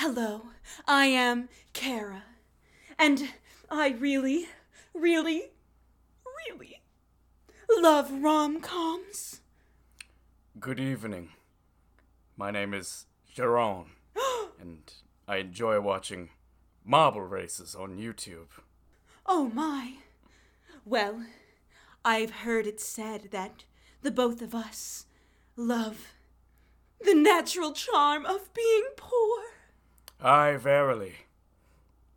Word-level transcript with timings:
Hello, 0.00 0.42
I 0.86 1.06
am 1.06 1.48
Kara. 1.72 2.22
And 3.00 3.30
I 3.68 3.88
really, 3.88 4.46
really, 4.94 5.50
really 6.46 6.82
love 7.80 8.12
rom 8.12 8.60
coms. 8.60 9.40
Good 10.60 10.78
evening. 10.78 11.30
My 12.36 12.52
name 12.52 12.74
is 12.74 13.06
Sharon, 13.34 13.86
and 14.60 14.92
I 15.26 15.38
enjoy 15.38 15.80
watching 15.80 16.28
marble 16.84 17.22
races 17.22 17.74
on 17.74 17.98
YouTube. 17.98 18.50
Oh 19.26 19.50
my. 19.52 19.94
Well, 20.84 21.24
I've 22.04 22.30
heard 22.46 22.68
it 22.68 22.80
said 22.80 23.30
that 23.32 23.64
the 24.02 24.12
both 24.12 24.42
of 24.42 24.54
us 24.54 25.06
love 25.56 26.14
the 27.04 27.14
natural 27.14 27.72
charm 27.72 28.24
of 28.24 28.54
being 28.54 28.84
poor. 28.96 29.57
Aye, 30.20 30.56
verily. 30.56 31.14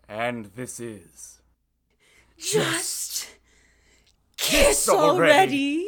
And 0.08 0.46
this 0.56 0.80
is. 0.80 1.42
Just 2.38 3.30
kiss 4.38 4.90
already. 4.90 5.88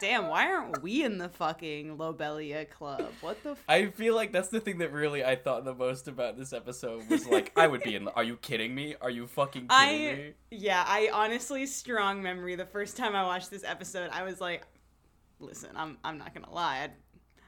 Damn, 0.00 0.26
why 0.26 0.48
aren't 0.52 0.82
we 0.82 1.04
in 1.04 1.18
the 1.18 1.28
fucking 1.28 1.96
Lobelia 1.96 2.64
club? 2.64 3.12
What 3.20 3.40
the 3.44 3.50
f- 3.52 3.62
I 3.68 3.86
feel 3.86 4.16
like 4.16 4.32
that's 4.32 4.48
the 4.48 4.58
thing 4.58 4.78
that 4.78 4.92
really 4.92 5.24
I 5.24 5.36
thought 5.36 5.64
the 5.64 5.76
most 5.76 6.08
about 6.08 6.36
this 6.36 6.52
episode 6.52 7.08
was 7.08 7.24
like 7.28 7.52
I 7.56 7.68
would 7.68 7.84
be 7.84 7.94
in. 7.94 8.08
Are 8.08 8.24
you 8.24 8.36
kidding 8.38 8.74
me? 8.74 8.96
Are 9.00 9.10
you 9.10 9.28
fucking 9.28 9.68
kidding 9.68 9.70
I 9.70 10.14
me? 10.16 10.32
yeah, 10.50 10.82
I 10.84 11.08
honestly 11.12 11.66
strong 11.66 12.20
memory. 12.20 12.56
The 12.56 12.66
first 12.66 12.96
time 12.96 13.14
I 13.14 13.22
watched 13.22 13.48
this 13.52 13.62
episode, 13.62 14.10
I 14.12 14.24
was 14.24 14.40
like, 14.40 14.66
"Listen, 15.38 15.70
I'm 15.76 15.98
I'm 16.02 16.18
not 16.18 16.34
gonna 16.34 16.50
lie, 16.52 16.78
I, 16.78 16.90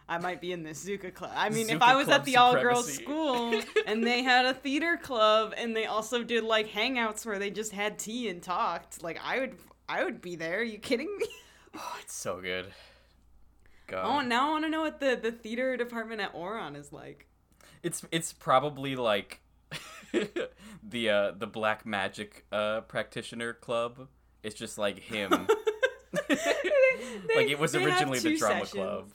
I 0.08 0.18
might 0.18 0.40
be 0.40 0.52
in 0.52 0.62
this 0.62 0.84
Zuka 0.84 1.12
club. 1.14 1.32
I 1.34 1.48
mean, 1.48 1.70
if 1.70 1.80
I 1.80 1.96
was 1.96 2.08
at 2.08 2.24
the 2.24 2.36
all 2.36 2.54
girls 2.54 2.92
school 2.92 3.58
and 3.86 4.04
they 4.04 4.22
had 4.22 4.44
a 4.44 4.52
theater 4.52 4.98
club 5.02 5.54
and 5.56 5.74
they 5.74 5.86
also 5.86 6.22
did 6.22 6.44
like 6.44 6.68
hangouts 6.68 7.24
where 7.24 7.38
they 7.38 7.50
just 7.50 7.72
had 7.72 7.98
tea 7.98 8.28
and 8.28 8.42
talked, 8.42 9.02
like 9.02 9.18
I 9.24 9.40
would 9.40 9.56
I 9.88 10.04
would 10.04 10.20
be 10.20 10.36
there. 10.36 10.60
Are 10.60 10.62
you 10.62 10.78
kidding 10.78 11.14
me? 11.18 11.26
Oh, 11.76 11.96
it's 12.00 12.14
so 12.14 12.40
good. 12.40 12.66
God. 13.88 14.04
Oh, 14.06 14.20
now 14.24 14.46
I 14.46 14.50
want 14.52 14.64
to 14.64 14.70
know 14.70 14.82
what 14.82 15.00
the 15.00 15.18
the 15.20 15.32
theater 15.32 15.76
department 15.76 16.20
at 16.20 16.32
Ouran 16.32 16.76
is 16.76 16.92
like. 16.92 17.26
It's 17.82 18.04
it's 18.12 18.32
probably 18.32 18.94
like 18.94 19.40
the 20.12 21.10
uh 21.10 21.32
the 21.32 21.48
black 21.48 21.84
magic 21.84 22.46
uh 22.52 22.82
practitioner 22.82 23.54
club. 23.54 24.06
It's 24.44 24.54
just 24.54 24.78
like 24.78 25.00
him. 25.00 25.48
like 26.30 27.48
it 27.48 27.58
was 27.58 27.74
originally 27.74 28.20
the 28.20 28.36
drama 28.36 28.66
sessions. 28.66 28.70
club. 28.70 29.10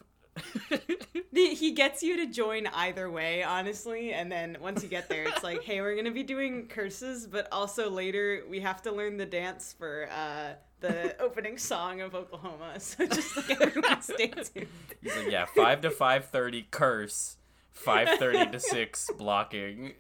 The- 1.32 1.54
he 1.56 1.72
gets 1.72 2.02
you 2.04 2.18
to 2.18 2.26
join 2.26 2.68
either 2.68 3.10
way, 3.10 3.44
honestly, 3.44 4.12
and 4.14 4.32
then 4.32 4.58
once 4.60 4.82
you 4.84 4.90
get 4.90 5.10
there, 5.10 5.24
it's 5.24 5.44
like, 5.44 5.64
hey, 5.64 5.80
we're 5.82 5.96
gonna 5.96 6.12
be 6.12 6.24
doing 6.24 6.68
curses, 6.68 7.28
but 7.28 7.48
also 7.52 7.90
later 7.90 8.44
we 8.50 8.60
have 8.62 8.82
to 8.84 8.92
learn 8.92 9.18
the 9.18 9.26
dance 9.26 9.74
for 9.78 10.10
uh, 10.12 10.54
the 10.82 11.16
opening 11.22 11.58
song 11.58 12.02
of 12.02 12.16
Oklahoma. 12.16 12.74
So 12.80 13.06
just 13.06 13.38
like 13.38 13.62
everyone 13.62 14.02
stay 14.02 14.28
tuned. 14.28 14.68
He's 15.02 15.16
like, 15.16 15.30
yeah, 15.32 15.46
five 15.56 15.82
to 15.82 15.92
five 15.92 16.26
thirty 16.26 16.68
curse, 16.72 17.38
five 17.72 18.18
thirty 18.18 18.46
to 18.52 18.60
six 18.60 19.10
blocking. 19.18 19.94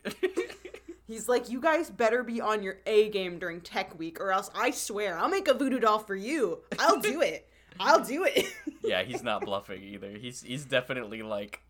He's 1.08 1.28
like, 1.28 1.50
you 1.50 1.59
guys 1.59 1.90
better 1.90 2.22
be 2.24 2.40
on 2.40 2.62
your 2.62 2.78
A 2.86 3.09
game 3.09 3.40
during 3.40 3.62
Tech 3.62 3.98
Week, 3.98 4.20
or 4.20 4.31
else 4.31 4.50
I 4.56 4.72
swear 4.72 5.18
I'll 5.18 5.30
make 5.30 5.48
a 5.48 5.53
voodoo 5.56 5.80
doll 5.80 6.00
for 6.00 6.16
you. 6.16 6.59
I'll 6.78 7.00
do 7.00 7.22
it. 7.22 7.48
I'll 7.80 8.03
do 8.03 8.25
it. 8.25 8.47
yeah, 8.83 9.03
he's 9.03 9.23
not 9.23 9.45
bluffing 9.45 9.83
either. 9.83 10.11
He's 10.11 10.41
he's 10.41 10.66
definitely 10.66 11.22
like 11.22 11.61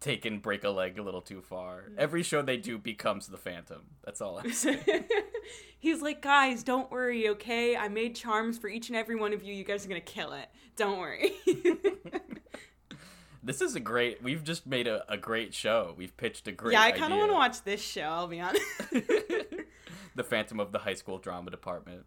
taken 0.00 0.38
break 0.38 0.64
a 0.64 0.70
leg 0.70 0.98
a 0.98 1.02
little 1.02 1.20
too 1.20 1.40
far. 1.42 1.84
Mm. 1.90 1.98
Every 1.98 2.22
show 2.22 2.42
they 2.42 2.56
do 2.56 2.78
becomes 2.78 3.26
the 3.26 3.36
Phantom. 3.36 3.82
That's 4.04 4.20
all 4.20 4.38
I'm 4.38 4.52
saying. 4.52 4.84
He's 5.80 6.02
like, 6.02 6.22
guys, 6.22 6.62
don't 6.62 6.90
worry, 6.90 7.28
okay? 7.30 7.76
I 7.76 7.88
made 7.88 8.16
charms 8.16 8.58
for 8.58 8.68
each 8.68 8.88
and 8.88 8.96
every 8.96 9.16
one 9.16 9.32
of 9.32 9.42
you. 9.42 9.54
You 9.54 9.64
guys 9.64 9.84
are 9.84 9.88
gonna 9.88 10.00
kill 10.00 10.32
it. 10.32 10.48
Don't 10.76 10.98
worry. 10.98 11.32
This 13.40 13.62
is 13.62 13.74
a 13.76 13.80
great. 13.80 14.22
We've 14.22 14.44
just 14.44 14.66
made 14.66 14.86
a, 14.86 15.10
a 15.10 15.16
great 15.16 15.54
show. 15.54 15.94
We've 15.96 16.14
pitched 16.18 16.46
a 16.48 16.52
great. 16.52 16.74
yeah, 16.74 16.82
I 16.82 16.92
kind 16.92 17.14
of 17.14 17.18
want 17.18 17.30
to 17.30 17.34
watch 17.34 17.62
this 17.62 17.80
show. 17.80 18.02
I'll 18.02 18.26
be 18.26 18.40
honest. 18.40 18.60
the 18.90 20.24
Phantom 20.24 20.60
of 20.60 20.70
the 20.70 20.80
High 20.80 20.92
School 20.92 21.18
Drama 21.18 21.50
Department. 21.50 22.04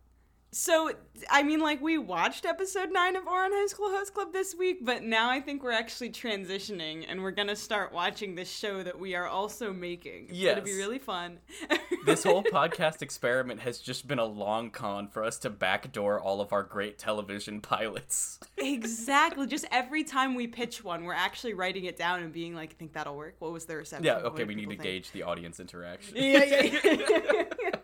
So, 0.53 0.91
I 1.29 1.43
mean, 1.43 1.61
like 1.61 1.81
we 1.81 1.97
watched 1.97 2.45
episode 2.45 2.91
nine 2.91 3.15
of 3.15 3.23
Ouran 3.23 3.51
High 3.51 3.67
School 3.67 3.89
Host 3.89 4.13
Club 4.13 4.33
this 4.33 4.53
week, 4.53 4.79
but 4.85 5.01
now 5.01 5.29
I 5.29 5.39
think 5.39 5.63
we're 5.63 5.71
actually 5.71 6.09
transitioning, 6.09 7.05
and 7.07 7.21
we're 7.23 7.31
gonna 7.31 7.55
start 7.55 7.93
watching 7.93 8.35
this 8.35 8.51
show 8.51 8.83
that 8.83 8.99
we 8.99 9.15
are 9.15 9.27
also 9.27 9.71
making. 9.71 10.27
It's 10.29 10.43
gonna 10.43 10.61
be 10.61 10.75
really 10.75 10.99
fun. 10.99 11.39
This 12.03 12.23
whole 12.23 12.43
podcast 12.51 13.03
experiment 13.03 13.59
has 13.59 13.77
just 13.77 14.07
been 14.07 14.17
a 14.17 14.25
long 14.25 14.71
con 14.71 15.07
for 15.07 15.23
us 15.23 15.37
to 15.39 15.51
backdoor 15.51 16.19
all 16.19 16.41
of 16.41 16.51
our 16.51 16.63
great 16.63 16.97
television 16.97 17.61
pilots. 17.61 18.39
exactly. 18.57 19.45
Just 19.45 19.65
every 19.71 20.03
time 20.03 20.33
we 20.33 20.47
pitch 20.47 20.83
one, 20.83 21.03
we're 21.03 21.13
actually 21.13 21.53
writing 21.53 21.85
it 21.85 21.97
down 21.97 22.23
and 22.23 22.33
being 22.33 22.55
like, 22.55 22.71
I 22.71 22.73
"Think 22.73 22.93
that'll 22.93 23.15
work? 23.15 23.35
What 23.37 23.51
was 23.51 23.65
the 23.65 23.75
reception? 23.75 24.05
yeah, 24.05 24.15
okay, 24.15 24.45
we 24.45 24.55
need 24.55 24.63
to 24.63 24.69
think?" 24.69 24.81
gauge 24.81 25.11
the 25.11 25.21
audience 25.21 25.59
interaction. 25.59 26.15
yeah, 26.17 26.43
yeah, 26.43 26.79
yeah. 26.83 27.43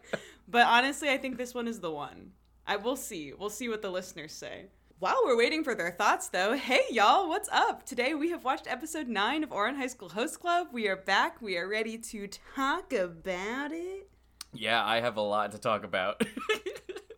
but 0.47 0.65
honestly, 0.65 1.09
I 1.09 1.19
think 1.19 1.37
this 1.37 1.53
one 1.53 1.67
is 1.67 1.79
the 1.79 1.91
one. 1.91 2.31
I 2.69 2.75
will 2.75 2.97
see. 2.97 3.31
We'll 3.31 3.49
see 3.49 3.69
what 3.69 3.81
the 3.81 3.89
listeners 3.89 4.33
say. 4.33 4.65
While 4.99 5.21
we're 5.23 5.37
waiting 5.37 5.63
for 5.63 5.73
their 5.73 5.91
thoughts, 5.91 6.27
though, 6.27 6.53
hey 6.57 6.81
y'all, 6.89 7.29
what's 7.29 7.47
up? 7.49 7.85
Today 7.85 8.13
we 8.13 8.29
have 8.31 8.43
watched 8.43 8.67
episode 8.67 9.07
9 9.07 9.45
of 9.45 9.51
Ouran 9.51 9.77
High 9.77 9.87
School 9.87 10.09
Host 10.09 10.41
Club. 10.41 10.67
We 10.73 10.89
are 10.89 10.97
back. 10.97 11.41
We 11.41 11.57
are 11.57 11.65
ready 11.65 11.97
to 11.97 12.27
talk 12.27 12.91
about 12.91 13.71
it. 13.71 14.09
Yeah, 14.53 14.83
I 14.83 14.99
have 14.99 15.15
a 15.15 15.21
lot 15.21 15.53
to 15.53 15.57
talk 15.57 15.85
about. 15.85 16.21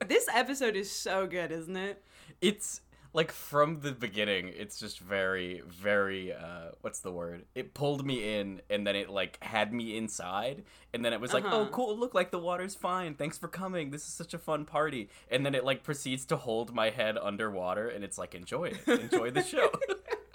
This 0.08 0.28
episode 0.34 0.76
is 0.76 0.90
so 0.92 1.28
good, 1.28 1.52
isn't 1.52 1.76
it? 1.78 2.04
it's 2.42 2.82
like 3.20 3.32
from 3.34 3.82
the 3.82 3.92
beginning 3.92 4.50
it's 4.56 4.80
just 4.80 4.98
very 5.00 5.62
very 5.68 6.32
uh 6.32 6.70
what's 6.82 7.00
the 7.02 7.12
word 7.12 7.44
it 7.54 7.74
pulled 7.74 8.06
me 8.06 8.40
in 8.40 8.62
and 8.70 8.88
then 8.88 8.96
it 8.96 9.10
like 9.10 9.38
had 9.44 9.74
me 9.74 9.98
inside 9.98 10.64
and 10.94 11.04
then 11.04 11.12
it 11.12 11.20
was 11.20 11.34
like 11.34 11.44
oh 11.46 11.62
Uh-huh. 11.64 11.70
cool 11.72 11.98
look 11.98 12.14
like 12.14 12.32
the 12.32 12.40
water's 12.40 12.76
fine 12.76 13.16
thanks 13.16 13.38
for 13.38 13.50
coming 13.50 13.92
this 13.92 14.08
is 14.08 14.14
such 14.14 14.34
a 14.34 14.38
fun 14.38 14.64
party 14.64 15.10
and 15.30 15.46
then 15.46 15.54
it 15.54 15.66
like 15.66 15.84
proceeds 15.84 16.24
to 16.28 16.38
hold 16.38 16.74
my 16.74 16.90
head 16.92 17.18
underwater 17.22 17.90
and 17.90 18.06
it's 18.06 18.18
like 18.18 18.34
enjoy 18.36 18.66
it 18.74 18.88
enjoy 18.88 19.30
the 19.32 19.44
show 19.44 19.70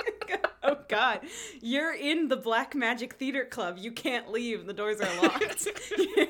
oh 0.63 0.77
god. 0.89 1.21
You're 1.63 1.95
in 1.95 2.29
the 2.29 2.37
Black 2.37 2.75
Magic 2.75 3.15
Theater 3.15 3.45
Club. 3.45 3.77
You 3.79 3.93
can't 3.93 4.31
leave. 4.31 4.65
The 4.67 4.73
doors 4.73 4.99
are 5.01 5.23
locked. 5.23 5.69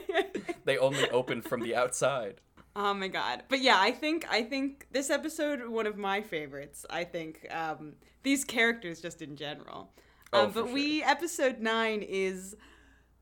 they 0.64 0.76
only 0.78 1.08
open 1.10 1.40
from 1.42 1.60
the 1.62 1.74
outside 1.76 2.40
Oh 2.76 2.94
my 2.94 3.08
god. 3.08 3.44
But 3.48 3.60
yeah, 3.60 3.78
I 3.78 3.92
think 3.92 4.26
I 4.30 4.42
think 4.42 4.86
this 4.90 5.10
episode 5.10 5.68
one 5.68 5.86
of 5.86 5.96
my 5.96 6.20
favorites. 6.20 6.84
I 6.90 7.04
think 7.04 7.46
um 7.50 7.92
these 8.22 8.44
characters 8.44 9.00
just 9.00 9.22
in 9.22 9.36
general. 9.36 9.92
Oh, 10.32 10.46
um, 10.46 10.50
but 10.50 10.72
we 10.72 11.02
episode 11.02 11.60
9 11.60 12.02
is 12.02 12.56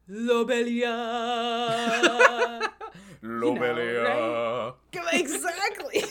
Lobelia. 0.09 0.89
Lobelia. 3.23 4.73
exactly. 5.13 6.05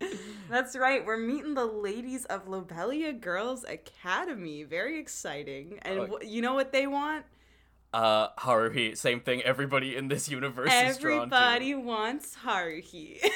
That's 0.48 0.74
right. 0.76 1.04
We're 1.04 1.18
meeting 1.18 1.54
the 1.54 1.66
ladies 1.66 2.24
of 2.26 2.48
Lobelia 2.48 3.12
Girls 3.12 3.64
Academy. 3.64 4.62
Very 4.64 4.98
exciting. 4.98 5.78
And 5.82 6.08
you 6.22 6.40
know 6.40 6.54
what 6.54 6.72
they 6.72 6.86
want? 6.86 7.26
Uh 7.92 8.28
haruhi 8.38 8.96
same 8.96 9.20
thing 9.20 9.42
everybody 9.42 9.96
in 9.96 10.08
this 10.08 10.28
universe 10.28 10.72
is 10.72 10.98
drawn 10.98 11.28
to 11.28 11.36
Everybody 11.36 11.74
wants 11.74 12.36
Haruhi. 12.44 13.18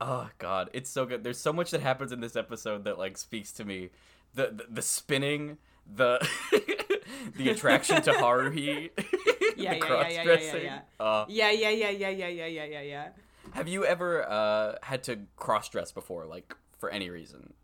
Oh 0.00 0.28
god, 0.38 0.70
it's 0.72 0.90
so 0.90 1.06
good. 1.06 1.24
There's 1.24 1.38
so 1.38 1.52
much 1.52 1.70
that 1.70 1.80
happens 1.80 2.12
in 2.12 2.20
this 2.20 2.36
episode 2.36 2.84
that 2.84 2.98
like 2.98 3.16
speaks 3.16 3.52
to 3.52 3.64
me. 3.64 3.90
The 4.34 4.48
the, 4.48 4.66
the 4.68 4.82
spinning, 4.82 5.56
the 5.86 6.18
the 7.36 7.48
attraction 7.50 8.02
to 8.02 8.12
Haruhi, 8.12 8.90
Yeah, 9.56 9.78
the 9.78 9.86
yeah, 9.86 10.08
yeah, 10.08 10.22
yeah, 10.22 10.56
yeah, 10.56 10.80
Uh, 10.98 11.24
yeah, 11.28 11.50
yeah, 11.50 11.70
yeah, 11.70 11.90
yeah, 11.90 12.08
yeah, 12.08 12.28
yeah, 12.28 12.46
yeah, 12.46 12.64
yeah, 12.64 12.80
yeah. 12.80 13.08
have 13.52 13.68
you 13.68 13.84
ever 13.86 14.28
uh, 14.28 14.74
had 14.82 15.04
to 15.04 15.20
cross 15.36 15.68
dress 15.68 15.92
before, 15.92 16.26
like 16.26 16.54
for 16.78 16.90
any 16.90 17.08
reason? 17.08 17.54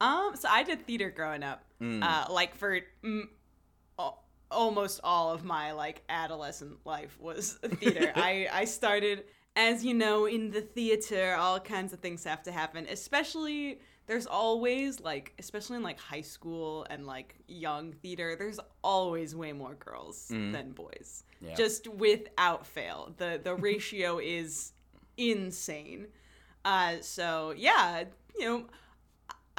Um, 0.00 0.36
so 0.36 0.48
I 0.48 0.62
did 0.62 0.86
theater 0.86 1.10
growing 1.10 1.42
up. 1.42 1.64
Mm. 1.82 2.02
Uh, 2.02 2.32
like 2.32 2.54
for 2.54 2.80
mm, 3.04 3.24
almost 4.50 5.00
all 5.04 5.32
of 5.32 5.44
my 5.44 5.72
like 5.72 6.02
adolescent 6.08 6.78
life 6.84 7.16
was 7.20 7.52
theater. 7.80 8.12
I 8.16 8.48
I 8.52 8.64
started 8.64 9.24
as 9.56 9.84
you 9.84 9.94
know 9.94 10.26
in 10.26 10.50
the 10.50 10.60
theater. 10.60 11.34
All 11.38 11.60
kinds 11.60 11.92
of 11.92 12.00
things 12.00 12.24
have 12.24 12.42
to 12.44 12.52
happen. 12.52 12.86
Especially 12.90 13.80
there's 14.06 14.26
always 14.26 15.00
like 15.00 15.34
especially 15.38 15.76
in 15.76 15.82
like 15.82 15.98
high 16.00 16.22
school 16.22 16.86
and 16.90 17.06
like 17.06 17.34
young 17.46 17.92
theater. 17.92 18.36
There's 18.38 18.58
always 18.82 19.34
way 19.36 19.52
more 19.52 19.74
girls 19.74 20.28
Mm. 20.32 20.52
than 20.52 20.72
boys. 20.72 21.24
Yeah. 21.40 21.54
Just 21.54 21.86
without 21.88 22.66
fail, 22.66 23.12
the 23.18 23.40
the 23.42 23.54
ratio 23.54 24.18
is 24.18 24.72
insane. 25.16 26.08
Uh, 26.64 26.96
so 27.00 27.52
yeah, 27.56 28.04
you 28.38 28.44
know. 28.44 28.64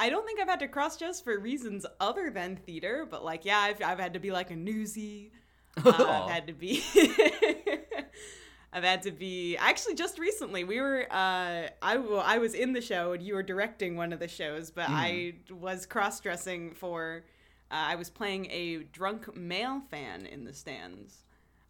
I 0.00 0.08
don't 0.10 0.24
think 0.26 0.40
I've 0.40 0.48
had 0.48 0.60
to 0.60 0.68
cross 0.68 0.96
dress 0.96 1.20
for 1.20 1.38
reasons 1.38 1.84
other 2.00 2.30
than 2.30 2.56
theater, 2.56 3.06
but 3.08 3.24
like, 3.24 3.44
yeah, 3.44 3.58
I've, 3.58 3.82
I've 3.82 3.98
had 4.00 4.14
to 4.14 4.18
be 4.20 4.30
like 4.32 4.50
a 4.50 4.54
newsie. 4.54 5.30
Uh, 5.84 6.24
I've 6.26 6.30
had 6.32 6.46
to 6.48 6.52
be. 6.52 6.82
I've 8.72 8.84
had 8.84 9.02
to 9.02 9.10
be. 9.12 9.56
Actually, 9.56 9.94
just 9.94 10.18
recently, 10.18 10.64
we 10.64 10.80
were. 10.80 11.06
Uh, 11.10 11.68
I 11.82 11.96
well, 11.96 12.22
I 12.24 12.38
was 12.38 12.54
in 12.54 12.72
the 12.72 12.80
show 12.80 13.12
and 13.12 13.22
you 13.22 13.34
were 13.34 13.42
directing 13.42 13.96
one 13.96 14.12
of 14.12 14.18
the 14.20 14.28
shows, 14.28 14.70
but 14.70 14.86
I 14.88 15.34
was 15.50 15.86
cross 15.86 16.20
dressing 16.20 16.72
for. 16.74 17.24
Uh, 17.70 17.74
I 17.74 17.94
was 17.96 18.10
playing 18.10 18.46
a 18.50 18.78
drunk 18.92 19.34
male 19.36 19.80
fan 19.90 20.26
in 20.26 20.44
the 20.44 20.52
stands. 20.52 21.18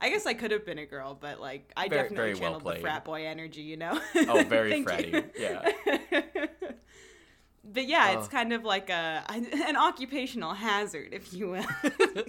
I 0.01 0.09
guess 0.09 0.25
I 0.27 0.33
could 0.33 0.51
have 0.51 0.65
been 0.65 0.79
a 0.79 0.87
girl, 0.87 1.15
but 1.19 1.41
like 1.41 1.71
I 1.77 1.89
Very- 1.89 2.03
definitely 2.05 2.17
very 2.17 2.33
well 2.35 2.41
channeled 2.41 2.61
the 2.63 2.71
played. 2.71 2.81
frat 2.81 3.05
boy 3.05 3.27
energy, 3.27 3.61
you 3.63 3.77
know. 3.77 4.01
Oh, 4.17 4.43
very 4.45 4.83
fratty. 4.85 5.13
you. 5.13 5.25
Yeah. 5.39 6.47
But 7.65 7.87
yeah, 7.89 8.13
it's 8.19 8.27
Oh. 8.27 8.31
kind 8.31 8.53
of 8.53 8.65
like 8.65 8.91
a 8.91 9.25
an 9.29 9.77
occupational 9.77 10.55
hazard, 10.55 11.09
if 11.13 11.33
you 11.33 11.51
will. 11.51 11.67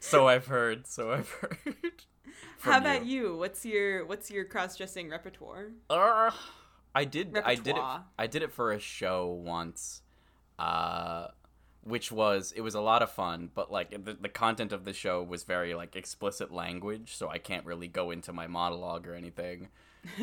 So 0.00 0.28
I've 0.28 0.46
heard. 0.46 0.86
So 0.86 1.10
I've 1.10 1.28
heard. 1.28 1.56
How 2.60 2.78
about 2.78 3.04
you? 3.04 3.36
What's 3.36 3.64
your 3.66 4.06
what's 4.06 4.30
your 4.30 4.44
cross 4.44 4.76
dressing 4.76 5.10
repertoire? 5.10 5.72
Uh, 5.90 6.30
I 6.94 7.04
did. 7.04 7.36
I 7.44 7.56
did 7.56 7.76
it. 7.76 7.82
I 8.16 8.26
did 8.28 8.42
it 8.42 8.52
for 8.52 8.70
a 8.70 8.78
show 8.78 9.26
once, 9.26 10.02
uh, 10.56 11.28
which 11.82 12.12
was 12.12 12.52
it 12.54 12.60
was 12.60 12.76
a 12.76 12.80
lot 12.80 13.02
of 13.02 13.10
fun. 13.10 13.50
But 13.52 13.72
like 13.72 13.90
the, 14.04 14.14
the 14.14 14.28
content 14.28 14.72
of 14.72 14.84
the 14.84 14.92
show 14.92 15.20
was 15.20 15.42
very 15.42 15.74
like 15.74 15.96
explicit 15.96 16.52
language, 16.52 17.16
so 17.16 17.28
I 17.28 17.38
can't 17.38 17.66
really 17.66 17.88
go 17.88 18.12
into 18.12 18.32
my 18.32 18.46
monologue 18.46 19.06
or 19.06 19.14
anything. 19.14 19.68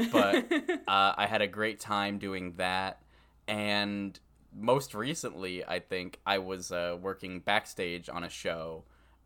But 0.10 0.50
uh, 0.88 1.14
I 1.18 1.28
had 1.28 1.42
a 1.42 1.48
great 1.48 1.82
time 1.82 2.18
doing 2.18 2.54
that, 2.58 3.02
and 3.46 4.18
most 4.58 4.94
recently, 4.94 5.66
I 5.66 5.80
think 5.80 6.20
I 6.26 6.38
was 6.40 6.72
uh, 6.72 6.98
working 7.02 7.40
backstage 7.40 8.10
on 8.10 8.24
a 8.24 8.30
show 8.30 8.84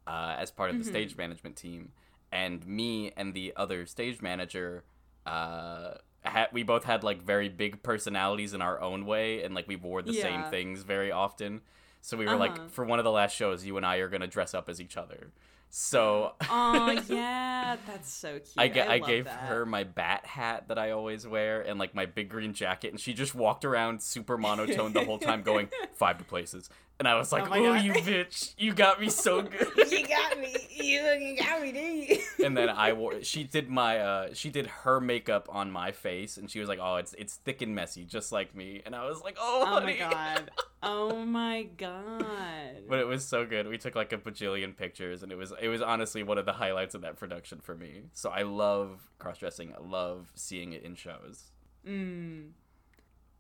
uh, 0.08 0.36
as 0.38 0.52
part 0.52 0.70
of 0.72 0.78
the 0.78 0.84
stage 0.84 1.16
management 1.18 1.56
team, 1.56 1.92
and 2.32 2.66
me 2.66 3.12
and 3.16 3.34
the 3.34 3.54
other 3.56 3.86
stage 3.86 4.22
manager, 4.22 4.84
uh, 5.26 5.94
had, 6.22 6.48
we 6.52 6.64
both 6.64 6.84
had 6.84 7.04
like 7.04 7.22
very 7.22 7.50
big 7.50 7.84
personalities 7.84 8.54
in 8.54 8.62
our 8.62 8.82
own 8.82 9.06
way, 9.06 9.44
and 9.44 9.54
like 9.56 9.68
we 9.68 9.76
wore 9.76 10.02
the 10.02 10.14
same 10.14 10.44
things 10.44 10.84
very 10.84 11.12
often. 11.12 11.62
So 12.02 12.18
we 12.18 12.26
were 12.28 12.32
Uh-huh. 12.32 12.40
like, 12.40 12.70
for 12.70 12.86
one 12.86 13.00
of 13.00 13.06
the 13.06 13.12
last 13.12 13.36
shows, 13.36 13.66
you 13.66 13.78
and 13.78 13.86
I 13.86 13.98
are 13.98 14.10
gonna 14.10 14.28
dress 14.28 14.54
up 14.54 14.70
as 14.70 14.80
each 14.82 14.98
other. 14.98 15.32
So 15.70 16.34
oh 16.50 16.92
yeah, 17.10 17.78
that's 17.86 18.12
so 18.12 18.34
cute. 18.40 18.54
I, 18.58 18.68
ga- 18.68 18.88
I, 18.88 18.98
love 18.98 19.08
gave 19.08 19.26
that. 19.26 19.40
her 19.42 19.66
my 19.66 19.84
bat 19.84 20.26
hat 20.26 20.68
that 20.68 20.80
I 20.80 20.92
always 20.92 21.28
wear 21.28 21.62
and 21.62 21.78
like 21.78 21.94
my 21.94 22.06
big 22.08 22.30
green 22.30 22.54
jacket, 22.54 22.90
and 22.90 23.00
she 23.00 23.14
just 23.14 23.36
walked 23.36 23.66
around 23.66 24.02
super 24.02 24.38
monotone 24.38 24.94
the 24.94 25.06
whole 25.06 25.20
time, 25.20 25.44
going 25.44 25.70
five 25.94 26.18
to 26.18 26.24
places. 26.24 26.70
And 27.00 27.08
I 27.08 27.16
was 27.16 27.32
like, 27.32 27.50
Oh 27.50 27.54
"Oh, 27.54 27.74
you 27.76 27.94
bitch! 27.94 28.54
You 28.58 28.74
got 28.74 29.00
me 29.00 29.08
so 29.10 29.42
good." 29.44 29.70
You 29.90 30.06
got 30.06 30.38
me. 30.38 30.54
You 30.70 31.00
fucking 31.02 31.36
got 31.38 31.62
me, 31.62 31.72
didn't 31.72 32.10
you? 32.10 32.20
and 32.46 32.58
then 32.58 32.68
I 32.70 32.92
wore. 32.92 33.24
She 33.24 33.46
did 33.46 33.70
my. 33.70 34.00
uh 34.00 34.34
She 34.34 34.50
did 34.50 34.68
her 34.68 35.00
makeup 35.00 35.48
on 35.50 35.72
my 35.72 35.92
face, 35.94 36.36
and 36.36 36.52
she 36.52 36.60
was 36.60 36.68
like, 36.68 36.80
"Oh, 36.82 36.98
it's 36.98 37.14
it's 37.18 37.36
thick 37.36 37.62
and 37.62 37.74
messy, 37.74 38.04
just 38.04 38.34
like 38.34 38.54
me." 38.54 38.82
And 38.86 38.94
I 38.94 39.06
was 39.06 39.22
like, 39.22 39.38
"Oh, 39.40 39.64
Oh 39.66 39.80
my 39.82 39.96
god. 39.96 40.52
Oh 40.84 41.26
my 41.26 41.64
god. 41.78 42.84
But 42.90 43.00
it 43.00 43.08
was 43.08 43.24
so 43.26 43.46
good. 43.46 43.68
We 43.68 43.78
took 43.78 43.96
like 43.96 44.12
a 44.12 44.18
bajillion 44.18 44.76
pictures, 44.76 45.24
and 45.24 45.32
it 45.32 45.38
was 45.38 45.54
it 45.62 45.70
was 45.70 45.82
honestly 45.82 46.24
one 46.24 46.38
of 46.38 46.46
the 46.46 46.54
highlights 46.54 46.96
of 46.96 47.02
that 47.04 47.16
production 47.18 47.60
for 47.62 47.76
me. 47.76 48.04
So 48.14 48.30
I 48.30 48.42
love 48.42 49.08
cross 49.20 49.38
dressing. 49.38 49.74
I 49.74 49.82
love 49.82 50.32
seeing 50.36 50.74
it 50.74 50.84
in 50.84 50.96
shows. 50.96 51.52
Mm. 51.88 52.50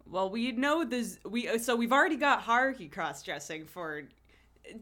Well, 0.10 0.30
we 0.30 0.52
know 0.52 0.84
this. 0.84 1.20
We 1.24 1.48
uh, 1.48 1.58
so 1.58 1.76
we've 1.76 1.92
already 1.92 2.16
got 2.16 2.44
Haruhi 2.44 2.92
cross 2.92 3.22
dressing 3.24 3.66
for 3.66 4.04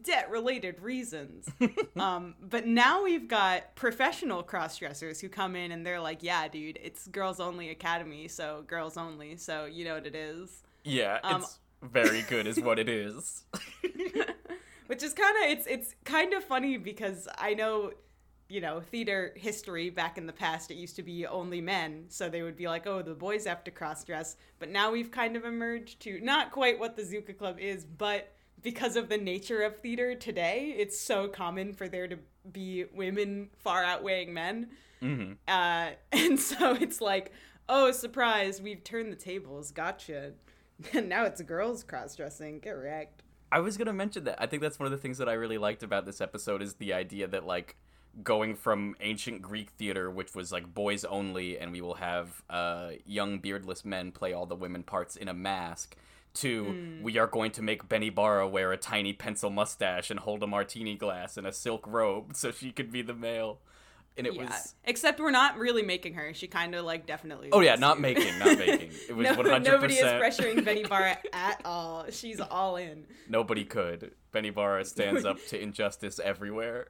debt 0.02 0.30
related 0.30 0.80
reasons. 0.80 1.48
um, 1.96 2.34
but 2.40 2.66
now 2.66 3.04
we've 3.04 3.28
got 3.28 3.74
professional 3.74 4.42
cross 4.42 4.78
dressers 4.78 5.20
who 5.20 5.28
come 5.28 5.56
in 5.56 5.72
and 5.72 5.84
they're 5.84 6.00
like, 6.00 6.22
"Yeah, 6.22 6.48
dude, 6.48 6.78
it's 6.82 7.06
girls 7.08 7.40
only 7.40 7.70
academy, 7.70 8.28
so 8.28 8.64
girls 8.66 8.96
only. 8.96 9.36
So 9.36 9.66
you 9.66 9.84
know 9.84 9.94
what 9.94 10.06
it 10.06 10.14
is." 10.14 10.62
Yeah, 10.84 11.18
Um, 11.22 11.42
it's 11.42 11.58
very 11.82 12.22
good, 12.22 12.46
is 12.46 12.60
what 12.60 12.78
it 12.78 12.88
is. 12.88 13.44
Which 14.86 15.02
is 15.02 15.12
kind 15.12 15.36
of 15.44 15.50
it's 15.50 15.66
it's 15.66 15.94
kind 16.04 16.32
of 16.32 16.42
funny 16.42 16.78
because 16.78 17.28
I 17.36 17.52
know 17.52 17.92
you 18.48 18.60
know, 18.60 18.80
theater 18.80 19.32
history 19.36 19.90
back 19.90 20.16
in 20.16 20.26
the 20.26 20.32
past, 20.32 20.70
it 20.70 20.74
used 20.76 20.96
to 20.96 21.02
be 21.02 21.26
only 21.26 21.60
men. 21.60 22.06
So 22.08 22.28
they 22.28 22.42
would 22.42 22.56
be 22.56 22.66
like, 22.66 22.86
oh, 22.86 23.02
the 23.02 23.14
boys 23.14 23.46
have 23.46 23.62
to 23.64 23.70
cross 23.70 24.04
dress. 24.04 24.36
But 24.58 24.70
now 24.70 24.90
we've 24.90 25.10
kind 25.10 25.36
of 25.36 25.44
emerged 25.44 26.00
to 26.00 26.20
not 26.20 26.50
quite 26.50 26.78
what 26.78 26.96
the 26.96 27.02
Zuka 27.02 27.36
Club 27.36 27.58
is, 27.58 27.84
but 27.84 28.32
because 28.62 28.96
of 28.96 29.08
the 29.08 29.18
nature 29.18 29.62
of 29.62 29.78
theater 29.78 30.14
today, 30.14 30.74
it's 30.76 30.98
so 30.98 31.28
common 31.28 31.72
for 31.74 31.88
there 31.88 32.08
to 32.08 32.18
be 32.50 32.86
women 32.94 33.50
far 33.58 33.84
outweighing 33.84 34.32
men. 34.32 34.68
hmm 35.00 35.32
Uh, 35.46 35.90
and 36.12 36.40
so 36.40 36.74
it's 36.74 37.00
like, 37.00 37.32
oh, 37.68 37.92
surprise, 37.92 38.62
we've 38.62 38.82
turned 38.82 39.12
the 39.12 39.16
tables. 39.16 39.70
Gotcha. 39.70 40.32
And 40.92 41.08
now 41.08 41.24
it's 41.24 41.42
girls 41.42 41.82
cross 41.82 42.14
dressing. 42.14 42.60
Get 42.60 42.70
wrecked. 42.70 43.24
I 43.50 43.58
was 43.58 43.76
gonna 43.76 43.92
mention 43.92 44.22
that. 44.24 44.40
I 44.40 44.46
think 44.46 44.62
that's 44.62 44.78
one 44.78 44.86
of 44.86 44.92
the 44.92 44.98
things 44.98 45.18
that 45.18 45.28
I 45.28 45.32
really 45.32 45.58
liked 45.58 45.82
about 45.82 46.06
this 46.06 46.20
episode 46.20 46.62
is 46.62 46.74
the 46.74 46.92
idea 46.92 47.26
that 47.26 47.44
like 47.44 47.74
going 48.22 48.54
from 48.54 48.96
ancient 49.00 49.42
Greek 49.42 49.70
theater, 49.70 50.10
which 50.10 50.34
was 50.34 50.52
like 50.52 50.72
boys 50.72 51.04
only, 51.04 51.58
and 51.58 51.72
we 51.72 51.80
will 51.80 51.94
have 51.94 52.42
uh, 52.50 52.90
young 53.06 53.38
beardless 53.38 53.84
men 53.84 54.12
play 54.12 54.32
all 54.32 54.46
the 54.46 54.56
women 54.56 54.82
parts 54.82 55.16
in 55.16 55.28
a 55.28 55.34
mask, 55.34 55.96
to 56.34 57.00
we 57.02 57.18
are 57.18 57.26
going 57.26 57.50
to 57.52 57.62
make 57.62 57.88
Benibara 57.88 58.48
wear 58.48 58.72
a 58.72 58.76
tiny 58.76 59.12
pencil 59.12 59.50
mustache 59.50 60.10
and 60.10 60.20
hold 60.20 60.42
a 60.42 60.46
martini 60.46 60.94
glass 60.94 61.36
and 61.36 61.46
a 61.46 61.52
silk 61.52 61.84
robe 61.86 62.36
so 62.36 62.50
she 62.50 62.70
could 62.70 62.92
be 62.92 63.02
the 63.02 63.14
male. 63.14 63.58
And 64.16 64.26
it 64.26 64.34
yeah. 64.34 64.46
was 64.46 64.74
Except 64.84 65.20
we're 65.20 65.30
not 65.30 65.58
really 65.58 65.82
making 65.82 66.14
her. 66.14 66.34
She 66.34 66.48
kind 66.48 66.74
of 66.74 66.84
like 66.84 67.06
definitely. 67.06 67.50
oh 67.52 67.60
yeah, 67.60 67.76
not 67.76 68.00
making, 68.00 68.36
not 68.40 68.58
making. 68.58 68.90
It 69.08 69.14
was 69.14 69.28
one 69.36 69.46
hundred 69.46 69.70
nobody 69.70 69.94
is 69.94 70.04
pressuring 70.04 70.64
Benny 70.64 70.82
Barra 70.88 71.18
at 71.32 71.60
all. 71.64 72.04
She's 72.10 72.40
all 72.40 72.76
in. 72.76 73.06
Nobody 73.28 73.64
could. 73.64 74.12
Benibara 74.34 74.84
stands 74.84 75.24
up 75.24 75.38
to 75.48 75.60
injustice 75.60 76.18
everywhere. 76.18 76.88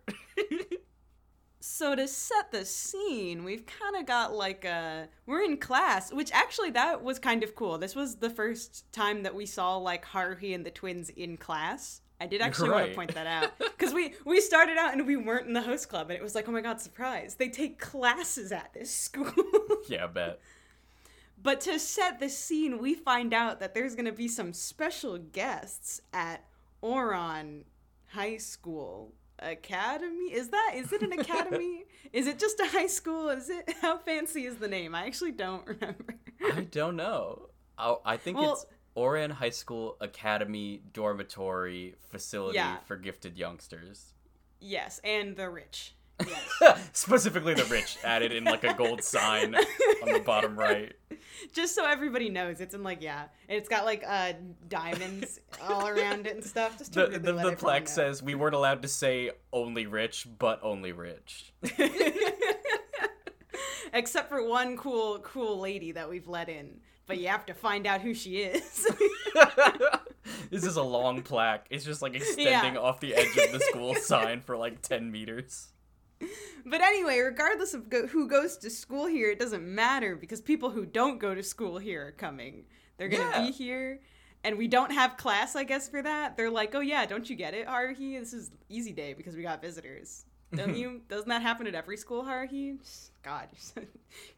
So 1.61 1.97
to 1.97 2.07
set 2.07 2.53
the 2.53 2.65
scene, 2.65 3.43
we've 3.43 3.67
kind 3.67 3.97
of 3.97 4.07
got 4.07 4.33
like 4.33 4.65
a 4.65 5.09
we're 5.27 5.43
in 5.43 5.57
class, 5.57 6.13
which 6.13 6.31
actually 6.33 6.71
that 6.71 7.03
was 7.03 7.19
kind 7.19 7.43
of 7.43 7.55
cool. 7.57 7.79
This 7.79 7.97
was 7.97 8.17
the 8.17 8.31
first 8.31 8.91
time 8.93 9.25
that 9.25 9.35
we 9.35 9.45
saw 9.45 9.77
like 9.77 10.05
Haruhi 10.07 10.55
and 10.55 10.65
the 10.65 10.71
twins 10.71 11.11
in 11.11 11.37
class. 11.37 12.01
I 12.21 12.27
did 12.27 12.41
actually 12.41 12.71
want 12.71 12.89
to 12.89 12.95
point 12.95 13.15
that 13.15 13.27
out 13.27 13.59
because 13.59 13.93
we 13.93 14.15
we 14.25 14.41
started 14.41 14.77
out 14.77 14.93
and 14.93 15.07
we 15.07 15.17
weren't 15.17 15.49
in 15.49 15.53
the 15.53 15.63
host 15.63 15.89
club, 15.89 16.11
and 16.11 16.19
it 16.19 16.23
was 16.23 16.35
like, 16.35 16.49
oh 16.49 16.53
my 16.53 16.61
god, 16.61 16.81
surprise! 16.81 17.35
They 17.35 17.49
take 17.49 17.79
classes 17.81 18.53
at 18.53 18.73
this 18.73 18.91
school. 18.95 19.33
yeah, 19.89 20.05
I 20.05 20.07
bet. 20.09 20.41
But 21.41 21.61
to 21.63 21.79
set 21.79 22.19
the 22.19 22.29
scene, 22.29 22.79
we 22.79 22.95
find 22.95 23.33
out 23.33 23.61
that 23.61 23.75
there's 23.75 23.95
going 23.95 24.07
to 24.07 24.13
be 24.13 24.27
some 24.27 24.53
special 24.53 25.19
guests 25.19 26.01
at 26.13 26.45
Oron 26.83 27.63
High 28.09 28.39
School 28.39 29.13
Academy. 29.41 30.33
Is 30.33 30.49
that 30.49 30.73
is 30.75 30.93
it 30.93 31.03
an 31.03 31.13
academy? 31.13 31.85
is 32.13 32.27
it 32.27 32.39
just 32.39 32.59
a 32.61 32.67
high 32.67 32.87
school? 32.87 33.29
Is 33.29 33.49
it 33.51 33.73
how 33.81 33.99
fancy 33.99 34.45
is 34.45 34.57
the 34.57 34.69
name? 34.69 34.95
I 34.95 35.07
actually 35.07 35.33
don't 35.33 35.67
remember. 35.67 36.17
I 36.53 36.63
don't 36.63 36.97
know. 36.97 37.49
Oh, 37.79 38.01
I 38.05 38.17
think 38.17 38.39
Well- 38.39 38.53
it's 38.55 38.67
Ouran 38.97 39.31
High 39.31 39.51
School 39.51 39.97
Academy 40.01 40.83
Dormitory 40.93 41.95
Facility 42.11 42.57
Yeah. 42.57 42.79
for 42.87 42.97
Gifted 42.97 43.37
Youngsters. 43.39 44.15
yes, 44.61 45.01
and 45.05 45.37
the 45.37 45.49
rich. 45.49 45.95
Yes. 46.21 46.91
Specifically 46.93 47.55
the 47.55 47.65
rich, 47.67 47.97
added 48.05 48.33
in 48.33 48.45
like 48.45 48.65
a 48.65 48.75
gold 48.75 49.03
sign 49.03 49.55
on 49.55 50.13
the 50.13 50.21
bottom 50.25 50.59
right. 50.59 50.93
just 51.53 51.75
so 51.75 51.87
everybody 51.87 52.29
knows, 52.29 52.61
it's 52.61 52.75
in 52.75 52.83
like 52.83 53.01
yeah, 53.03 53.27
it's 53.49 53.69
got 53.69 53.85
like 53.85 54.03
uh 54.07 54.33
diamonds 54.69 55.39
all 55.63 55.87
around 55.87 56.27
it 56.27 56.35
and 56.35 56.45
stuff. 56.45 56.77
Just 56.79 56.93
to 56.95 57.07
The, 57.07 57.21
really 57.21 57.45
the, 57.45 57.51
the 57.51 57.57
plaque 57.57 57.85
know. 57.85 57.91
says 57.91 58.23
we 58.23 58.35
weren't 58.35 58.55
allowed 58.57 58.83
to 58.83 58.89
say 58.89 59.31
only 59.53 59.87
rich, 59.87 60.27
but 60.39 60.59
only 60.63 60.93
rich. 60.93 61.53
Except 63.93 64.29
for 64.29 64.47
one 64.47 64.77
cool, 64.77 65.19
cool 65.21 65.59
lady 65.61 65.93
that 65.93 66.09
we've 66.11 66.29
let 66.29 66.49
in. 66.49 66.81
But 67.07 67.19
you 67.19 67.29
have 67.29 67.47
to 67.47 67.55
find 67.55 67.87
out 67.87 68.03
who 68.03 68.13
she 68.13 68.39
is. 68.39 68.87
this 70.51 70.63
is 70.65 70.77
a 70.77 70.83
long 70.83 71.23
plaque. 71.23 71.67
It's 71.71 71.85
just 71.85 72.03
like 72.03 72.15
extending 72.15 72.75
Yeah. 72.75 72.81
off 72.81 73.01
the 73.01 73.15
edge 73.15 73.35
of 73.39 73.51
the 73.53 73.61
school 73.61 73.95
sign 73.95 74.43
for 74.43 74.59
like 74.59 74.83
10 74.83 75.11
meters. 75.11 75.69
But 76.67 76.81
anyway, 76.81 77.19
regardless 77.21 77.75
of 77.75 77.89
go- 77.89 78.07
who 78.07 78.29
goes 78.29 78.57
to 78.59 78.71
school 78.71 79.07
here, 79.07 79.31
it 79.31 79.39
doesn't 79.39 79.67
matter 79.67 80.17
because 80.17 80.41
people 80.41 80.71
who 80.71 80.85
don't 80.87 81.19
go 81.19 81.35
to 81.35 81.43
school 81.43 81.79
here 81.79 82.07
are 82.09 82.13
coming. 82.13 82.65
They're 82.97 83.09
going 83.09 83.31
to 83.33 83.39
Yeah. 83.39 83.47
be 83.47 83.53
here. 83.53 84.01
And 84.45 84.57
we 84.57 84.69
don't 84.69 84.93
have 84.93 85.17
class, 85.17 85.57
I 85.57 85.65
guess, 85.65 85.89
for 85.89 86.01
that. 86.03 86.37
They're 86.37 86.51
like, 86.51 86.75
oh, 86.75 86.81
yeah, 86.81 87.07
don't 87.07 87.29
you 87.29 87.35
get 87.37 87.55
it, 87.55 87.67
Haruhi? 87.67 88.19
This 88.21 88.33
is 88.33 88.51
easy 88.69 88.93
day 88.93 89.13
because 89.13 89.35
we 89.35 89.43
got 89.43 89.61
visitors. 89.61 90.25
Don't 90.55 90.75
you? 90.77 91.03
Doesn't 91.09 91.29
that 91.29 91.43
happen 91.43 91.67
at 91.67 91.75
every 91.75 91.99
school, 91.99 92.23
Haruhi? 92.25 92.79
God, 93.23 93.49
you're 93.53 93.59
so, 93.61 93.81
you're 93.81 93.87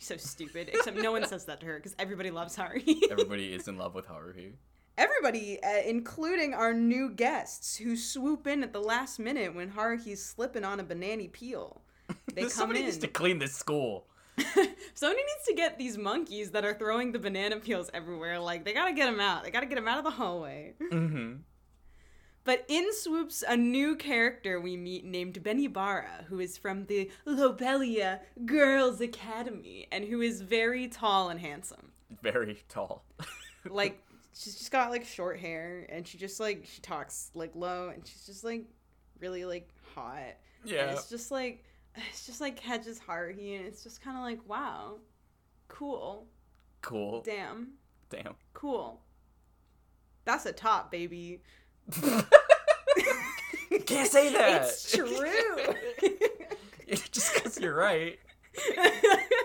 so 0.00 0.16
stupid. 0.16 0.68
Except 0.72 0.96
no 0.96 1.12
one 1.12 1.25
says 1.25 1.44
that 1.44 1.60
to 1.60 1.66
her 1.66 1.76
because 1.76 1.94
everybody 2.00 2.32
loves 2.32 2.56
Haruhi. 2.56 2.96
Everybody 3.10 3.52
is 3.52 3.68
in 3.68 3.76
love 3.78 3.94
with 3.94 4.08
Haruhi. 4.08 4.54
Everybody, 5.00 5.62
uh, 5.62 5.83
including 5.87 6.52
our 6.54 6.75
new 6.75 7.11
guests 7.11 7.76
who 7.76 7.97
swoop 7.97 8.47
in 8.47 8.62
at 8.62 8.73
the 8.73 8.80
last 8.80 9.19
minute 9.19 9.54
when 9.54 9.71
Haruhi's 9.71 10.23
slipping 10.23 10.64
on 10.64 10.78
a 10.78 10.85
banana 10.85 11.28
peel. 11.28 11.80
They 12.35 12.42
come 12.42 12.50
Somebody 12.50 12.80
in. 12.80 12.85
needs 12.87 12.99
to 12.99 13.09
clean 13.09 13.38
this 13.38 13.54
school. 13.54 14.07
Somebody 14.95 15.23
needs 15.23 15.47
to 15.49 15.54
get 15.57 15.78
these 15.78 15.97
monkeys 15.99 16.50
that 16.52 16.64
are 16.64 16.75
throwing 16.75 17.12
the 17.12 17.19
banana 17.19 17.57
peels 17.57 17.90
everywhere. 17.92 18.38
Like, 18.38 18.64
they 18.64 18.73
gotta 18.73 18.92
get 18.92 19.07
them 19.07 19.21
out. 19.21 19.42
They 19.42 19.50
gotta 19.50 19.66
get 19.66 19.75
them 19.76 19.88
out 19.88 19.99
of 19.99 20.04
the 20.04 20.11
hallway. 20.11 20.75
Mm-hmm. 20.80 21.35
But 22.45 22.64
in 22.69 22.88
swoops 22.92 23.45
a 23.47 23.57
new 23.57 23.97
character 23.97 24.61
we 24.61 24.76
meet 24.76 25.04
named 25.04 25.42
Benibara, 25.42 26.25
who 26.26 26.40
is 26.40 26.57
from 26.57 26.87
the 26.87 27.11
Lobelia 27.26 28.21
Girls 28.45 29.00
Academy 29.00 29.87
and 29.92 30.04
who 30.04 30.21
is 30.21 30.40
very 30.40 30.88
tall 30.88 31.28
and 31.28 31.38
handsome. 31.40 31.92
Very 32.23 32.62
tall. 32.69 33.04
Like, 33.69 34.02
she's 34.34 34.54
just 34.56 34.70
got 34.70 34.90
like 34.90 35.04
short 35.04 35.38
hair 35.38 35.87
and 35.88 36.06
she 36.06 36.18
just 36.18 36.40
like, 36.40 36.64
she 36.66 36.80
talks 36.80 37.30
like 37.34 37.52
low 37.54 37.88
and 37.88 38.06
she's 38.06 38.25
just 38.26 38.44
like 38.44 38.64
really 39.20 39.44
like 39.44 39.68
hot. 39.94 40.18
And 40.62 40.70
Yeah. 40.72 40.90
it's 40.92 41.08
just 41.08 41.30
like, 41.30 41.64
it's 41.96 42.26
just 42.26 42.40
like 42.40 42.56
catches 42.56 43.00
Haruhi 43.00 43.56
and 43.58 43.66
it's 43.66 43.82
just 43.82 44.00
kind 44.02 44.16
of 44.16 44.22
like, 44.22 44.38
wow, 44.49 44.96
cool, 45.68 46.26
Cool. 46.82 47.22
damn, 47.22 47.72
Damn. 48.08 48.34
cool. 48.54 49.00
That's 50.25 50.46
a 50.46 50.52
top, 50.52 50.90
baby. 50.90 51.40
Can't 53.87 54.10
say 54.10 54.32
that. 54.32 54.62
It's 54.62 54.92
true. 54.92 55.08
Just 57.12 57.34
because 57.34 57.58
you're 57.58 57.75
right. 57.75 58.18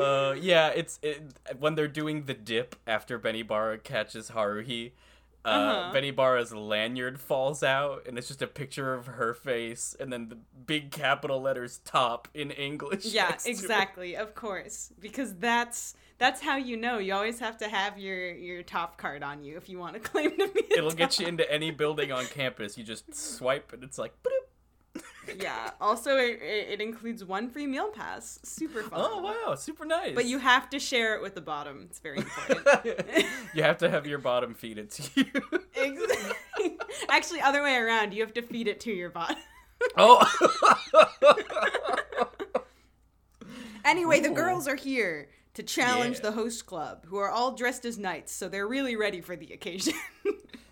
Uh, 0.00 0.34
yeah, 0.40 0.68
it's 0.68 0.98
it, 1.02 1.22
when 1.58 1.74
they're 1.74 1.88
doing 1.88 2.24
the 2.24 2.34
dip 2.34 2.76
after 2.86 3.18
Benibara 3.18 3.82
catches 3.82 4.30
Haruhi. 4.30 4.92
Uh, 5.44 5.48
Uh-huh. 5.48 5.94
Benibara's 5.94 6.52
lanyard 6.52 7.18
falls 7.20 7.62
out, 7.62 8.06
and 8.06 8.18
it's 8.18 8.28
just 8.28 8.42
a 8.42 8.46
picture 8.46 8.92
of 8.92 9.06
her 9.06 9.32
face, 9.32 9.96
and 9.98 10.12
then 10.12 10.28
the 10.28 10.36
big 10.66 10.90
capital 10.90 11.40
letters 11.40 11.78
"top" 11.84 12.28
in 12.34 12.50
English. 12.50 13.06
Yeah, 13.06 13.28
next 13.28 13.44
to 13.44 13.50
it. 13.50 13.52
exactly. 13.52 14.16
Of 14.16 14.34
course, 14.34 14.92
because 15.00 15.34
that's 15.36 15.94
that's 16.18 16.40
how 16.42 16.56
you 16.56 16.76
know. 16.76 16.98
You 16.98 17.14
always 17.14 17.38
have 17.38 17.56
to 17.58 17.68
have 17.68 17.96
your 17.98 18.34
your 18.34 18.62
top 18.64 18.98
card 18.98 19.22
on 19.22 19.42
you 19.44 19.56
if 19.56 19.68
you 19.68 19.78
want 19.78 19.94
to 19.94 20.00
claim 20.10 20.36
to 20.36 20.48
be. 20.48 20.60
A 20.74 20.78
It'll 20.78 20.90
get 20.90 21.18
you 21.18 21.26
into 21.26 21.50
any 21.50 21.70
building 21.70 22.10
on 22.12 22.26
campus. 22.26 22.76
You 22.76 22.84
just 22.84 23.14
swipe, 23.14 23.72
and 23.72 23.82
it's 23.84 23.96
like, 23.96 24.12
"Boop." 24.24 24.30
Yeah. 25.38 25.70
Also, 25.80 26.16
it, 26.16 26.40
it 26.42 26.80
includes 26.80 27.24
one 27.24 27.48
free 27.50 27.66
meal 27.66 27.88
pass. 27.88 28.38
Super 28.44 28.82
fun. 28.82 28.92
oh 29.02 29.22
wow, 29.22 29.54
super 29.54 29.84
nice. 29.84 30.14
But 30.14 30.26
you 30.26 30.38
have 30.38 30.70
to 30.70 30.78
share 30.78 31.14
it 31.16 31.22
with 31.22 31.34
the 31.34 31.40
bottom. 31.40 31.86
It's 31.90 31.98
very 31.98 32.18
important. 32.18 33.06
you 33.54 33.62
have 33.62 33.78
to 33.78 33.90
have 33.90 34.06
your 34.06 34.18
bottom 34.18 34.54
feed 34.54 34.78
it 34.78 34.90
to 34.92 35.10
you. 35.14 35.60
Exactly. 35.74 36.76
Actually, 37.08 37.40
other 37.40 37.62
way 37.62 37.76
around. 37.76 38.12
You 38.14 38.22
have 38.22 38.34
to 38.34 38.42
feed 38.42 38.68
it 38.68 38.80
to 38.80 38.92
your 38.92 39.10
bottom. 39.10 39.36
oh. 39.96 40.24
Anyway, 43.84 44.20
the 44.20 44.28
girls 44.30 44.68
are 44.68 44.76
here 44.76 45.28
to 45.54 45.62
challenge 45.62 46.16
Yeah. 46.16 46.22
the 46.24 46.32
host 46.32 46.66
club, 46.66 47.06
who 47.06 47.16
are 47.16 47.30
all 47.30 47.52
dressed 47.52 47.84
as 47.86 47.98
knights, 47.98 48.32
so 48.32 48.48
they're 48.48 48.66
really 48.68 48.96
ready 48.96 49.20
for 49.22 49.34
the 49.34 49.52
occasion. 49.52 49.94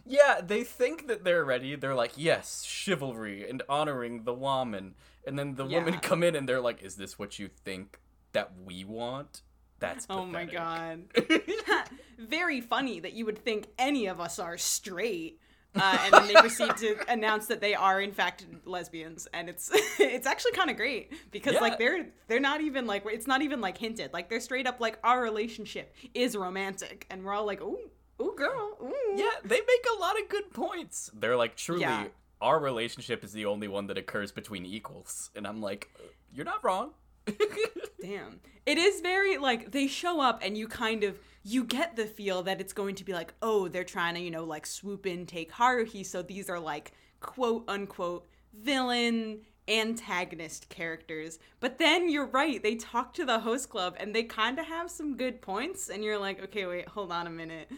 Yeah, 0.07 0.41
they 0.41 0.63
think 0.65 1.09
that 1.09 1.25
they're 1.25 1.45
ready. 1.45 1.75
They're 1.77 1.95
like, 1.95 2.13
yes, 2.17 2.63
chivalry 2.65 3.49
and 3.49 3.63
honoring 3.69 4.25
the 4.25 4.35
woman. 4.35 4.95
And 5.27 5.39
then 5.39 5.57
the 5.57 5.65
women 5.67 5.95
Yeah. 5.95 6.01
come 6.01 6.23
in 6.23 6.37
and 6.37 6.49
they're 6.49 6.61
like, 6.61 6.83
is 6.83 6.95
this 6.97 7.19
what 7.19 7.39
you 7.39 7.49
think 7.49 7.99
that 8.33 8.53
we 8.65 8.85
want? 8.85 9.43
That's 9.79 10.07
oh 10.09 10.25
my 10.25 10.45
god. 10.45 11.05
Very 12.19 12.61
funny 12.61 13.01
that 13.01 13.13
you 13.13 13.27
would 13.27 13.39
think 13.39 13.67
any 13.79 14.07
of 14.07 14.21
us 14.21 14.39
are 14.39 14.57
straight. 14.57 15.41
Uh, 15.75 15.99
and 16.05 16.15
then 16.15 16.29
they 16.29 16.35
proceed 16.35 16.75
to 16.79 16.97
announce 17.13 17.49
that 17.49 17.61
they 17.61 17.75
are 17.75 18.01
in 18.01 18.11
fact 18.11 18.47
lesbians, 18.65 19.29
and 19.35 19.51
it's 19.51 19.71
it's 19.99 20.27
actually 20.27 20.53
kind 20.53 20.71
of 20.71 20.77
great 20.79 21.13
because 21.31 21.53
Yeah. 21.55 21.61
like 21.61 21.79
they're 21.79 22.07
they're 22.29 22.41
not 22.41 22.63
even 22.63 22.87
like 22.87 23.05
it's 23.07 23.27
not 23.27 23.43
even 23.43 23.61
like 23.61 23.77
hinted 23.77 24.15
like 24.15 24.31
they're 24.31 24.41
straight 24.41 24.67
up 24.67 24.81
like 24.81 24.99
our 25.05 25.21
relationship 25.21 25.95
is 26.15 26.35
romantic, 26.35 27.07
and 27.11 27.23
we're 27.23 27.35
all 27.35 27.45
like 27.45 27.61
ooh 27.61 27.91
ooh 28.21 28.35
girl 28.37 28.77
ooh 28.83 28.95
yeah, 29.17 29.31
they 29.45 29.57
make 29.61 29.87
a 29.97 30.01
lot 30.01 30.21
of 30.21 30.29
good 30.29 30.51
points. 30.53 31.11
They're 31.15 31.37
like, 31.37 31.57
truly, 31.57 31.81
Yeah. 31.83 32.07
our 32.41 32.59
relationship 32.61 33.25
is 33.25 33.33
the 33.33 33.47
only 33.47 33.67
one 33.69 33.87
that 33.87 33.97
occurs 33.97 34.31
between 34.33 34.67
equals. 34.67 35.31
And 35.35 35.47
I'm 35.47 35.61
like, 35.63 35.91
you're 36.33 36.45
not 36.45 36.63
wrong. 36.63 36.91
Damn. 38.01 38.41
It 38.67 38.79
is 38.79 39.01
very 39.01 39.39
like 39.39 39.71
they 39.73 39.87
show 39.87 40.21
up 40.21 40.41
and 40.43 40.57
you 40.57 40.69
kind 40.69 41.03
of 41.05 41.19
you 41.45 41.65
get 41.65 41.97
the 41.97 42.05
feel 42.07 42.43
that 42.43 42.61
it's 42.61 42.73
going 42.73 42.95
to 42.97 43.05
be 43.05 43.13
like, 43.13 43.33
oh, 43.41 43.69
they're 43.69 43.85
trying 43.85 44.15
to, 44.17 44.21
you 44.21 44.31
know, 44.31 44.45
like 44.45 44.67
swoop 44.67 45.07
in, 45.07 45.25
take 45.27 45.53
Haruhi, 45.53 46.05
so 46.05 46.21
these 46.23 46.51
are 46.51 46.59
like 46.61 46.93
quote 47.21 47.65
unquote 47.69 48.27
villain 48.53 49.41
antagonist 49.69 50.69
characters. 50.69 51.39
But 51.61 51.79
then 51.79 52.09
you're 52.09 52.27
right, 52.27 52.63
they 52.63 52.75
talk 52.75 53.15
to 53.15 53.25
the 53.25 53.39
host 53.41 53.71
club 53.71 53.97
and 53.99 54.15
they 54.15 54.25
kind 54.25 54.59
of 54.59 54.67
have 54.67 54.91
some 54.91 55.17
good 55.17 55.41
points 55.41 55.89
and 55.89 56.05
you're 56.05 56.19
like, 56.19 56.43
okay, 56.45 56.67
wait, 56.67 56.89
hold 56.89 57.13
on 57.13 57.27
a 57.27 57.31
minute. 57.31 57.71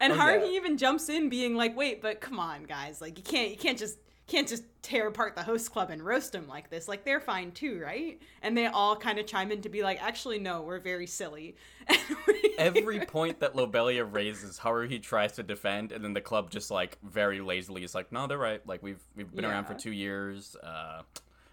And 0.00 0.12
Oh, 0.12 0.16
Haruhi 0.16 0.50
yeah. 0.52 0.56
even 0.56 0.76
jumps 0.78 1.08
in 1.08 1.28
being 1.28 1.54
like, 1.56 1.76
wait, 1.76 2.00
but 2.00 2.20
come 2.20 2.38
on, 2.38 2.64
guys, 2.64 3.00
like 3.00 3.18
you 3.18 3.24
can't 3.24 3.50
you 3.50 3.56
can't 3.56 3.78
just 3.78 3.98
can't 4.26 4.46
just 4.46 4.62
tear 4.82 5.08
apart 5.08 5.34
the 5.34 5.42
host 5.42 5.72
club 5.72 5.88
and 5.90 6.02
roast 6.04 6.32
them 6.32 6.46
like 6.46 6.68
this. 6.70 6.86
Like 6.86 7.02
they're 7.04 7.18
fine 7.20 7.50
too, 7.50 7.80
right? 7.82 8.20
And 8.42 8.56
they 8.56 8.66
all 8.66 8.94
kind 8.94 9.18
of 9.18 9.26
chime 9.26 9.50
in 9.50 9.62
to 9.62 9.68
be 9.70 9.82
like, 9.82 10.02
actually, 10.02 10.38
no, 10.38 10.60
we're 10.60 10.80
very 10.80 11.06
silly. 11.06 11.56
Every 12.58 13.00
point 13.06 13.40
that 13.40 13.56
Lobelia 13.56 14.04
raises, 14.04 14.58
Haruhi 14.58 15.02
tries 15.02 15.32
to 15.32 15.42
defend, 15.42 15.92
and 15.92 16.04
then 16.04 16.12
the 16.12 16.20
club 16.20 16.50
just 16.50 16.70
like 16.70 16.98
very 17.02 17.40
lazily 17.40 17.84
is 17.84 17.94
like, 17.94 18.12
"No, 18.12 18.26
they're 18.26 18.36
right. 18.38 18.64
Like 18.66 18.82
we've 18.82 19.00
we've 19.16 19.34
been 19.34 19.44
around 19.46 19.64
for 19.64 19.74
two 19.74 19.92
years. 19.92 20.56
Uh, 20.62 21.02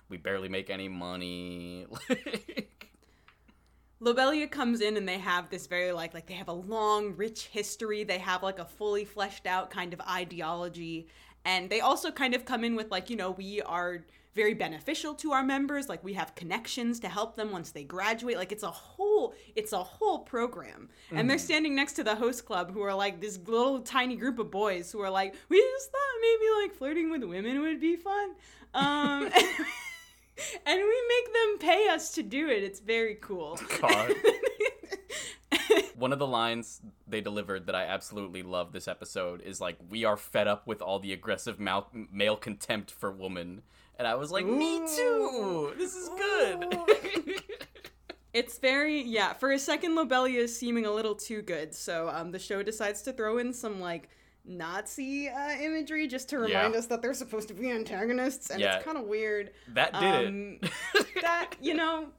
we 0.09 0.17
barely 0.17 0.49
make 0.49 0.69
any 0.69 0.89
money. 0.89 1.85
Lobelia 3.99 4.47
comes 4.47 4.81
in 4.81 4.97
and 4.97 5.07
they 5.07 5.19
have 5.19 5.49
this 5.49 5.67
very 5.67 5.91
like 5.91 6.13
like 6.13 6.27
they 6.27 6.33
have 6.33 6.49
a 6.49 6.53
long, 6.53 7.15
rich 7.15 7.45
history. 7.45 8.03
They 8.03 8.19
have 8.19 8.43
like 8.43 8.59
a 8.59 8.65
fully 8.65 9.05
fleshed 9.05 9.47
out 9.47 9.69
kind 9.69 9.93
of 9.93 10.01
ideology, 10.01 11.07
and 11.45 11.69
they 11.69 11.81
also 11.81 12.11
kind 12.11 12.35
of 12.35 12.45
come 12.45 12.63
in 12.63 12.75
with 12.75 12.91
like 12.91 13.09
you 13.09 13.15
know 13.15 13.31
we 13.31 13.61
are 13.61 14.03
very 14.35 14.53
beneficial 14.53 15.13
to 15.15 15.31
our 15.31 15.43
members. 15.43 15.87
Like 15.87 16.03
we 16.03 16.13
have 16.13 16.35
connections 16.35 16.99
to 16.99 17.07
help 17.07 17.37
them 17.37 17.51
once 17.51 17.71
they 17.71 17.85
graduate. 17.85 18.37
Like 18.37 18.51
it's 18.51 18.63
a 18.63 18.71
whole 18.71 19.33
it's 19.55 19.71
a 19.71 19.81
whole 19.81 20.19
program, 20.19 20.89
and 21.11 21.29
they're 21.29 21.37
standing 21.37 21.73
next 21.73 21.93
to 21.93 22.03
the 22.03 22.15
host 22.15 22.45
club 22.45 22.73
who 22.73 22.81
are 22.81 22.93
like 22.93 23.21
this 23.21 23.39
little 23.47 23.79
tiny 23.79 24.17
group 24.17 24.39
of 24.39 24.51
boys 24.51 24.91
who 24.91 24.99
are 25.01 25.09
like 25.09 25.35
we 25.47 25.57
just 25.57 25.89
thought 25.89 26.01
maybe 26.21 26.63
like 26.63 26.73
flirting 26.73 27.09
with 27.09 27.23
women 27.23 27.61
would 27.61 27.79
be 27.79 27.95
fun. 27.95 28.35
Um, 28.73 29.29
and 30.65 30.79
we 30.79 31.03
make 31.07 31.33
them 31.33 31.57
pay 31.59 31.87
us 31.89 32.11
to 32.11 32.23
do 32.23 32.49
it. 32.49 32.63
It's 32.63 32.79
very 32.79 33.15
cool. 33.15 33.59
God. 33.81 34.13
One 35.95 36.11
of 36.11 36.19
the 36.19 36.27
lines 36.27 36.81
they 37.07 37.21
delivered 37.21 37.67
that 37.67 37.75
I 37.75 37.85
absolutely 37.85 38.43
love 38.43 38.73
this 38.73 38.87
episode 38.87 39.41
is 39.41 39.61
like, 39.61 39.77
"We 39.89 40.03
are 40.03 40.17
fed 40.17 40.47
up 40.47 40.67
with 40.67 40.81
all 40.81 40.99
the 40.99 41.13
aggressive 41.13 41.59
mal- 41.59 41.89
male 42.11 42.35
contempt 42.35 42.91
for 42.91 43.11
woman," 43.11 43.61
and 43.97 44.07
I 44.07 44.15
was 44.15 44.31
like, 44.31 44.45
"Me 44.45 44.79
too. 44.95 45.73
This 45.77 45.95
is 45.95 46.09
good." 46.09 46.77
it's 48.33 48.57
very 48.57 49.01
yeah. 49.01 49.33
For 49.33 49.53
a 49.53 49.59
second, 49.59 49.95
Lobelia 49.95 50.41
is 50.41 50.57
seeming 50.57 50.85
a 50.85 50.91
little 50.91 51.15
too 51.15 51.41
good, 51.41 51.73
so 51.73 52.09
um, 52.09 52.31
the 52.31 52.39
show 52.39 52.61
decides 52.61 53.01
to 53.03 53.13
throw 53.13 53.37
in 53.37 53.53
some 53.53 53.79
like 53.79 54.09
Nazi 54.47 55.27
uh, 55.29 55.51
imagery 55.61 56.07
just 56.07 56.29
to 56.29 56.37
remind 56.37 56.73
Yeah. 56.73 56.79
us 56.79 56.85
that 56.87 57.01
they're 57.01 57.13
supposed 57.13 57.47
to 57.49 57.53
be 57.53 57.71
antagonists, 57.71 58.49
and 58.51 58.61
Yeah. 58.61 58.75
it's 58.75 58.85
kind 58.85 58.97
of 58.97 59.05
weird. 59.05 59.51
that 59.69 59.93
did 59.93 60.27
Um, 60.27 60.59
it. 60.61 61.21
that 61.21 61.51
you 61.61 61.73
know, 61.73 62.09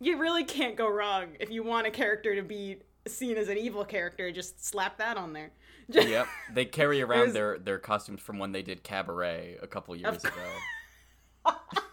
you 0.00 0.16
really 0.18 0.44
can't 0.44 0.76
go 0.76 0.88
wrong 0.88 1.36
if 1.40 1.50
you 1.50 1.62
want 1.62 1.86
a 1.86 1.90
character 1.90 2.34
to 2.34 2.42
be 2.42 2.78
seen 3.06 3.36
as 3.36 3.48
an 3.48 3.58
evil 3.58 3.84
character. 3.84 4.30
Just 4.30 4.64
slap 4.64 4.98
that 4.98 5.16
on 5.16 5.32
there. 5.32 5.50
yep, 5.88 6.26
they 6.52 6.64
carry 6.66 7.00
around 7.02 7.32
There's- 7.32 7.32
their 7.34 7.58
their 7.58 7.78
costumes 7.78 8.20
from 8.20 8.38
when 8.38 8.52
they 8.52 8.62
did 8.62 8.82
Cabaret 8.82 9.58
a 9.62 9.66
couple 9.66 9.94
years 9.96 10.22
ago. 10.24 10.32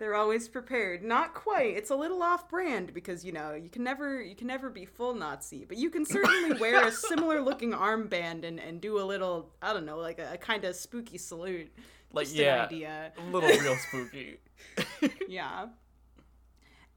They're 0.00 0.14
always 0.14 0.48
prepared. 0.48 1.02
Not 1.04 1.34
quite. 1.34 1.76
It's 1.76 1.90
a 1.90 1.94
little 1.94 2.22
off-brand 2.22 2.94
because 2.94 3.22
you 3.22 3.32
know 3.32 3.52
you 3.52 3.68
can 3.68 3.84
never 3.84 4.22
you 4.22 4.34
can 4.34 4.46
never 4.46 4.70
be 4.70 4.86
full 4.86 5.14
Nazi, 5.14 5.66
but 5.66 5.76
you 5.76 5.90
can 5.90 6.06
certainly 6.06 6.58
wear 6.58 6.86
a 6.88 6.90
similar 7.10 7.42
looking 7.42 7.72
armband 7.72 8.44
and, 8.44 8.58
and 8.58 8.80
do 8.80 8.98
a 8.98 9.04
little 9.04 9.50
I 9.60 9.74
don't 9.74 9.84
know 9.84 9.98
like 9.98 10.18
a, 10.18 10.32
a 10.32 10.38
kind 10.38 10.64
of 10.64 10.74
spooky 10.74 11.18
salute. 11.18 11.70
Like, 12.14 12.26
Just 12.28 12.36
yeah, 12.38 12.64
idea. 12.64 13.12
a 13.18 13.30
little 13.30 13.50
real 13.50 13.76
spooky. 13.88 14.38
Yeah. 15.28 15.66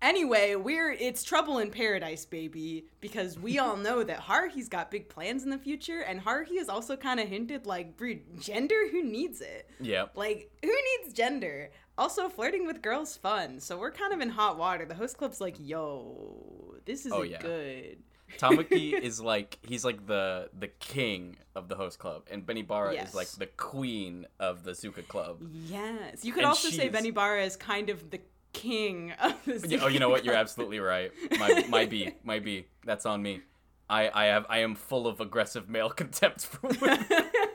Anyway, 0.02 0.56
we're 0.56 0.92
it's 0.92 1.24
trouble 1.24 1.60
in 1.60 1.72
paradise, 1.72 2.26
baby, 2.26 2.88
because 3.00 3.40
we 3.40 3.58
all 3.58 3.78
know 3.78 4.04
that 4.04 4.20
Haruhi's 4.20 4.68
got 4.68 4.92
big 4.92 5.08
plans 5.08 5.44
in 5.44 5.50
the 5.50 5.58
future, 5.58 6.02
and 6.02 6.22
Haruhi 6.22 6.58
has 6.58 6.68
also 6.68 6.98
kind 6.98 7.22
of 7.22 7.30
hinted 7.30 7.66
like, 7.66 7.96
"Dude, 7.98 8.42
gender, 8.42 8.76
who 8.92 9.02
needs 9.02 9.40
it? 9.40 9.70
yep. 9.80 10.12
Like, 10.16 10.52
who 10.62 10.76
needs 11.00 11.14
gender? 11.14 11.70
Also, 11.98 12.28
flirting 12.30 12.66
with 12.66 12.82
girls 12.82 13.16
fun, 13.16 13.60
so 13.60 13.78
we're 13.78 13.92
kind 13.92 14.14
of 14.14 14.20
in 14.20 14.30
hot 14.30 14.58
water. 14.58 14.86
The 14.86 14.96
host 14.96 15.18
club's 15.18 15.40
like, 15.40 15.56
"Yo, 15.60 16.76
this 16.86 17.02
isn't 17.02 17.14
Oh, 17.14 17.22
yeah. 17.22 17.40
good." 17.40 17.98
Tamaki 18.40 18.94
is 19.00 19.22
like 19.22 19.60
he's 19.62 19.86
like 19.86 20.08
the 20.08 20.50
the 20.58 20.70
king 20.70 21.38
of 21.56 21.68
the 21.68 21.76
host 21.76 22.00
club, 22.00 22.24
and 22.32 22.46
Benibara 22.46 22.94
Yes. 22.96 23.10
is 23.10 23.16
like 23.16 23.28
the 23.30 23.46
queen 23.46 24.26
of 24.40 24.64
the 24.64 24.72
Zuka 24.72 25.08
club. 25.08 25.38
Yes. 25.68 26.26
You 26.26 26.32
could 26.34 26.40
And 26.44 26.48
also 26.48 26.70
say 26.70 26.90
Benibara 26.90 27.46
is 27.46 27.56
kind 27.56 27.90
of 27.92 28.10
the 28.10 28.22
king 28.54 29.12
of 29.20 29.36
the 29.46 29.80
oh, 29.84 29.88
you 29.88 30.00
know 30.00 30.10
what? 30.10 30.26
You're 30.26 30.34
absolutely 30.36 30.80
right. 30.80 31.12
My 31.38 31.64
my 31.70 31.86
B, 31.86 32.12
my 32.24 32.40
B. 32.40 32.66
That's 32.86 33.06
on 33.06 33.22
me. 33.22 33.42
I 33.88 34.10
I 34.14 34.26
have 34.26 34.48
I 34.50 34.60
am 34.60 34.74
full 34.74 35.06
of 35.06 35.20
aggressive 35.20 35.70
male 35.70 35.90
contempt 36.02 36.46
for 36.46 36.70
women. 36.70 37.06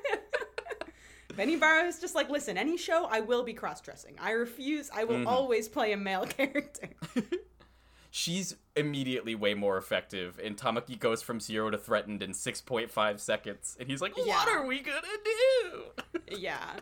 Benny 1.38 1.54
is 1.54 2.00
just 2.00 2.16
like, 2.16 2.28
listen, 2.30 2.58
any 2.58 2.76
show, 2.76 3.06
I 3.08 3.20
will 3.20 3.44
be 3.44 3.54
cross 3.54 3.80
dressing. 3.80 4.16
I 4.20 4.32
refuse. 4.32 4.90
I 4.92 5.04
will 5.04 5.18
Mm-hmm. 5.18 5.28
always 5.28 5.68
play 5.68 5.92
a 5.92 5.96
male 5.96 6.26
character. 6.38 6.88
She's 8.10 8.56
immediately 8.74 9.36
way 9.36 9.54
more 9.54 9.76
effective, 9.78 10.40
and 10.42 10.56
Tamaki 10.56 10.98
goes 10.98 11.22
from 11.22 11.38
zero 11.38 11.70
to 11.70 11.78
threatened 11.78 12.22
in 12.24 12.32
6.5 12.32 13.20
seconds, 13.20 13.76
and 13.78 13.88
he's 13.88 14.00
like, 14.02 14.16
"What 14.16 14.26
Yeah. 14.26 14.44
are 14.48 14.66
we 14.66 14.80
gonna 14.80 15.00
do?" 15.24 15.82
yeah. 16.36 16.80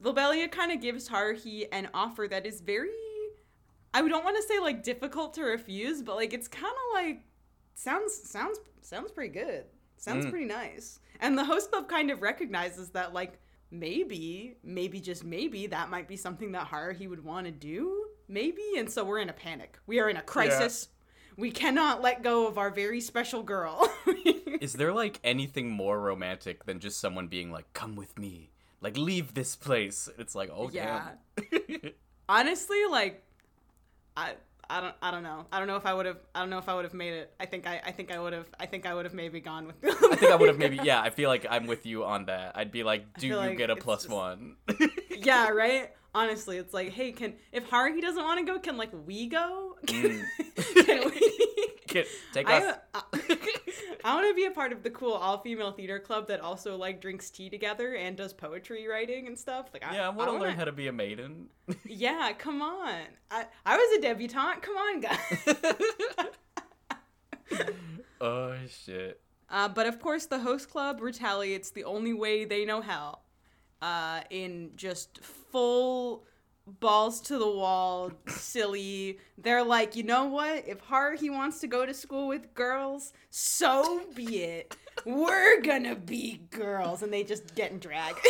Lobelia 0.00 0.46
kind 0.48 0.70
of 0.70 0.80
gives 0.80 1.08
Haruhi 1.08 1.66
an 1.72 1.88
offer 1.92 2.28
that 2.28 2.46
is 2.46 2.60
very. 2.60 2.90
I 3.94 4.06
don't 4.06 4.24
want 4.24 4.36
to 4.36 4.42
say 4.42 4.58
like 4.60 4.82
difficult 4.84 5.34
to 5.34 5.42
refuse, 5.42 6.02
but 6.02 6.14
like 6.16 6.32
it's 6.34 6.46
kind 6.48 6.66
of 6.66 6.94
like 7.02 7.22
sounds 7.74 8.14
sounds 8.30 8.58
sounds 8.82 9.10
pretty 9.10 9.32
good. 9.32 9.64
Sounds 9.96 10.26
Mm. 10.26 10.30
pretty 10.30 10.44
nice. 10.46 11.00
And 11.18 11.36
the 11.36 11.44
host 11.46 11.70
club 11.72 11.88
kind 11.88 12.10
of 12.10 12.20
recognizes 12.22 12.90
that 12.90 13.14
like 13.14 13.40
maybe 13.70 14.56
maybe 14.62 15.00
just 15.00 15.24
maybe 15.24 15.66
that 15.68 15.90
might 15.90 16.08
be 16.08 16.16
something 16.16 16.52
that 16.52 16.68
Haruhi 16.68 17.08
would 17.08 17.24
want 17.24 17.46
to 17.46 17.52
do. 17.52 18.06
Maybe, 18.28 18.62
and 18.76 18.90
so 18.90 19.04
we're 19.04 19.20
in 19.20 19.28
a 19.28 19.32
panic. 19.34 19.78
We 19.86 20.00
are 20.00 20.08
in 20.08 20.16
a 20.16 20.22
crisis. 20.22 20.88
We 21.36 21.50
cannot 21.50 22.02
let 22.02 22.22
go 22.22 22.48
of 22.48 22.58
our 22.58 22.70
very 22.70 23.00
special 23.00 23.42
girl. 23.42 23.88
Is 24.60 24.72
there 24.72 24.92
like 24.92 25.20
anything 25.22 25.70
more 25.70 26.00
romantic 26.00 26.64
than 26.64 26.80
just 26.80 26.98
someone 26.98 27.28
being 27.28 27.52
like, 27.52 27.72
"Come 27.72 27.94
with 27.94 28.18
me"? 28.18 28.50
Like 28.80 28.96
leave 28.96 29.34
this 29.34 29.54
place. 29.54 30.08
It's 30.18 30.34
like, 30.34 30.50
oh 30.52 30.70
Yeah. 30.70 31.10
honestly 32.28 32.78
like 32.90 33.22
i 34.16 34.34
i 34.68 34.80
don't 34.80 34.94
i 35.02 35.10
don't 35.10 35.22
know 35.22 35.46
i 35.52 35.58
don't 35.58 35.68
know 35.68 35.76
if 35.76 35.86
i 35.86 35.94
would 35.94 36.06
have 36.06 36.18
i 36.34 36.40
don't 36.40 36.50
know 36.50 36.58
if 36.58 36.68
i 36.68 36.74
would 36.74 36.84
have 36.84 36.94
made 36.94 37.12
it 37.12 37.32
i 37.38 37.46
think 37.46 37.66
i 37.66 37.80
i 37.84 37.92
think 37.92 38.12
i 38.12 38.18
would 38.18 38.32
have 38.32 38.46
i 38.58 38.66
think 38.66 38.86
i 38.86 38.94
would 38.94 39.04
have 39.04 39.14
maybe 39.14 39.40
gone 39.40 39.66
with 39.66 39.76
I 39.84 40.16
think 40.16 40.32
I 40.32 40.36
would 40.36 40.48
have 40.48 40.58
maybe 40.58 40.78
yeah. 40.82 41.00
I 41.00 41.10
feel 41.10 41.28
like 41.28 41.46
I'm 41.48 41.66
with 41.66 41.84
you 41.86 42.04
on 42.04 42.26
that. 42.26 42.52
I'd 42.56 42.72
be 42.72 42.82
like, 42.82 43.18
do 43.18 43.26
you 43.26 43.36
like 43.36 43.58
get 43.58 43.70
a 43.70 43.76
plus 43.76 44.04
just- 44.04 44.14
one? 44.14 44.56
yeah 45.10 45.48
right 45.50 45.90
honestly 46.14 46.56
it's 46.56 46.72
like 46.72 46.90
hey 46.90 47.12
can 47.12 47.34
if 47.52 47.68
haruhi 47.68 48.00
doesn't 48.00 48.22
want 48.22 48.38
to 48.38 48.50
go 48.50 48.58
can 48.58 48.76
like 48.78 48.90
we 49.06 49.26
go 49.26 49.76
can, 49.86 50.24
mm. 50.56 50.86
can 50.86 51.10
we 51.10 51.36
Get, 51.86 52.06
take 52.32 52.48
us. 52.48 52.76
I, 52.94 53.02
I 53.12 53.36
want 54.14 54.28
to 54.28 54.34
be 54.34 54.44
a 54.44 54.50
part 54.50 54.72
of 54.72 54.82
the 54.82 54.90
cool 54.90 55.12
all-female 55.12 55.72
theater 55.72 55.98
club 55.98 56.28
that 56.28 56.40
also 56.40 56.76
like 56.76 57.00
drinks 57.00 57.30
tea 57.30 57.50
together 57.50 57.94
and 57.94 58.16
does 58.16 58.32
poetry 58.32 58.86
writing 58.86 59.26
and 59.26 59.38
stuff. 59.38 59.70
Like, 59.72 59.82
yeah, 59.82 60.06
I 60.06 60.10
want 60.10 60.30
to 60.30 60.38
learn 60.38 60.56
how 60.56 60.64
to 60.64 60.72
be 60.72 60.86
a 60.88 60.92
maiden. 60.92 61.48
Yeah, 61.84 62.32
come 62.38 62.62
on. 62.62 63.02
I 63.30 63.46
I 63.64 63.76
was 63.76 63.98
a 63.98 64.02
debutante. 64.02 64.62
Come 64.62 64.76
on, 64.76 65.00
guys. 65.00 65.54
oh 68.20 68.54
shit. 68.68 69.20
Uh, 69.48 69.68
but 69.68 69.86
of 69.86 70.00
course, 70.00 70.26
the 70.26 70.40
host 70.40 70.70
club 70.70 71.00
retaliates 71.00 71.70
the 71.70 71.84
only 71.84 72.12
way 72.12 72.44
they 72.44 72.64
know 72.64 72.80
how, 72.80 73.20
uh, 73.80 74.20
in 74.30 74.72
just 74.76 75.20
full 75.24 76.24
balls 76.66 77.20
to 77.22 77.38
the 77.38 77.48
wall, 77.48 78.12
silly. 78.26 79.18
They're 79.38 79.64
like, 79.64 79.96
you 79.96 80.02
know 80.02 80.26
what? 80.26 80.66
If 80.66 80.84
Haruhi 80.84 81.30
wants 81.30 81.60
to 81.60 81.66
go 81.66 81.86
to 81.86 81.94
school 81.94 82.28
with 82.28 82.54
girls, 82.54 83.12
so 83.30 84.02
be 84.14 84.42
it. 84.42 84.76
We're 85.04 85.60
gonna 85.60 85.94
be 85.94 86.42
girls, 86.50 87.02
and 87.02 87.12
they 87.12 87.22
just 87.22 87.54
get 87.54 87.70
in 87.70 87.78
drag. 87.78 88.16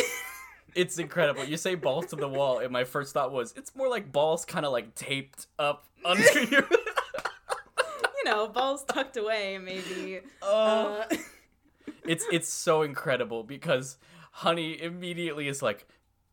It's 0.77 0.99
incredible. 0.99 1.43
You 1.43 1.57
say 1.57 1.73
balls 1.73 2.05
to 2.07 2.15
the 2.15 2.27
wall, 2.27 2.59
and 2.59 2.71
my 2.71 2.83
first 2.83 3.11
thought 3.11 3.31
was 3.31 3.51
it's 3.57 3.75
more 3.75 3.89
like 3.89 4.11
balls 4.11 4.45
kind 4.45 4.63
of 4.63 4.71
like 4.71 4.93
taped 4.93 5.47
up 5.57 5.87
under 6.05 6.43
your. 6.43 6.67
you 8.17 8.23
know, 8.25 8.47
balls 8.47 8.83
tucked 8.83 9.17
away, 9.17 9.57
maybe. 9.57 10.19
Oh. 10.43 11.03
Uh, 11.09 11.15
it's 12.05 12.25
it's 12.31 12.53
so 12.53 12.83
incredible 12.83 13.43
because 13.43 13.97
Honey 14.31 14.79
immediately 14.79 15.47
is 15.47 15.63
like, 15.63 15.87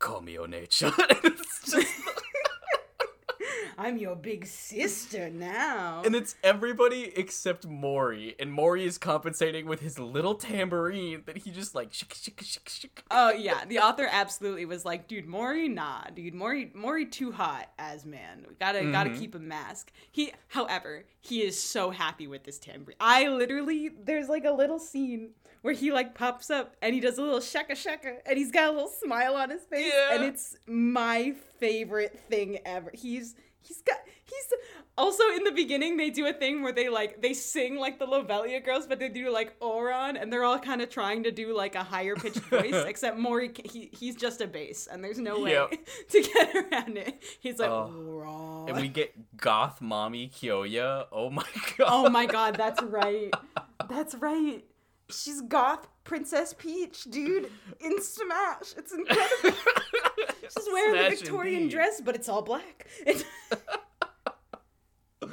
"Call 0.05 0.21
me 0.21 0.35
Onecha." 0.35 0.93
just, 1.64 1.87
I'm 3.79 3.97
your 3.97 4.17
big 4.17 4.45
sister 4.45 5.31
now. 5.31 6.03
and 6.05 6.14
it's 6.14 6.37
everybody 6.45 7.11
except 7.17 7.67
Mori, 7.67 8.35
and 8.38 8.53
Mori 8.53 8.85
is 8.85 8.99
compensating 8.99 9.64
with 9.64 9.81
his 9.81 9.99
little 9.99 10.35
tambourine 10.35 11.23
that 11.25 11.38
he 11.38 11.51
just 11.51 11.75
like 11.75 11.90
shik 11.90 12.09
shik 12.09 12.37
shik 12.37 12.64
shik. 12.64 13.03
Oh 13.11 13.33
yeah, 13.33 13.64
the 13.64 13.79
author 13.79 14.07
absolutely 14.11 14.67
was 14.67 14.85
like, 14.85 15.09
dude, 15.09 15.25
Mori, 15.25 15.69
nah, 15.71 16.03
dude, 16.14 16.35
Mori, 16.35 16.71
Mori 16.75 17.07
too 17.07 17.33
hot 17.33 17.71
as 17.79 18.05
man. 18.05 18.45
We 18.47 18.57
gotta 18.57 18.85
gotta 18.93 19.09
mm-hmm. 19.09 19.19
keep 19.19 19.35
a 19.35 19.38
mask. 19.38 19.90
He, 20.12 20.33
however, 20.49 21.07
he 21.19 21.40
is 21.43 21.59
so 21.59 21.88
happy 21.88 22.27
with 22.27 22.45
this 22.45 22.59
tambourine. 22.59 22.99
I 23.01 23.29
literally, 23.29 23.88
there's 24.05 24.29
like 24.29 24.45
a 24.45 24.53
little 24.53 24.79
scene 24.79 25.31
where 25.64 25.72
he 25.74 25.90
like 25.90 26.14
pops 26.14 26.50
up 26.50 26.77
and 26.83 26.94
he 26.94 27.00
does 27.00 27.16
a 27.16 27.22
little 27.22 27.40
shaka 27.40 27.74
shaka 27.74 28.16
and 28.27 28.37
he's 28.37 28.50
got 28.53 28.68
a 28.68 28.72
little 28.72 28.87
smile 29.03 29.35
on 29.35 29.48
his 29.48 29.62
face 29.62 29.90
Yeah. 29.90 30.14
and 30.14 30.22
it's 30.24 30.57
my 30.66 31.35
favorite 31.59 32.20
thing 32.29 32.59
ever. 32.66 32.90
He's 32.92 33.35
he's 33.62 33.81
got 33.81 33.96
he's 34.27 34.44
also 34.98 35.24
in 35.37 35.42
the 35.44 35.53
beginning 35.53 35.96
they 35.96 36.11
do 36.11 36.27
a 36.27 36.35
thing 36.35 36.62
where 36.62 36.72
they 36.72 36.90
like 36.90 37.22
they 37.22 37.33
sing 37.33 37.77
like 37.77 37.98
the 37.98 38.05
Lobelia 38.05 38.61
girls 38.61 38.87
but 38.87 38.98
they 38.98 39.09
do 39.09 39.31
like 39.33 39.59
Ouran 39.61 40.20
and 40.20 40.31
they're 40.31 40.44
all 40.44 40.59
kind 40.59 40.83
of 40.83 40.90
trying 40.90 41.22
to 41.22 41.31
do 41.33 41.57
like 41.57 41.74
a 41.77 41.83
higher 41.83 42.14
pitched 42.14 42.40
voice 42.50 42.85
except 42.87 43.16
ca- 43.22 43.50
he, 43.64 43.88
he's 43.98 44.16
just 44.16 44.42
a 44.42 44.46
bass 44.46 44.87
and 44.87 45.03
there's 45.03 45.18
no 45.18 45.40
way 45.40 45.53
Yep. 45.53 45.74
to 46.11 46.22
get 46.22 46.57
around 46.57 46.98
it. 46.98 47.22
He's 47.40 47.59
like 47.59 47.70
Oh. 47.70 47.90
Ouran. 47.90 48.68
And 48.68 48.77
we 48.83 48.88
get 48.88 49.37
goth 49.38 49.81
mommy 49.81 50.29
Kyoya. 50.29 51.07
Oh 51.11 51.31
my 51.31 51.46
god. 51.79 51.88
Oh 51.90 52.11
my 52.11 52.27
god, 52.27 52.57
that's 52.57 52.83
right. 52.83 53.33
That's 53.88 54.14
right. 54.14 54.64
She's 55.11 55.40
goth 55.43 55.87
Princess 56.05 56.55
Peach, 56.55 57.05
dude. 57.05 57.51
In 57.81 58.01
Smash. 58.01 58.75
It's 58.77 58.93
incredible. 58.93 59.29
She's 60.43 60.67
wearing 60.73 60.95
Smash 60.95 61.11
the 61.11 61.17
Victorian 61.17 61.62
indeed. 61.62 61.75
dress, 61.75 62.01
but 62.03 62.14
it's 62.14 62.29
all 62.29 62.43
black. 62.43 62.87
It's 63.07 63.25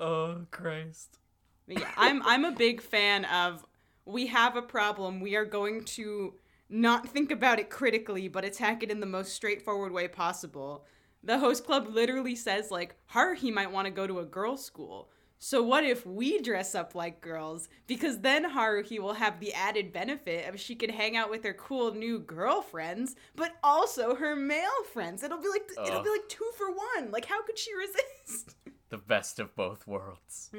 Oh 0.00 0.42
Christ. 0.50 1.18
But 1.66 1.80
yeah, 1.80 1.90
I'm 1.96 2.22
I'm 2.22 2.44
a 2.44 2.52
big 2.52 2.80
fan 2.80 3.24
of 3.26 3.64
we 4.04 4.26
have 4.28 4.56
a 4.56 4.62
problem. 4.62 5.20
We 5.20 5.36
are 5.36 5.44
going 5.44 5.84
to 5.84 6.34
not 6.68 7.08
think 7.08 7.30
about 7.30 7.58
it 7.58 7.70
critically, 7.70 8.28
but 8.28 8.44
attack 8.44 8.82
it 8.82 8.90
in 8.90 9.00
the 9.00 9.06
most 9.06 9.32
straightforward 9.32 9.92
way 9.92 10.06
possible. 10.08 10.84
The 11.24 11.38
host 11.38 11.64
club 11.64 11.88
literally 11.88 12.36
says 12.36 12.70
like 12.70 12.94
Haruhi 13.12 13.52
might 13.52 13.72
want 13.72 13.86
to 13.86 13.90
go 13.90 14.06
to 14.06 14.20
a 14.20 14.24
girls' 14.24 14.64
school. 14.64 15.10
So 15.38 15.62
what 15.62 15.84
if 15.84 16.04
we 16.04 16.40
dress 16.40 16.74
up 16.74 16.94
like 16.94 17.20
girls? 17.20 17.68
Because 17.86 18.20
then 18.20 18.50
Haruhi 18.50 18.98
will 18.98 19.14
have 19.14 19.38
the 19.38 19.54
added 19.54 19.92
benefit 19.92 20.48
of 20.48 20.60
she 20.60 20.74
can 20.74 20.90
hang 20.90 21.16
out 21.16 21.30
with 21.30 21.44
her 21.44 21.52
cool 21.54 21.94
new 21.94 22.18
girlfriends, 22.18 23.14
but 23.36 23.52
also 23.62 24.16
her 24.16 24.34
male 24.34 24.84
friends. 24.92 25.22
It'll 25.22 25.38
be 25.38 25.48
like 25.48 25.70
it'll 25.86 26.02
be 26.02 26.10
like 26.10 26.28
two 26.28 26.50
for 26.56 26.70
one. 26.70 27.10
Like 27.10 27.26
how 27.26 27.42
could 27.42 27.58
she 27.58 27.70
resist? 27.76 28.56
The 28.88 28.98
best 28.98 29.38
of 29.38 29.54
both 29.54 29.86
worlds. 29.86 30.50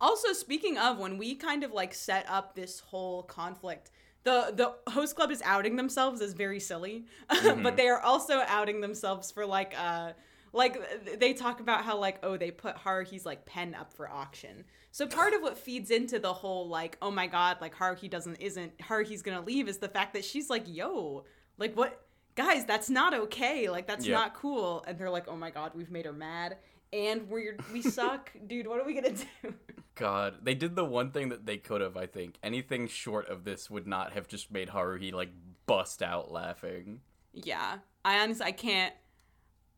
Also, 0.00 0.32
speaking 0.32 0.78
of 0.78 0.98
when 0.98 1.18
we 1.18 1.34
kind 1.34 1.62
of 1.62 1.72
like 1.72 1.92
set 1.92 2.24
up 2.28 2.54
this 2.54 2.80
whole 2.80 3.22
conflict, 3.24 3.90
the 4.22 4.52
the 4.54 4.92
host 4.92 5.14
club 5.14 5.30
is 5.30 5.42
outing 5.44 5.76
themselves 5.76 6.22
as 6.22 6.32
very 6.32 6.60
silly, 6.60 7.04
but 7.28 7.76
they 7.76 7.88
are 7.88 8.00
also 8.00 8.42
outing 8.46 8.80
themselves 8.80 9.30
for 9.30 9.44
like 9.44 9.74
uh 9.78 10.12
like 10.52 11.18
they 11.18 11.32
talk 11.32 11.60
about 11.60 11.84
how 11.84 11.96
like 11.98 12.18
oh 12.22 12.36
they 12.36 12.50
put 12.50 12.76
Haruhi's 12.76 13.24
like 13.26 13.46
pen 13.46 13.74
up 13.74 13.92
for 13.92 14.10
auction. 14.10 14.64
So 14.92 15.06
part 15.06 15.34
of 15.34 15.42
what 15.42 15.56
feeds 15.58 15.90
into 15.90 16.18
the 16.18 16.32
whole 16.32 16.68
like 16.68 16.96
oh 17.00 17.10
my 17.10 17.26
god 17.26 17.58
like 17.60 17.76
Haruhi 17.76 18.10
doesn't 18.10 18.36
isn't 18.40 18.76
Haruhi's 18.78 19.22
gonna 19.22 19.40
leave 19.42 19.68
is 19.68 19.78
the 19.78 19.88
fact 19.88 20.14
that 20.14 20.24
she's 20.24 20.50
like 20.50 20.64
yo 20.66 21.24
like 21.58 21.76
what 21.76 22.02
guys 22.34 22.64
that's 22.64 22.88
not 22.90 23.12
okay 23.14 23.68
like 23.68 23.86
that's 23.86 24.06
Yeah. 24.06 24.14
not 24.14 24.34
cool 24.34 24.84
and 24.86 24.98
they're 24.98 25.10
like 25.10 25.28
oh 25.28 25.36
my 25.36 25.50
god 25.50 25.72
we've 25.74 25.90
made 25.90 26.06
her 26.06 26.12
mad 26.12 26.56
and 26.92 27.28
we're 27.28 27.56
we 27.72 27.82
suck 27.98 28.32
dude 28.46 28.66
what 28.66 28.80
are 28.80 28.84
we 28.84 28.94
gonna 28.94 29.10
do 29.12 29.54
God, 29.96 30.36
they 30.42 30.54
did 30.54 30.76
the 30.76 30.84
one 30.84 31.10
thing 31.10 31.28
that 31.28 31.44
they 31.44 31.58
could 31.58 31.82
have, 31.82 31.94
I 31.94 32.06
think. 32.06 32.38
Anything 32.42 32.88
short 32.88 33.28
of 33.28 33.44
this 33.44 33.68
would 33.68 33.86
not 33.86 34.14
have 34.14 34.26
just 34.28 34.50
made 34.50 34.68
Haruhi 34.70 35.12
like 35.12 35.28
bust 35.66 36.00
out 36.00 36.32
laughing. 36.32 37.00
Yeah, 37.34 37.78
I 38.02 38.20
honestly 38.20 38.46
I 38.46 38.52
can't 38.52 38.94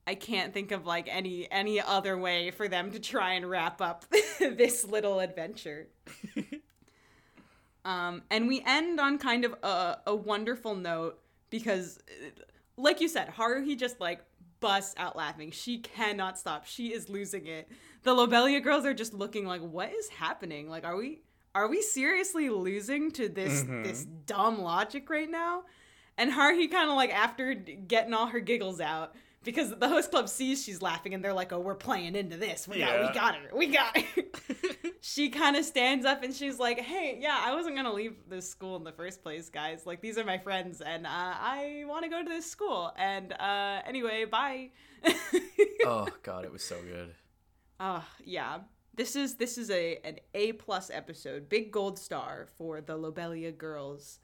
I 0.07 0.15
can't 0.17 0.53
think 0.53 0.73
of 0.73 0.85
like 0.87 1.09
any 1.09 1.51
any 1.51 1.81
other 1.81 2.19
way 2.19 2.51
for 2.51 2.67
them 2.69 2.91
to 2.91 2.99
try 2.99 3.35
and 3.35 3.49
wrap 3.49 3.81
up 3.81 4.05
this 4.39 4.85
little 4.85 5.21
adventure. 5.21 5.89
um, 7.85 8.23
and 8.31 8.49
we 8.49 8.63
end 8.67 9.01
on 9.01 9.19
kind 9.19 9.45
of 9.45 9.55
a, 9.63 9.99
a 10.07 10.15
wonderful 10.15 10.75
note 10.75 11.19
because, 11.51 11.99
like 12.77 13.01
you 13.01 13.09
said, 13.09 13.29
Haruhi 13.29 13.77
just 13.79 14.01
like 14.01 14.21
busts 14.61 14.95
out 14.97 15.17
laughing. 15.17 15.51
She 15.51 15.79
cannot 15.79 16.39
stop. 16.39 16.67
She 16.67 16.93
is 16.93 17.09
losing 17.09 17.47
it. 17.47 17.69
The 18.05 18.15
Lobelia 18.15 18.61
girls 18.61 18.85
are 18.85 18.95
just 18.95 19.15
looking 19.15 19.47
like, 19.47 19.61
what 19.61 19.93
is 19.93 20.09
happening? 20.09 20.69
Like, 20.69 20.85
are 20.85 20.97
we 20.97 21.21
are 21.55 21.69
we 21.69 21.83
seriously 21.83 22.49
losing 22.49 23.11
to 23.13 23.29
this 23.29 23.63
Mhm. 23.65 23.85
this 23.85 24.05
dumb 24.27 24.63
logic 24.63 25.09
right 25.11 25.31
now? 25.31 25.65
And 26.17 26.33
Haruhi 26.33 26.71
kind 26.71 26.89
of 26.91 26.97
like 26.97 27.11
after 27.15 27.55
getting 27.55 28.15
all 28.15 28.27
her 28.27 28.41
giggles 28.41 28.81
out 28.81 29.15
because 29.45 29.75
the 29.77 29.89
host 29.89 30.11
club 30.11 30.29
sees 30.29 30.63
she's 30.63 30.81
laughing 30.83 31.15
and 31.15 31.25
they're 31.25 31.33
like, 31.33 31.53
"Oh, 31.53 31.61
we're 31.61 31.75
playing 31.75 32.15
into 32.17 32.37
this. 32.37 32.67
We 32.69 32.79
got, 32.79 33.01
Yeah. 33.01 33.07
we 33.09 33.15
got 33.15 33.35
her. 33.37 33.57
We 33.57 33.67
got 33.69 33.97
her." 33.99 34.23
she 35.01 35.29
kind 35.31 35.57
of 35.57 35.65
stands 35.65 36.05
up 36.07 36.23
and 36.23 36.35
she's 36.35 36.59
like, 36.59 36.79
"Hey, 36.81 37.19
yeah, 37.21 37.39
I 37.41 37.55
wasn't 37.55 37.77
gonna 37.77 37.93
leave 37.93 38.17
this 38.29 38.49
school 38.49 38.77
in 38.77 38.85
the 38.85 38.93
first 38.93 39.23
place, 39.23 39.49
guys. 39.49 39.87
Like, 39.87 40.01
these 40.01 40.19
are 40.19 40.25
my 40.25 40.39
friends, 40.39 40.81
and 40.81 41.07
uh, 41.07 41.11
I 41.11 41.85
want 41.87 42.05
to 42.05 42.09
go 42.11 42.23
to 42.23 42.29
this 42.29 42.51
school. 42.51 42.93
And 42.97 43.33
uh, 43.33 43.83
anyway, 43.87 44.25
bye." 44.25 44.71
oh 45.85 46.09
god, 46.23 46.45
it 46.45 46.53
was 46.53 46.63
so 46.63 46.77
good. 46.83 47.15
Oh 47.81 48.05
yeah. 48.25 48.61
This 48.95 49.17
is 49.17 49.37
this 49.37 49.57
is 49.57 49.71
a 49.71 49.97
an 50.05 50.19
A 50.35 50.53
plus 50.53 50.91
episode, 50.91 51.49
big 51.49 51.73
gold 51.73 51.99
star 51.99 52.47
for 52.59 52.81
the 52.81 52.97
Lobelia 52.97 53.51
girls. 53.51 54.19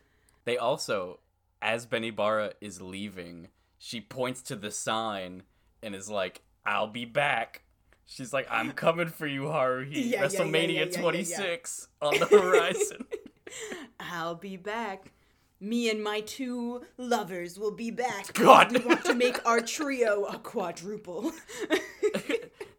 They 0.45 0.59
also, 0.59 1.21
as 1.63 1.87
Benibara 1.87 2.53
is 2.61 2.81
leaving, 2.81 3.49
she 3.79 4.01
points 4.01 4.43
to 4.43 4.57
the 4.57 4.71
sign 4.71 5.45
and 5.83 5.95
is 5.95 6.11
like, 6.11 6.43
"I'll 6.67 6.89
be 6.89 7.05
back." 7.05 7.63
She's 8.05 8.33
like, 8.33 8.47
"I'm 8.51 8.73
coming 8.73 9.09
for 9.09 9.27
you, 9.27 9.43
Haruhi. 9.43 9.93
Yeah, 10.11 10.25
WrestleMania 10.25 10.75
yeah, 10.75 10.81
yeah, 10.81 10.91
yeah, 10.91 11.01
26 11.01 11.89
on 12.03 12.19
the 12.19 12.27
horizon." 12.27 13.07
I'll 14.01 14.35
be 14.35 14.57
back. 14.57 15.13
Me 15.61 15.91
and 15.91 16.03
my 16.03 16.21
two 16.21 16.83
lovers 16.97 17.59
will 17.59 17.73
be 17.73 17.91
back. 17.91 18.33
God. 18.35 18.73
We 18.73 18.79
want 18.81 19.05
to 19.07 19.15
make 19.15 19.45
our 19.45 19.61
trio 19.61 20.25
a 20.25 20.39
quadruple. 20.39 21.33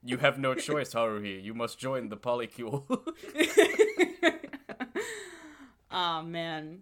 you 0.03 0.17
have 0.17 0.39
no 0.39 0.55
choice, 0.55 0.93
Haruhi. 0.93 1.43
You 1.43 1.53
must 1.53 1.77
join 1.77 2.07
the 2.07 2.15
polycule. 2.17 2.83
oh 5.91 6.21
man. 6.21 6.81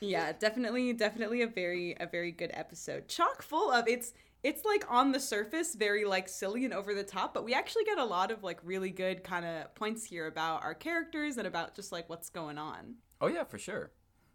Yeah, 0.00 0.32
definitely 0.32 0.92
definitely 0.92 1.42
a 1.42 1.46
very 1.46 1.96
a 1.98 2.06
very 2.06 2.32
good 2.32 2.50
episode. 2.54 3.08
Chock 3.08 3.42
full 3.42 3.70
of 3.70 3.88
it's 3.88 4.12
it's 4.42 4.64
like 4.64 4.84
on 4.90 5.12
the 5.12 5.20
surface 5.20 5.74
very 5.74 6.04
like 6.04 6.28
silly 6.28 6.64
and 6.64 6.72
over 6.72 6.94
the 6.94 7.02
top, 7.02 7.34
but 7.34 7.44
we 7.44 7.54
actually 7.54 7.84
get 7.84 7.98
a 7.98 8.04
lot 8.04 8.30
of 8.30 8.42
like 8.42 8.60
really 8.62 8.90
good 8.90 9.24
kind 9.24 9.44
of 9.44 9.74
points 9.74 10.04
here 10.04 10.26
about 10.26 10.62
our 10.62 10.74
characters 10.74 11.36
and 11.36 11.46
about 11.46 11.74
just 11.74 11.92
like 11.92 12.08
what's 12.08 12.30
going 12.30 12.58
on. 12.58 12.94
oh 13.20 13.26
yeah, 13.26 13.44
for 13.44 13.58
sure. 13.58 13.90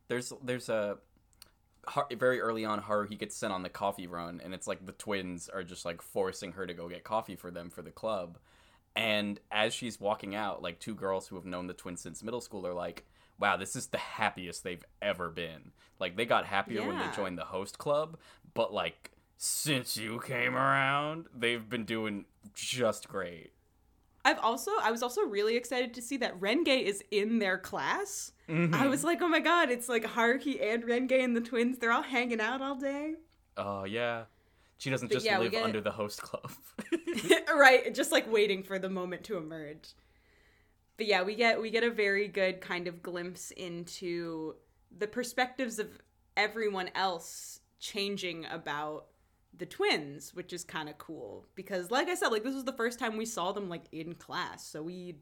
There's 0.07 0.33
there's 0.43 0.69
a 0.69 0.97
very 2.11 2.39
early 2.39 2.63
on 2.63 2.79
Haruhi 2.81 3.17
gets 3.17 3.35
sent 3.35 3.51
on 3.51 3.63
the 3.63 3.69
coffee 3.69 4.05
run 4.05 4.39
and 4.43 4.53
it's 4.53 4.67
like 4.67 4.85
the 4.85 4.91
twins 4.91 5.49
are 5.49 5.63
just 5.63 5.83
like 5.85 6.01
forcing 6.01 6.51
her 6.51 6.67
to 6.67 6.73
go 6.73 6.87
get 6.87 7.03
coffee 7.03 7.35
for 7.35 7.49
them 7.49 7.69
for 7.69 7.81
the 7.81 7.91
club. 7.91 8.37
And 8.95 9.39
as 9.51 9.73
she's 9.73 9.99
walking 9.99 10.35
out, 10.35 10.61
like 10.61 10.79
two 10.79 10.93
girls 10.93 11.27
who 11.27 11.35
have 11.37 11.45
known 11.45 11.67
the 11.67 11.73
twins 11.73 12.01
since 12.01 12.21
middle 12.21 12.41
school 12.41 12.67
are 12.67 12.73
like, 12.73 13.05
"Wow, 13.41 13.57
this 13.57 13.75
is 13.75 13.87
the 13.87 13.97
happiest 13.97 14.63
they've 14.63 14.85
ever 15.01 15.29
been." 15.29 15.71
Like 15.99 16.15
they 16.15 16.25
got 16.25 16.45
happier 16.45 16.85
when 16.85 16.97
they 16.97 17.07
joined 17.15 17.37
the 17.37 17.45
host 17.45 17.77
club, 17.77 18.17
but 18.53 18.73
like 18.73 19.11
since 19.37 19.97
you 19.97 20.21
came 20.25 20.55
around, 20.55 21.25
they've 21.35 21.67
been 21.67 21.85
doing 21.85 22.25
just 22.53 23.07
great. 23.07 23.51
I've 24.23 24.39
also 24.39 24.71
I 24.81 24.91
was 24.91 25.01
also 25.01 25.21
really 25.21 25.55
excited 25.55 25.93
to 25.95 26.01
see 26.01 26.17
that 26.17 26.39
Renge 26.39 26.83
is 26.83 27.03
in 27.11 27.39
their 27.39 27.57
class. 27.57 28.33
Mm-hmm. 28.47 28.73
I 28.75 28.87
was 28.87 29.03
like, 29.03 29.21
oh 29.21 29.27
my 29.27 29.39
god, 29.39 29.71
it's 29.71 29.89
like 29.89 30.03
Haruhi 30.03 30.61
and 30.61 30.83
Renge 30.83 31.23
and 31.23 31.35
the 31.35 31.41
twins. 31.41 31.79
They're 31.79 31.91
all 31.91 32.03
hanging 32.03 32.39
out 32.39 32.61
all 32.61 32.75
day. 32.75 33.15
Oh 33.57 33.83
yeah. 33.83 34.25
She 34.77 34.89
doesn't 34.89 35.09
But 35.09 35.13
just 35.13 35.25
yeah, 35.25 35.37
live 35.37 35.53
under 35.53 35.79
the 35.79 35.91
host 35.91 36.21
club. 36.23 36.51
right, 37.55 37.93
just 37.93 38.11
like 38.11 38.31
waiting 38.31 38.63
for 38.63 38.79
the 38.79 38.89
moment 38.89 39.23
to 39.25 39.37
emerge. 39.37 39.89
But 41.01 41.07
yeah, 41.07 41.23
we 41.23 41.33
get 41.33 41.59
we 41.59 41.71
get 41.71 41.83
a 41.83 41.89
very 41.89 42.27
good 42.27 42.61
kind 42.61 42.87
of 42.87 43.01
glimpse 43.01 43.49
into 43.49 44.53
the 44.95 45.07
perspectives 45.07 45.79
of 45.79 45.87
everyone 46.37 46.91
else 46.93 47.61
changing 47.79 48.45
about 48.51 49.07
the 49.57 49.65
twins, 49.65 50.35
which 50.35 50.53
is 50.53 50.63
kind 50.63 50.89
of 50.89 50.99
cool. 50.99 51.47
Because 51.55 51.89
like 51.89 52.07
I 52.07 52.13
said, 52.13 52.27
like 52.27 52.43
this 52.43 52.53
was 52.53 52.65
the 52.65 52.73
first 52.73 52.99
time 52.99 53.17
we 53.17 53.25
saw 53.25 53.51
them 53.51 53.67
like 53.67 53.85
in 53.91 54.13
class. 54.13 54.63
So 54.63 54.83
we 54.83 55.15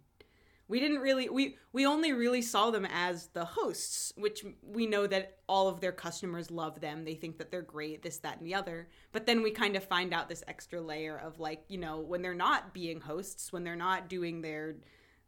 we 0.67 0.81
didn't 0.81 0.99
really 0.99 1.29
we 1.29 1.55
we 1.71 1.85
only 1.85 2.11
really 2.11 2.41
saw 2.41 2.71
them 2.71 2.85
as 2.85 3.27
the 3.27 3.45
hosts 3.45 4.11
which 4.17 4.43
we 4.61 4.85
know 4.85 5.07
that 5.07 5.37
all 5.47 5.69
of 5.69 5.79
their 5.79 5.93
customers 5.93 6.51
love 6.51 6.81
them. 6.81 7.05
They 7.05 7.15
think 7.15 7.37
that 7.37 7.51
they're 7.51 7.61
great 7.61 8.03
this 8.03 8.17
that 8.17 8.39
and 8.39 8.45
the 8.45 8.55
other. 8.55 8.89
But 9.13 9.25
then 9.25 9.41
we 9.41 9.51
kind 9.51 9.77
of 9.77 9.83
find 9.85 10.13
out 10.13 10.27
this 10.27 10.43
extra 10.45 10.81
layer 10.81 11.17
of 11.17 11.39
like 11.39 11.63
you 11.69 11.77
know 11.77 12.01
when 12.01 12.21
they're 12.21 12.33
not 12.33 12.73
being 12.73 12.99
hosts 12.99 13.53
when 13.53 13.63
they're 13.63 13.77
not 13.77 14.09
doing 14.09 14.41
their 14.41 14.75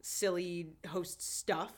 silly 0.02 0.70
host 0.88 1.22
stuff. 1.22 1.74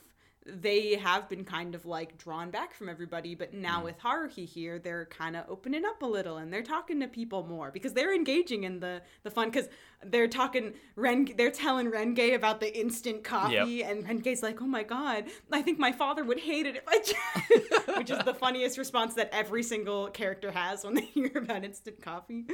They 0.46 0.96
have 0.96 1.30
been 1.30 1.44
kind 1.44 1.74
of 1.74 1.86
like 1.86 2.18
drawn 2.18 2.50
back 2.50 2.74
from 2.74 2.90
everybody 2.90 3.34
but 3.34 3.54
now 3.54 3.80
mm. 3.80 3.84
with 3.84 3.98
haruhi 3.98 4.46
here 4.46 4.78
they're 4.78 5.06
kind 5.06 5.36
of 5.36 5.46
opening 5.48 5.86
up 5.86 6.02
a 6.02 6.06
little 6.06 6.36
and 6.36 6.52
they're 6.52 6.62
talking 6.62 7.00
to 7.00 7.08
people 7.08 7.46
more 7.46 7.70
because 7.70 7.94
they're 7.94 8.14
engaging 8.14 8.64
in 8.64 8.78
the 8.78 9.00
the 9.22 9.30
fun 9.30 9.50
because 9.50 9.70
they're 10.04 10.28
talking 10.28 10.74
ren 10.96 11.26
they're 11.38 11.50
telling 11.50 11.90
renge 11.90 12.34
about 12.34 12.60
the 12.60 12.78
instant 12.78 13.24
coffee 13.24 13.82
and 13.82 14.04
renge's 14.06 14.42
like 14.42 14.60
oh 14.60 14.66
my 14.66 14.82
god 14.82 15.24
i 15.50 15.62
think 15.62 15.78
my 15.78 15.92
father 15.92 16.22
would 16.22 16.40
hate 16.40 16.66
it 16.66 16.76
if 16.76 16.84
i 16.86 17.74
which 17.96 18.10
is 18.10 18.18
the 18.24 18.34
funniest 18.40 18.78
response 18.78 19.14
that 19.14 19.30
every 19.32 19.62
single 19.62 20.08
character 20.08 20.50
has 20.50 20.84
when 20.84 20.94
they 20.94 21.02
hear 21.02 21.30
about 21.36 21.64
instant 21.64 22.00
coffee. 22.02 22.44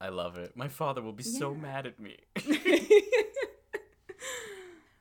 I 0.00 0.10
love 0.10 0.36
it. 0.36 0.56
My 0.56 0.68
father 0.68 1.02
will 1.02 1.12
be 1.12 1.24
so 1.24 1.54
mad 1.54 1.86
at 1.86 1.98
me. 1.98 2.16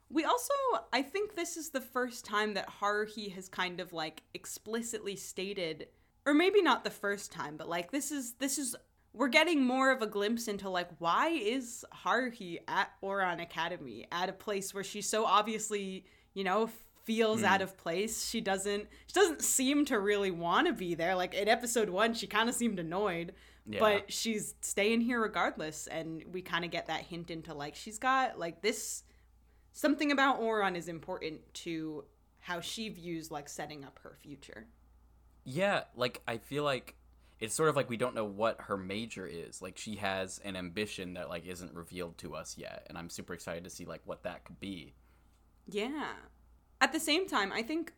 We 0.10 0.24
also, 0.24 0.54
I 0.94 1.02
think 1.02 1.36
this 1.36 1.58
is 1.58 1.70
the 1.70 1.82
first 1.82 2.24
time 2.24 2.54
that 2.54 2.70
Haruhi 2.82 3.34
has 3.34 3.50
kind 3.50 3.80
of 3.80 3.92
like 3.92 4.24
explicitly 4.34 5.16
stated, 5.16 5.88
or 6.26 6.34
maybe 6.34 6.62
not 6.62 6.84
the 6.84 6.90
first 6.90 7.32
time, 7.32 7.58
but 7.58 7.68
like 7.68 7.92
this 7.92 8.12
is 8.12 8.34
this 8.34 8.58
is 8.58 8.76
we're 9.14 9.28
getting 9.28 9.66
more 9.66 9.92
of 9.92 10.02
a 10.02 10.08
glimpse 10.08 10.48
into 10.48 10.70
like 10.70 10.90
why 11.00 11.30
is 11.30 11.84
Haruhi 12.06 12.60
at 12.68 12.92
Ouran 13.04 13.42
Academy 13.42 14.08
at 14.12 14.30
a 14.30 14.34
place 14.34 14.74
where 14.74 14.84
she 14.84 15.02
so 15.02 15.26
obviously, 15.26 16.06
you 16.34 16.44
know, 16.44 16.70
feels 17.04 17.40
hmm. 17.40 17.46
out 17.46 17.62
of 17.62 17.76
place. 17.78 18.30
She 18.30 18.42
doesn't 18.42 18.88
she 19.08 19.14
doesn't 19.14 19.42
seem 19.42 19.86
to 19.86 20.00
really 20.00 20.32
want 20.32 20.68
to 20.68 20.74
be 20.74 20.94
there. 20.94 21.16
Like 21.16 21.34
in 21.34 21.48
episode 21.48 21.90
1, 21.90 22.14
she 22.14 22.28
kind 22.28 22.48
of 22.48 22.56
seemed 22.56 22.80
annoyed. 22.80 23.34
Yeah. 23.66 23.80
But 23.80 24.14
she's 24.14 24.56
staying 24.62 25.02
here 25.02 25.20
regardless 25.22 25.88
and 25.88 26.24
we 26.32 26.42
kind 26.42 26.64
of 26.64 26.72
get 26.72 26.88
that 26.88 27.02
hint 27.02 27.32
into 27.32 27.54
like 27.54 27.76
she's 27.76 27.98
got 27.98 28.40
like 28.40 28.62
this 28.62 29.04
something 29.78 30.12
about 30.12 30.42
Ouran 30.42 30.76
is 30.76 30.88
important 30.88 31.42
to 31.54 32.04
how 32.40 32.60
she 32.60 32.90
views 32.90 33.30
like 33.30 33.48
setting 33.48 33.86
up 33.86 34.00
her 34.02 34.18
future. 34.20 34.66
yeah, 35.46 35.84
like 35.96 36.22
I 36.28 36.38
feel 36.40 36.64
like 36.64 36.96
it's 37.40 37.54
sort 37.54 37.70
of 37.70 37.76
like 37.76 37.88
we 37.88 37.98
don't 37.98 38.16
know 38.16 38.26
what 38.26 38.62
her 38.62 38.76
major 38.76 39.28
is. 39.28 39.62
Like 39.62 39.78
she 39.78 39.98
has 39.98 40.40
an 40.44 40.56
ambition 40.56 41.14
that 41.14 41.30
like 41.30 41.46
isn't 41.46 41.74
revealed 41.76 42.18
to 42.20 42.36
us 42.36 42.56
yet, 42.58 42.88
and 42.90 42.98
I'm 42.98 43.10
super 43.10 43.34
excited 43.36 43.64
to 43.66 43.70
see 43.70 43.86
like 43.86 44.02
what 44.06 44.24
that 44.24 44.44
could 44.44 44.60
be. 44.60 44.96
Yeah. 45.70 46.14
At 46.82 46.92
the 46.92 47.00
same 47.00 47.28
time, 47.28 47.52
I 47.54 47.62
think 47.62 47.94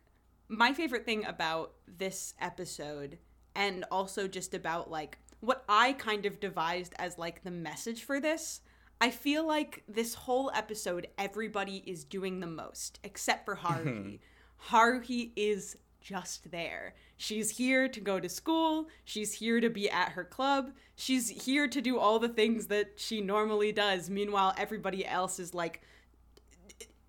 my 0.48 0.74
favorite 0.74 1.06
thing 1.06 1.24
about 1.24 1.72
this 1.86 2.34
episode 2.40 3.18
and 3.54 3.84
also 3.90 4.28
just 4.28 4.52
about 4.52 4.90
like 4.90 5.18
what 5.40 5.64
I 5.68 5.94
kind 5.94 6.26
of 6.26 6.40
devised 6.40 6.92
as 6.98 7.16
like 7.18 7.42
the 7.42 7.50
message 7.50 8.04
for 8.04 8.20
this, 8.20 8.60
I 9.00 9.10
feel 9.10 9.46
like 9.46 9.82
this 9.88 10.14
whole 10.14 10.50
episode 10.54 11.06
everybody 11.16 11.82
is 11.86 12.04
doing 12.04 12.40
the 12.40 12.46
most 12.46 12.98
except 13.02 13.44
for 13.44 13.56
Haruhi. 13.56 14.20
Hmm. 14.64 14.74
Haruhi 14.74 15.30
is 15.36 15.76
just 16.00 16.50
there. 16.50 16.94
She's 17.16 17.50
here 17.50 17.88
to 17.88 18.00
go 18.00 18.20
to 18.20 18.28
school. 18.28 18.88
She's 19.04 19.34
here 19.34 19.60
to 19.60 19.70
be 19.70 19.90
at 19.90 20.10
her 20.10 20.24
club. 20.24 20.72
She's 20.96 21.28
here 21.28 21.66
to 21.68 21.80
do 21.80 21.98
all 21.98 22.18
the 22.18 22.28
things 22.28 22.66
that 22.66 22.92
she 22.96 23.20
normally 23.20 23.72
does. 23.72 24.10
Meanwhile, 24.10 24.54
everybody 24.58 25.06
else 25.06 25.38
is 25.38 25.54
like 25.54 25.82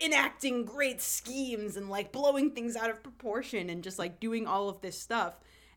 enacting 0.00 0.64
great 0.64 1.00
schemes 1.00 1.76
and 1.76 1.88
like 1.88 2.10
blowing 2.12 2.50
things 2.50 2.74
out 2.76 2.90
of 2.90 3.02
proportion 3.02 3.70
and 3.70 3.84
just 3.84 3.98
like 3.98 4.18
doing 4.18 4.46
all 4.46 4.68
of 4.68 4.80
this 4.80 4.98
stuff 4.98 5.34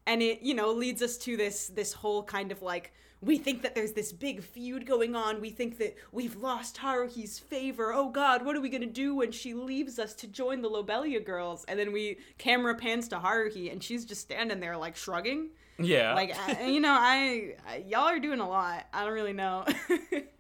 and 0.08 0.22
it 0.22 0.42
you 0.42 0.54
know 0.54 0.72
leads 0.72 1.02
us 1.02 1.18
to 1.18 1.38
this 1.38 1.68
this 1.68 1.94
whole 1.94 2.24
kind 2.24 2.52
of 2.52 2.62
like 2.62 2.92
we 3.26 3.38
think 3.38 3.62
that 3.64 3.76
there's 3.76 3.94
this 3.94 4.12
big 4.12 4.42
feud 4.42 4.86
going 4.86 5.16
on 5.16 5.42
we 5.42 5.50
think 5.50 5.78
that 5.78 5.96
we've 6.12 6.36
lost 6.38 6.78
haruhi's 6.78 7.40
favor 7.40 7.92
oh 7.94 8.10
god 8.10 8.46
what 8.46 8.56
are 8.56 8.62
we 8.62 8.70
gonna 8.70 8.86
do 8.86 9.16
when 9.16 9.32
she 9.32 9.54
leaves 9.54 10.00
us 10.00 10.14
to 10.14 10.28
join 10.28 10.62
the 10.62 10.70
lobelia 10.70 11.20
girls 11.20 11.66
and 11.68 11.78
then 11.78 11.92
we 11.92 12.18
camera 12.38 12.76
pans 12.76 13.08
to 13.08 13.18
haruhi 13.18 13.72
and 13.72 13.84
she's 13.84 14.06
just 14.06 14.22
standing 14.22 14.60
there 14.60 14.78
like 14.78 14.96
shrugging 14.96 15.50
Yeah, 15.78 16.14
like 16.14 16.34
I, 16.38 16.68
you 16.68 16.80
know 16.80 16.96
I, 16.98 17.56
I 17.68 17.84
y'all 17.88 18.08
are 18.08 18.20
doing 18.20 18.40
a 18.40 18.48
lot 18.48 18.86
i 18.94 19.04
don't 19.04 19.14
really 19.14 19.34
know 19.34 19.66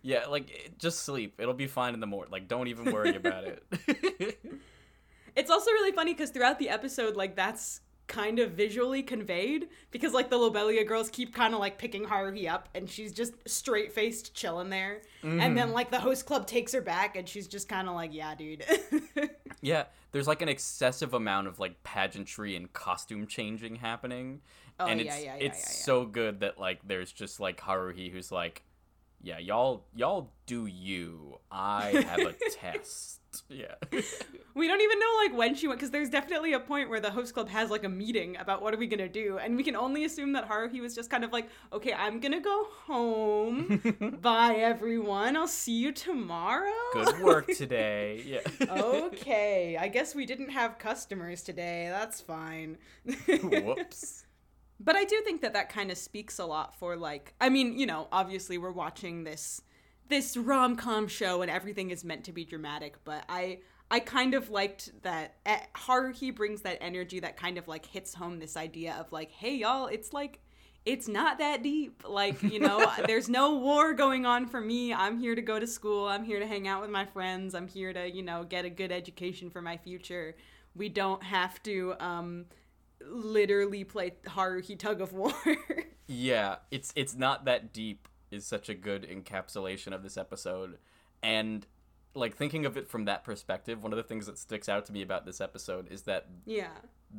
yeah, 0.05 0.27
like 0.27 0.75
just 0.77 0.99
sleep. 0.99 1.39
It'll 1.39 1.55
be 1.55 1.65
fine 1.65 1.95
in 1.95 1.99
the 1.99 2.05
morning. 2.05 2.31
Like 2.31 2.47
don't 2.47 2.67
even 2.67 2.93
worry 2.93 3.15
about 3.15 3.43
it. 3.43 4.39
It's 5.35 5.51
also 5.51 5.69
really 5.71 5.91
funny 5.91 6.13
because 6.13 6.29
throughout 6.29 6.59
the 6.59 6.69
episode, 6.69 7.17
like 7.17 7.35
that's 7.35 7.81
kind 8.07 8.39
of 8.39 8.51
visually 8.51 9.01
conveyed 9.01 9.69
because 9.91 10.13
like 10.13 10.29
the 10.29 10.37
Lobelia 10.37 10.83
girls 10.83 11.09
keep 11.09 11.33
kind 11.33 11.53
of 11.53 11.59
like 11.59 11.77
picking 11.77 12.05
Haruhi 12.05 12.49
up 12.49 12.69
and 12.75 12.89
she's 12.89 13.11
just 13.11 13.33
straight 13.47 13.91
faced 13.91 14.33
chilling 14.33 14.69
there. 14.69 15.01
And 15.23 15.39
then 15.39 15.55
mm-hmm. 15.55 15.71
like 15.71 15.89
the 15.89 15.99
host 15.99 16.25
club 16.25 16.45
takes 16.45 16.73
her 16.73 16.81
back 16.81 17.15
and 17.15 17.27
she's 17.27 17.47
just 17.47 17.67
kind 17.67 17.89
of 17.89 17.95
like, 17.95 18.13
yeah, 18.13 18.35
dude. 18.35 18.63
Yeah, 19.65 19.85
there's 20.11 20.27
like 20.27 20.43
an 20.43 20.49
excessive 20.49 21.15
amount 21.15 21.47
of 21.47 21.59
like 21.59 21.81
pageantry 21.83 22.55
and 22.55 22.71
costume 22.71 23.25
changing 23.25 23.77
happening. 23.77 24.41
Oh, 24.79 24.85
and 24.85 25.01
yeah, 25.01 25.07
it's 25.07 25.23
yeah, 25.23 25.35
yeah, 25.37 25.45
it's 25.47 25.59
yeah, 25.59 25.69
yeah. 25.69 25.83
so 25.83 26.05
good 26.05 26.41
that 26.41 26.59
like 26.59 26.87
there's 26.87 27.11
just 27.11 27.39
like 27.39 27.59
Haruhi 27.61 28.11
who's 28.11 28.31
like, 28.31 28.63
Yeah, 29.25 29.39
y'all 29.39 29.85
y'all 29.95 30.29
do 30.45 30.67
you. 30.67 31.39
I 31.51 32.05
have 32.07 32.19
a 32.19 32.33
test. 32.51 33.21
Yeah. 33.49 33.73
we 34.53 34.67
don't 34.67 34.81
even 34.81 34.99
know 34.99 35.13
like 35.23 35.35
when 35.35 35.55
she 35.55 35.67
went 35.67 35.79
because 35.79 35.89
there's 35.91 36.09
definitely 36.09 36.53
a 36.53 36.59
point 36.59 36.89
where 36.89 36.99
the 37.01 37.09
host 37.11 37.33
club 37.33 37.49
has 37.49 37.69
like 37.71 37.83
a 37.83 37.89
meeting 37.89 38.37
about 38.37 38.61
what 38.61 38.73
are 38.73 38.77
we 38.77 38.87
gonna 38.87 39.09
do 39.09 39.37
and 39.39 39.57
we 39.57 39.63
can 39.63 39.75
only 39.75 40.05
assume 40.05 40.31
that 40.33 40.47
haruhi 40.47 40.79
was 40.79 40.95
just 40.95 41.09
kind 41.09 41.25
of 41.25 41.33
like 41.33 41.49
okay 41.73 41.91
i'm 41.91 42.21
gonna 42.21 42.39
go 42.39 42.67
home 42.85 44.17
bye 44.21 44.55
everyone 44.55 45.35
i'll 45.35 45.49
see 45.49 45.73
you 45.73 45.91
tomorrow 45.91 46.71
Good 46.93 47.19
work 47.19 47.47
today. 47.57 48.23
Yeah. 48.25 48.39
okay 48.71 49.75
i 49.77 49.89
guess 49.89 50.15
we 50.15 50.25
didn't 50.25 50.49
have 50.51 50.79
customers 50.79 51.41
today 51.41 51.89
that's 51.91 52.21
fine 52.21 52.77
Whoops. 53.27 54.24
But 54.79 54.95
I 54.95 55.05
do 55.05 55.21
think 55.23 55.41
that 55.41 55.53
that 55.53 55.69
kind 55.69 55.91
of 55.91 55.97
speaks 55.97 56.39
a 56.39 56.45
lot 56.45 56.75
for 56.75 56.95
like 56.95 57.33
I 57.39 57.49
mean, 57.49 57.77
you 57.77 57.85
know, 57.85 58.07
obviously 58.11 58.57
we're 58.57 58.71
watching 58.71 59.23
this 59.23 59.61
this 60.07 60.37
rom-com 60.37 61.07
show 61.07 61.41
and 61.41 61.49
everything 61.49 61.89
is 61.89 62.03
meant 62.03 62.25
to 62.25 62.31
be 62.31 62.45
dramatic, 62.45 62.97
but 63.03 63.23
I 63.29 63.59
I 63.89 63.99
kind 63.99 64.33
of 64.33 64.49
liked 64.49 64.91
that 65.03 65.35
Haruhi 65.75 66.35
brings 66.35 66.61
that 66.61 66.79
energy 66.81 67.19
that 67.19 67.37
kind 67.37 67.57
of 67.57 67.67
like 67.67 67.85
hits 67.85 68.13
home 68.13 68.39
this 68.39 68.57
idea 68.57 68.95
of 68.99 69.11
like, 69.11 69.31
hey 69.31 69.55
y'all, 69.55 69.87
it's 69.87 70.11
like 70.11 70.39
it's 70.85 71.07
not 71.07 71.39
that 71.39 71.63
deep. 71.63 72.03
Like, 72.07 72.41
you 72.43 72.59
know, 72.59 72.91
there's 73.07 73.27
no 73.27 73.55
war 73.55 73.93
going 73.93 74.25
on 74.25 74.47
for 74.47 74.61
me. 74.61 74.93
I'm 74.93 75.19
here 75.19 75.33
to 75.33 75.41
go 75.41 75.59
to 75.59 75.65
school. 75.65 76.07
I'm 76.07 76.23
here 76.23 76.39
to 76.39 76.45
hang 76.45 76.67
out 76.67 76.81
with 76.81 76.91
my 76.91 77.05
friends. 77.05 77.55
I'm 77.55 77.67
here 77.67 77.91
to, 77.91 78.09
you 78.09 78.21
know, 78.21 78.43
get 78.43 78.65
a 78.65 78.69
good 78.69 78.91
education 78.91 79.49
for 79.49 79.61
my 79.61 79.77
future. 79.77 80.35
We 80.75 80.89
don't 80.89 81.23
have 81.23 81.61
to 81.63 81.95
um 81.99 82.45
literally 83.09 83.83
play 83.83 84.13
Haruhi 84.25 84.77
tug 84.77 85.01
of 85.01 85.13
war. 85.13 85.33
Yeah, 86.07 86.57
it's 86.69 86.93
it's 86.95 87.15
not 87.15 87.45
that 87.45 87.73
deep 87.73 88.07
is 88.29 88.45
such 88.45 88.69
a 88.69 88.75
good 88.75 89.07
encapsulation 89.09 89.93
of 89.93 90.03
this 90.03 90.17
episode. 90.17 90.77
And 91.23 91.65
like 92.13 92.35
thinking 92.35 92.65
of 92.65 92.77
it 92.77 92.87
from 92.87 93.05
that 93.05 93.23
perspective, 93.23 93.81
one 93.81 93.91
of 93.91 93.97
the 93.97 94.03
things 94.03 94.25
that 94.27 94.37
sticks 94.37 94.69
out 94.69 94.85
to 94.85 94.93
me 94.93 95.01
about 95.01 95.25
this 95.25 95.41
episode 95.41 95.91
is 95.91 96.03
that 96.03 96.27
yeah. 96.45 96.69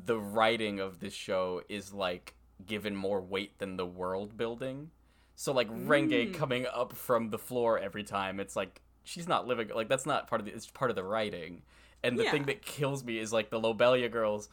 the 0.05 0.18
writing 0.18 0.79
of 0.81 1.01
this 1.01 1.14
show 1.14 1.62
is 1.68 1.92
like 1.92 2.35
given 2.64 2.94
more 2.94 3.20
weight 3.20 3.59
than 3.59 3.77
the 3.77 3.87
world 3.87 4.37
building. 4.37 4.90
So 5.35 5.53
like 5.53 5.68
Renge 5.68 6.31
mm. 6.31 6.35
coming 6.35 6.66
up 6.72 6.94
from 6.94 7.31
the 7.31 7.38
floor 7.38 7.79
every 7.79 8.05
time, 8.05 8.40
it's 8.40 8.57
like 8.57 8.81
she's 9.05 9.29
not 9.29 9.46
living 9.46 9.68
like 9.75 9.88
that's 9.88 10.07
not 10.07 10.29
part 10.29 10.40
of 10.40 10.46
the 10.46 10.53
it's 10.53 10.70
part 10.70 10.90
of 10.90 10.96
the 10.96 11.05
writing. 11.05 11.62
And 12.03 12.18
the 12.18 12.25
Yeah. 12.25 12.31
thing 12.31 12.44
that 12.44 12.62
kills 12.62 13.03
me 13.03 13.18
is 13.18 13.33
like 13.33 13.51
the 13.51 13.59
Lobelia 13.59 14.09
girls 14.09 14.49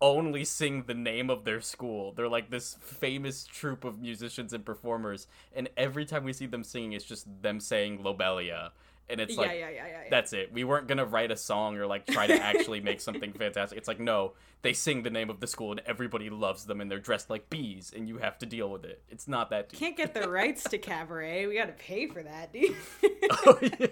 only 0.00 0.44
sing 0.44 0.84
the 0.86 0.94
name 0.94 1.30
of 1.30 1.44
their 1.44 1.60
school. 1.60 2.12
They're 2.12 2.28
like 2.28 2.50
this 2.50 2.76
famous 2.80 3.44
troupe 3.44 3.84
of 3.84 4.00
musicians 4.00 4.52
and 4.52 4.64
performers, 4.64 5.26
and 5.54 5.68
every 5.76 6.04
time 6.04 6.24
we 6.24 6.32
see 6.32 6.46
them 6.46 6.64
singing, 6.64 6.92
it's 6.92 7.04
just 7.04 7.26
them 7.42 7.60
saying 7.60 8.02
Lobelia. 8.02 8.72
And 9.08 9.20
it's 9.20 9.34
yeah, 9.34 9.40
like 9.40 9.50
yeah, 9.52 9.70
yeah, 9.70 10.00
that's 10.10 10.32
it. 10.32 10.52
We 10.52 10.64
weren't 10.64 10.88
gonna 10.88 11.04
write 11.04 11.30
a 11.30 11.36
song 11.36 11.76
or 11.76 11.86
like 11.86 12.06
try 12.06 12.26
to 12.26 12.34
actually 12.42 12.80
make 12.80 13.00
something 13.00 13.32
fantastic. 13.32 13.78
It's 13.78 13.86
like 13.86 14.00
no, 14.00 14.32
they 14.62 14.72
sing 14.72 15.04
the 15.04 15.10
name 15.10 15.30
of 15.30 15.38
the 15.38 15.46
school 15.46 15.70
and 15.70 15.80
everybody 15.86 16.28
loves 16.28 16.64
them 16.64 16.80
and 16.80 16.90
they're 16.90 16.98
dressed 16.98 17.30
like 17.30 17.48
bees 17.48 17.92
and 17.94 18.08
you 18.08 18.18
have 18.18 18.36
to 18.38 18.46
deal 18.46 18.68
with 18.68 18.84
it. 18.84 19.02
It's 19.08 19.28
not 19.28 19.50
that 19.50 19.68
deep. 19.68 19.78
Can't 19.78 19.96
get 19.96 20.12
the 20.12 20.28
rights 20.28 20.64
to 20.64 20.78
cabaret. 20.78 21.46
We 21.46 21.56
got 21.56 21.66
to 21.66 21.72
pay 21.72 22.08
for 22.08 22.22
that, 22.24 22.52
dude. 22.52 22.74
oh 23.30 23.58
yeah. 23.62 23.86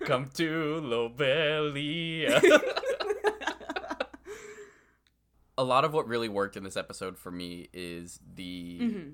Come 0.06 0.30
to 0.34 0.80
Lobelia. 0.82 2.40
A 5.60 5.64
lot 5.64 5.84
of 5.84 5.92
what 5.92 6.08
really 6.08 6.28
worked 6.28 6.56
in 6.56 6.64
this 6.64 6.76
episode 6.76 7.16
for 7.18 7.30
me 7.30 7.68
is 7.72 8.18
the 8.34 8.78
Mm-hmm. 8.82 9.08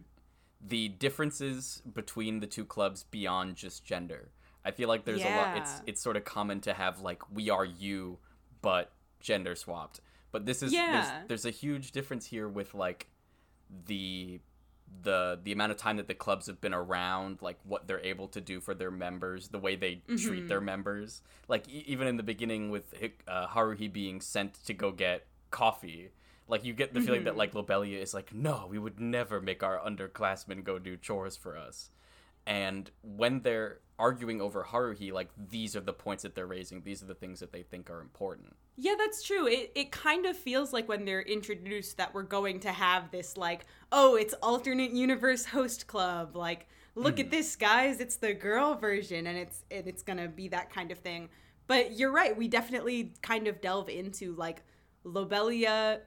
the 0.66 0.88
differences 0.88 1.82
between 2.00 2.40
the 2.40 2.46
two 2.46 2.64
clubs 2.64 3.02
beyond 3.10 3.56
just 3.56 3.84
gender. 3.84 4.30
I 4.64 4.70
feel 4.70 4.88
like 4.88 5.04
there's 5.04 5.22
a 5.22 5.36
lot 5.36 5.56
it's 5.58 5.72
it's 5.86 6.00
sort 6.02 6.16
of 6.16 6.24
common 6.24 6.60
to 6.62 6.72
have 6.72 7.00
like 7.00 7.20
we 7.32 7.50
are 7.50 7.64
you 7.64 8.18
but 8.62 8.92
gender 9.20 9.54
swapped. 9.54 10.00
But 10.32 10.46
this 10.46 10.62
is 10.62 10.72
Yeah. 10.72 10.92
there's 10.92 11.28
there's 11.28 11.44
a 11.46 11.50
huge 11.50 11.92
difference 11.92 12.26
here 12.26 12.48
with 12.48 12.74
like 12.74 13.08
the 13.86 14.40
the 15.02 15.38
the 15.42 15.52
amount 15.52 15.72
of 15.72 15.78
time 15.78 15.96
that 15.96 16.06
the 16.08 16.14
clubs 16.14 16.46
have 16.46 16.60
been 16.60 16.74
around, 16.74 17.42
like 17.42 17.58
what 17.64 17.86
they're 17.88 18.00
able 18.14 18.28
to 18.28 18.40
do 18.40 18.60
for 18.60 18.72
their 18.74 18.90
members, 18.90 19.48
the 19.48 19.58
way 19.58 19.74
they 19.76 19.96
treat 20.16 20.46
their 20.48 20.60
members. 20.60 21.22
Like 21.48 21.68
e- 21.68 21.84
even 21.86 22.06
in 22.06 22.16
the 22.16 22.22
beginning 22.22 22.70
with 22.70 22.94
uh, 23.26 23.46
Haruhi 23.48 23.92
being 23.92 24.20
sent 24.20 24.54
to 24.66 24.72
go 24.74 24.92
get 24.92 25.26
coffee, 25.50 26.10
like 26.48 26.64
you 26.64 26.72
get 26.72 26.94
the 26.94 27.00
feeling 27.00 27.24
that 27.24 27.30
mm-hmm. 27.30 27.38
like 27.38 27.54
Lobelia 27.54 27.98
is 28.00 28.14
like, 28.14 28.32
no, 28.32 28.66
we 28.70 28.78
would 28.78 29.00
never 29.00 29.40
make 29.40 29.62
our 29.62 29.78
underclassmen 29.78 30.62
go 30.62 30.78
do 30.78 30.96
chores 30.96 31.36
for 31.36 31.56
us. 31.56 31.90
And 32.46 32.90
when 33.02 33.40
they're 33.40 33.80
arguing 33.98 34.40
over 34.40 34.62
Haruhi, 34.62 35.12
like 35.12 35.30
these 35.50 35.74
are 35.74 35.80
the 35.80 35.92
points 35.92 36.22
that 36.22 36.34
they're 36.34 36.46
raising. 36.46 36.82
These 36.82 37.02
are 37.02 37.06
the 37.06 37.14
things 37.14 37.40
that 37.40 37.52
they 37.52 37.62
think 37.62 37.90
are 37.90 38.00
important. 38.00 38.54
Yeah, 38.76 38.94
that's 38.96 39.22
true. 39.22 39.48
It 39.48 39.72
it 39.74 39.90
kind 39.90 40.26
of 40.26 40.36
feels 40.36 40.72
like 40.72 40.88
when 40.88 41.04
they're 41.04 41.22
introduced 41.22 41.96
that 41.96 42.14
we're 42.14 42.22
going 42.22 42.60
to 42.60 42.70
have 42.70 43.10
this 43.10 43.36
like, 43.36 43.66
oh, 43.90 44.14
it's 44.14 44.34
alternate 44.34 44.92
universe 44.92 45.46
host 45.46 45.88
club. 45.88 46.36
Like, 46.36 46.68
look 46.94 47.18
at 47.18 47.26
mm. 47.26 47.30
this, 47.30 47.56
guys. 47.56 48.00
It's 48.00 48.16
the 48.16 48.34
girl 48.34 48.74
version, 48.76 49.26
and 49.26 49.36
it's 49.36 49.64
and 49.70 49.88
it's 49.88 50.02
gonna 50.02 50.28
be 50.28 50.48
that 50.48 50.70
kind 50.70 50.92
of 50.92 50.98
thing. 50.98 51.28
But 51.66 51.98
you're 51.98 52.12
right. 52.12 52.36
We 52.36 52.46
definitely 52.46 53.14
kind 53.22 53.48
of 53.48 53.60
delve 53.60 53.88
into 53.88 54.34
like 54.34 54.62
Lobelia 55.04 56.00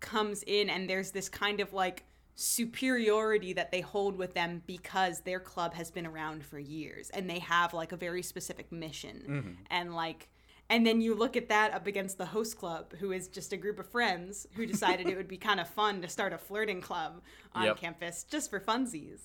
comes 0.00 0.42
in, 0.46 0.70
and 0.70 0.88
there's 0.88 1.10
this 1.10 1.28
kind 1.28 1.60
of 1.60 1.72
like 1.72 2.04
superiority 2.34 3.52
that 3.52 3.70
they 3.70 3.82
hold 3.82 4.16
with 4.16 4.32
them 4.34 4.62
because 4.66 5.20
their 5.20 5.38
club 5.40 5.74
has 5.74 5.90
been 5.90 6.06
around 6.06 6.42
for 6.42 6.58
years 6.58 7.10
and 7.10 7.28
they 7.28 7.38
have 7.38 7.74
like 7.74 7.92
a 7.92 7.96
very 7.96 8.22
specific 8.22 8.72
mission. 8.72 9.22
Mm-hmm. 9.28 9.50
And 9.70 9.94
like 9.94 10.28
and 10.70 10.86
then 10.86 11.00
you 11.00 11.14
look 11.14 11.36
at 11.36 11.48
that 11.48 11.74
up 11.74 11.86
against 11.86 12.16
the 12.16 12.24
host 12.24 12.56
club 12.56 12.94
who 12.98 13.12
is 13.12 13.28
just 13.28 13.52
a 13.52 13.56
group 13.58 13.78
of 13.78 13.90
friends 13.90 14.46
who 14.54 14.64
decided 14.64 15.08
it 15.08 15.16
would 15.16 15.28
be 15.28 15.36
kind 15.36 15.60
of 15.60 15.68
fun 15.68 16.00
to 16.00 16.08
start 16.08 16.32
a 16.32 16.38
flirting 16.38 16.80
club 16.80 17.20
on 17.54 17.64
Yep. 17.64 17.76
campus 17.76 18.24
just 18.24 18.48
for 18.48 18.58
funsies. 18.58 19.20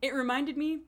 It 0.00 0.14
reminded 0.14 0.56
me 0.56 0.84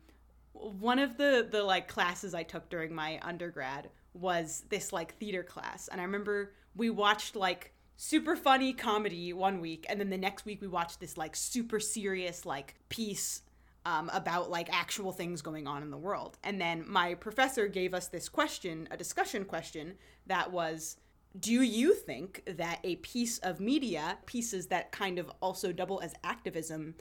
one 0.52 0.98
of 0.98 1.18
the 1.18 1.46
the 1.50 1.62
like 1.62 1.88
classes 1.88 2.34
I 2.34 2.42
took 2.42 2.70
during 2.70 2.94
my 2.94 3.18
undergrad 3.20 3.90
was 4.14 4.64
this 4.70 4.94
like 4.94 5.14
theater 5.16 5.42
class. 5.42 5.88
And 5.88 6.00
I 6.00 6.04
remember 6.04 6.54
we 6.74 6.88
watched 6.88 7.36
like 7.36 7.74
super 7.96 8.36
funny 8.36 8.72
comedy 8.72 9.32
one 9.32 9.60
week 9.60 9.86
and 9.88 9.98
then 9.98 10.10
the 10.10 10.18
next 10.18 10.44
week 10.44 10.60
we 10.60 10.68
watched 10.68 11.00
this 11.00 11.16
like 11.16 11.34
super 11.34 11.80
serious 11.80 12.44
like 12.44 12.74
piece 12.88 13.42
um, 13.84 14.10
about 14.12 14.50
like 14.50 14.68
actual 14.72 15.12
things 15.12 15.42
going 15.42 15.66
on 15.66 15.82
in 15.82 15.90
the 15.90 15.96
world 15.96 16.36
and 16.44 16.60
then 16.60 16.84
my 16.86 17.14
professor 17.14 17.68
gave 17.68 17.94
us 17.94 18.08
this 18.08 18.28
question 18.28 18.88
a 18.90 18.96
discussion 18.96 19.44
question 19.44 19.94
that 20.26 20.52
was 20.52 20.96
do 21.38 21.62
you 21.62 21.94
think 21.94 22.42
that 22.46 22.80
a 22.84 22.96
piece 22.96 23.38
of 23.38 23.60
media 23.60 24.18
pieces 24.26 24.66
that 24.66 24.92
kind 24.92 25.18
of 25.18 25.30
also 25.40 25.72
double 25.72 26.00
as 26.00 26.14
activism 26.24 26.94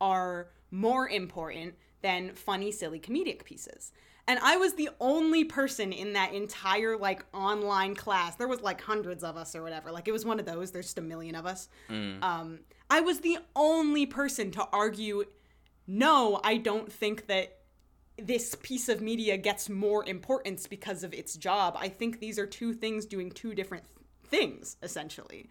are 0.00 0.48
more 0.70 1.08
important 1.08 1.74
than 2.02 2.34
funny, 2.34 2.70
silly, 2.70 3.00
comedic 3.00 3.44
pieces. 3.44 3.92
And 4.26 4.38
I 4.42 4.56
was 4.56 4.74
the 4.74 4.88
only 5.00 5.44
person 5.44 5.92
in 5.92 6.14
that 6.14 6.32
entire 6.32 6.96
like 6.96 7.24
online 7.34 7.94
class. 7.94 8.36
There 8.36 8.48
was 8.48 8.62
like 8.62 8.80
hundreds 8.80 9.22
of 9.22 9.36
us 9.36 9.54
or 9.54 9.62
whatever. 9.62 9.92
Like 9.92 10.08
it 10.08 10.12
was 10.12 10.24
one 10.24 10.40
of 10.40 10.46
those. 10.46 10.70
There's 10.70 10.86
just 10.86 10.98
a 10.98 11.02
million 11.02 11.34
of 11.34 11.44
us. 11.44 11.68
Um, 12.22 12.60
I 12.88 13.00
was 13.00 13.20
the 13.20 13.38
only 13.54 14.06
person 14.06 14.50
to 14.52 14.66
argue, 14.72 15.24
no, 15.86 16.40
I 16.42 16.56
don't 16.56 16.90
think 16.90 17.26
that 17.26 17.58
this 18.18 18.54
piece 18.62 18.88
of 18.88 19.00
media 19.00 19.36
gets 19.36 19.68
more 19.68 20.06
importance 20.06 20.66
because 20.66 21.02
of 21.02 21.12
its 21.12 21.36
job. 21.36 21.76
I 21.78 21.88
think 21.88 22.20
these 22.20 22.38
are 22.38 22.46
two 22.46 22.72
things 22.72 23.06
doing 23.06 23.30
two 23.30 23.54
different 23.54 23.84
th- 23.84 24.30
things, 24.30 24.76
essentially. 24.82 25.50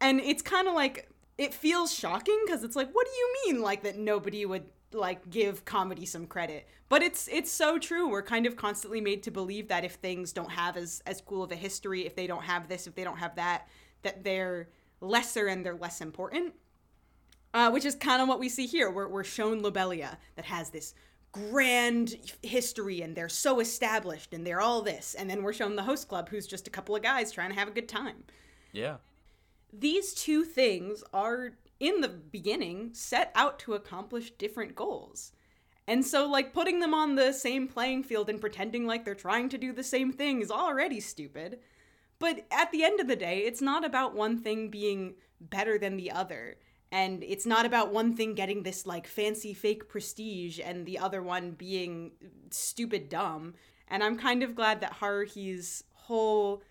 And 0.00 0.20
it's 0.20 0.42
kind 0.42 0.68
of 0.68 0.74
like 0.74 1.10
it 1.36 1.52
feels 1.52 1.92
shocking 1.92 2.40
because 2.46 2.64
it's 2.64 2.76
like, 2.76 2.90
what 2.92 3.06
do 3.06 3.12
you 3.12 3.34
mean, 3.46 3.62
like 3.62 3.82
that 3.82 3.98
nobody 3.98 4.46
would 4.46 4.64
like 4.92 5.28
give 5.30 5.64
comedy 5.64 6.06
some 6.06 6.26
credit? 6.26 6.66
But 6.88 7.02
it's 7.02 7.28
it's 7.28 7.50
so 7.50 7.78
true. 7.78 8.08
We're 8.08 8.22
kind 8.22 8.46
of 8.46 8.56
constantly 8.56 9.00
made 9.00 9.22
to 9.24 9.30
believe 9.30 9.68
that 9.68 9.84
if 9.84 9.94
things 9.94 10.32
don't 10.32 10.50
have 10.50 10.76
as 10.76 11.02
as 11.06 11.20
cool 11.20 11.42
of 11.42 11.52
a 11.52 11.56
history, 11.56 12.06
if 12.06 12.14
they 12.16 12.26
don't 12.26 12.44
have 12.44 12.68
this, 12.68 12.86
if 12.86 12.94
they 12.94 13.04
don't 13.04 13.18
have 13.18 13.34
that, 13.36 13.68
that 14.02 14.24
they're 14.24 14.68
lesser 15.00 15.46
and 15.46 15.64
they're 15.64 15.76
less 15.76 16.00
important. 16.00 16.54
Uh, 17.54 17.70
which 17.70 17.86
is 17.86 17.94
kind 17.94 18.20
of 18.20 18.28
what 18.28 18.38
we 18.38 18.48
see 18.48 18.66
here. 18.66 18.90
We're, 18.90 19.08
we're 19.08 19.24
shown 19.24 19.62
Lobelia 19.62 20.18
that 20.36 20.44
has 20.44 20.68
this 20.68 20.92
grand 21.32 22.14
history 22.42 23.00
and 23.00 23.16
they're 23.16 23.28
so 23.30 23.58
established 23.60 24.34
and 24.34 24.46
they're 24.46 24.60
all 24.60 24.82
this. 24.82 25.14
And 25.14 25.30
then 25.30 25.42
we're 25.42 25.54
shown 25.54 25.74
the 25.74 25.82
host 25.82 26.08
club 26.08 26.28
who's 26.28 26.46
just 26.46 26.66
a 26.66 26.70
couple 26.70 26.94
of 26.94 27.02
guys 27.02 27.32
trying 27.32 27.48
to 27.48 27.54
have 27.56 27.66
a 27.68 27.70
good 27.70 27.88
time. 27.88 28.24
Yeah. 28.72 28.96
these 29.72 30.14
two 30.14 30.44
things 30.44 31.02
are 31.12 31.52
in 31.80 32.00
the 32.00 32.08
beginning 32.08 32.90
set 32.92 33.30
out 33.34 33.58
to 33.60 33.74
accomplish 33.74 34.32
different 34.32 34.74
goals. 34.74 35.32
And 35.86 36.04
so, 36.04 36.28
like, 36.28 36.52
putting 36.52 36.80
them 36.80 36.92
on 36.92 37.14
the 37.14 37.32
same 37.32 37.66
playing 37.66 38.02
field 38.02 38.28
and 38.28 38.40
pretending 38.40 38.86
like 38.86 39.04
they're 39.04 39.14
trying 39.14 39.48
to 39.50 39.58
do 39.58 39.72
the 39.72 39.82
same 39.82 40.12
thing 40.12 40.42
is 40.42 40.50
already 40.50 41.00
stupid. 41.00 41.60
But 42.18 42.46
at 42.50 42.72
the 42.72 42.84
end 42.84 43.00
of 43.00 43.08
the 43.08 43.16
day, 43.16 43.38
it's 43.38 43.62
not 43.62 43.84
about 43.84 44.14
one 44.14 44.38
thing 44.38 44.70
being 44.70 45.14
better 45.40 45.78
than 45.78 45.96
the 45.96 46.10
other. 46.10 46.56
And 46.90 47.22
it's 47.22 47.46
not 47.46 47.64
about 47.64 47.92
one 47.92 48.14
thing 48.14 48.34
getting 48.34 48.62
this, 48.62 48.86
like, 48.86 49.06
fancy 49.06 49.54
fake 49.54 49.88
prestige 49.88 50.60
and 50.62 50.84
the 50.84 50.98
other 50.98 51.22
one 51.22 51.52
being 51.52 52.12
stupid 52.50 53.08
dumb. 53.08 53.54
And 53.88 54.02
I'm 54.02 54.18
kind 54.18 54.42
of 54.42 54.54
glad 54.54 54.80
that 54.80 54.98
Haruhi's 55.00 55.84
whole 55.94 56.62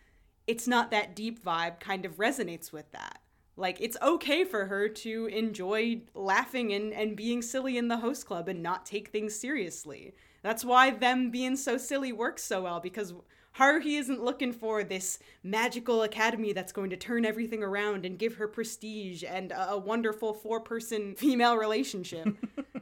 it's 0.48 0.67
not 0.67 0.91
that 0.91 1.15
deep 1.15 1.43
vibe 1.43 1.80
kind 1.80 2.06
of 2.06 2.15
resonates 2.15 2.72
with 2.72 2.89
that. 2.93 3.20
Like, 3.58 3.82
it's 3.82 3.98
okay 4.02 4.43
for 4.43 4.67
her 4.67 4.88
to 4.88 5.26
enjoy 5.26 6.02
laughing 6.13 6.72
and, 6.74 6.93
and 6.93 7.15
being 7.15 7.41
silly 7.41 7.78
in 7.78 7.88
the 7.88 7.98
host 7.98 8.28
club 8.28 8.48
and 8.48 8.62
not 8.62 8.86
take 8.86 9.10
things 9.10 9.36
seriously. 9.36 10.13
That's 10.43 10.63
why 10.63 10.91
them 10.91 11.32
being 11.32 11.56
so 11.56 11.78
silly 11.78 12.13
works 12.13 12.43
so 12.43 12.62
well, 12.62 12.80
because 12.80 13.13
Haruhi 13.58 13.98
isn't 14.00 14.24
looking 14.24 14.54
for 14.54 14.84
this 14.84 15.17
magical 15.43 16.04
academy 16.04 16.54
that's 16.54 16.72
going 16.72 16.91
to 16.91 16.98
turn 16.98 17.26
everything 17.26 17.63
around 17.63 18.06
and 18.06 18.20
give 18.20 18.36
her 18.36 18.48
prestige 18.48 19.24
and 19.28 19.52
a, 19.52 19.72
a 19.72 19.78
wonderful 19.78 20.34
four 20.34 20.60
person 20.60 21.15
female 21.17 21.58
relationship. 21.58 22.28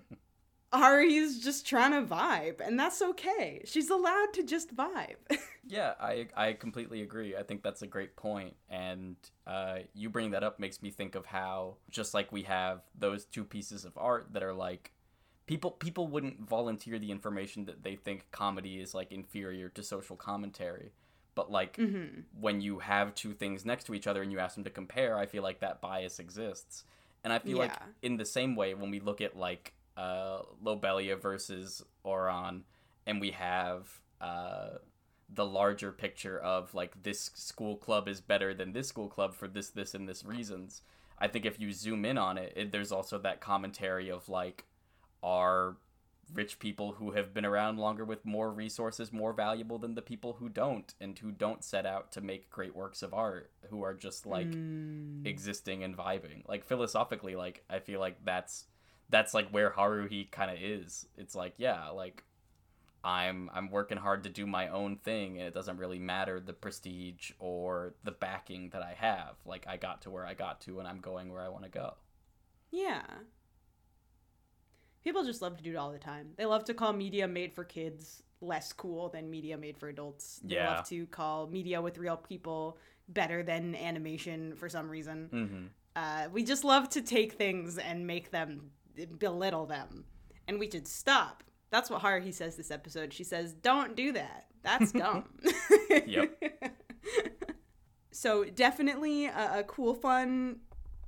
Haruhi's 0.77 1.39
just 1.39 1.67
trying 1.67 1.91
to 1.91 2.01
vibe, 2.01 2.59
and 2.59 2.79
that's 2.79 3.01
okay. 3.01 3.61
She's 3.65 3.89
allowed 3.89 4.33
to 4.33 4.43
just 4.43 4.75
vibe. 4.75 5.15
yeah, 5.67 5.93
I 5.99 6.27
I 6.35 6.53
completely 6.53 7.01
agree. 7.01 7.35
I 7.35 7.43
think 7.43 7.63
that's 7.63 7.81
a 7.81 7.87
great 7.87 8.15
point, 8.15 8.55
and 8.69 9.15
uh, 9.47 9.79
you 9.93 10.09
bring 10.09 10.31
that 10.31 10.43
up 10.43 10.59
makes 10.59 10.81
me 10.81 10.91
think 10.91 11.15
of 11.15 11.25
how 11.25 11.75
just 11.89 12.13
like 12.13 12.31
we 12.31 12.43
have 12.43 12.81
those 12.97 13.25
two 13.25 13.43
pieces 13.43 13.85
of 13.85 13.93
art 13.97 14.33
that 14.33 14.43
are 14.43 14.53
like 14.53 14.91
people 15.47 15.71
people 15.71 16.07
wouldn't 16.07 16.47
volunteer 16.47 16.99
the 16.99 17.11
information 17.11 17.65
that 17.65 17.83
they 17.83 17.95
think 17.95 18.25
comedy 18.31 18.79
is 18.79 18.93
like 18.93 19.11
inferior 19.11 19.69
to 19.69 19.83
social 19.83 20.15
commentary 20.15 20.91
but 21.35 21.51
like 21.51 21.77
mm-hmm. 21.77 22.21
when 22.39 22.61
you 22.61 22.79
have 22.79 23.13
two 23.13 23.33
things 23.33 23.65
next 23.65 23.83
to 23.85 23.93
each 23.93 24.07
other 24.07 24.21
and 24.21 24.31
you 24.31 24.39
ask 24.39 24.55
them 24.55 24.63
to 24.63 24.69
compare 24.69 25.17
i 25.17 25.25
feel 25.25 25.43
like 25.43 25.59
that 25.59 25.81
bias 25.81 26.19
exists 26.19 26.83
and 27.23 27.31
i 27.31 27.39
feel 27.39 27.57
like 27.57 27.73
in 28.01 28.17
the 28.17 28.25
same 28.25 28.55
way 28.55 28.73
when 28.73 28.89
we 28.89 28.99
look 28.99 29.21
at 29.21 29.37
like 29.37 29.73
uh 29.97 30.39
lobelia 30.61 31.15
versus 31.15 31.83
Ouran 32.05 32.61
and 33.05 33.21
we 33.21 33.31
have 33.31 34.01
uh 34.21 34.69
the 35.33 35.45
larger 35.45 35.91
picture 35.91 36.37
of 36.37 36.73
like 36.73 37.01
this 37.03 37.31
school 37.33 37.75
club 37.77 38.07
is 38.07 38.21
better 38.21 38.53
than 38.53 38.73
this 38.73 38.87
school 38.87 39.07
club 39.07 39.33
for 39.33 39.47
this 39.47 39.69
this 39.69 39.93
and 39.93 40.07
this 40.07 40.23
reasons 40.23 40.81
i 41.17 41.27
think 41.27 41.45
if 41.45 41.59
you 41.59 41.71
zoom 41.71 42.05
in 42.05 42.17
on 42.17 42.37
it, 42.37 42.53
it 42.55 42.71
there's 42.71 42.91
also 42.91 43.17
that 43.17 43.41
commentary 43.41 44.09
of 44.09 44.29
like 44.29 44.65
are 45.23 45.77
rich 46.33 46.57
people 46.59 46.93
who 46.93 47.11
have 47.11 47.33
been 47.33 47.45
around 47.45 47.77
longer 47.77 48.03
with 48.03 48.25
more 48.25 48.51
resources 48.51 49.13
more 49.13 49.31
valuable 49.33 49.77
than 49.77 49.93
the 49.95 50.01
people 50.01 50.33
who 50.39 50.49
don't 50.49 50.93
and 50.99 51.17
who 51.19 51.31
don't 51.31 51.63
set 51.63 51.85
out 51.85 52.11
to 52.11 52.19
make 52.19 52.49
great 52.49 52.75
works 52.75 53.01
of 53.03 53.13
art 53.13 53.51
who 53.69 53.83
are 53.83 53.93
just 53.93 54.25
like 54.25 54.47
Mm. 54.47 55.25
existing 55.25 55.83
and 55.83 55.95
vibing 55.95 56.47
like 56.47 56.65
philosophically 56.65 57.35
like 57.35 57.63
i 57.69 57.79
feel 57.79 57.99
like 57.99 58.17
that's 58.25 58.65
that's 59.09 59.33
like 59.33 59.49
where 59.49 59.71
haruhi 59.71 60.29
kind 60.31 60.49
of 60.51 60.57
is 60.61 61.07
it's 61.17 61.35
like 61.35 61.53
yeah 61.57 61.89
like 61.89 62.23
i'm 63.03 63.49
i'm 63.53 63.69
working 63.69 63.97
hard 63.97 64.23
to 64.23 64.29
do 64.29 64.47
my 64.47 64.67
own 64.69 64.95
thing 64.97 65.37
and 65.37 65.47
it 65.47 65.53
doesn't 65.53 65.77
really 65.77 65.99
matter 65.99 66.39
the 66.39 66.53
prestige 66.53 67.31
or 67.39 67.93
the 68.03 68.11
backing 68.11 68.69
that 68.69 68.81
i 68.81 68.93
have 68.97 69.35
like 69.45 69.65
i 69.67 69.77
got 69.77 70.01
to 70.01 70.09
where 70.09 70.25
i 70.25 70.33
got 70.33 70.59
to 70.61 70.79
and 70.79 70.87
i'm 70.87 70.99
going 70.99 71.31
where 71.31 71.41
i 71.41 71.47
want 71.49 71.63
to 71.63 71.69
go 71.69 71.93
Yeah. 72.71 73.03
People 75.03 75.23
just 75.23 75.41
love 75.41 75.55
to 75.57 75.63
do 75.63 75.71
it 75.71 75.75
all 75.75 75.91
the 75.91 75.99
time. 75.99 76.31
They 76.35 76.45
love 76.45 76.63
to 76.65 76.73
call 76.73 76.91
media 76.91 77.27
made 77.27 77.53
for 77.53 77.63
kids 77.63 78.23
less 78.41 78.73
cool 78.73 79.09
than 79.09 79.29
media 79.29 79.57
made 79.57 79.77
for 79.77 79.87
adults. 79.87 80.39
They 80.43 80.55
Yeah. 80.55 80.77
love 80.77 80.87
to 80.89 81.05
call 81.07 81.47
media 81.47 81.81
with 81.81 81.97
real 81.97 82.17
people 82.17 82.77
better 83.07 83.43
than 83.43 83.75
animation 83.75 84.55
for 84.55 84.67
some 84.69 84.89
reason. 84.89 85.29
mm-hmm 85.31 85.65
Uh, 85.95 86.27
we 86.33 86.43
just 86.43 86.65
love 86.65 86.89
to 86.89 87.01
take 87.01 87.33
things 87.33 87.77
and 87.77 88.05
make 88.05 88.29
them 88.31 88.71
belittle 89.17 89.65
them. 89.65 90.05
And 90.47 90.59
we 90.59 90.69
should 90.69 90.87
stop. 90.87 91.43
That's 91.71 91.89
what 91.89 92.01
Haruhi 92.01 92.33
says 92.33 92.55
this 92.55 92.71
episode. 92.71 93.13
She 93.13 93.23
says, 93.23 93.53
Don't 93.53 93.95
do 93.95 94.11
that. 94.13 94.45
That's 94.63 94.91
dumb. 94.93 95.25
Yep. 95.89 96.43
So, 98.11 98.45
definitely 98.45 99.25
a, 99.25 99.59
a 99.59 99.63
cool, 99.63 99.93
fun, 99.93 100.61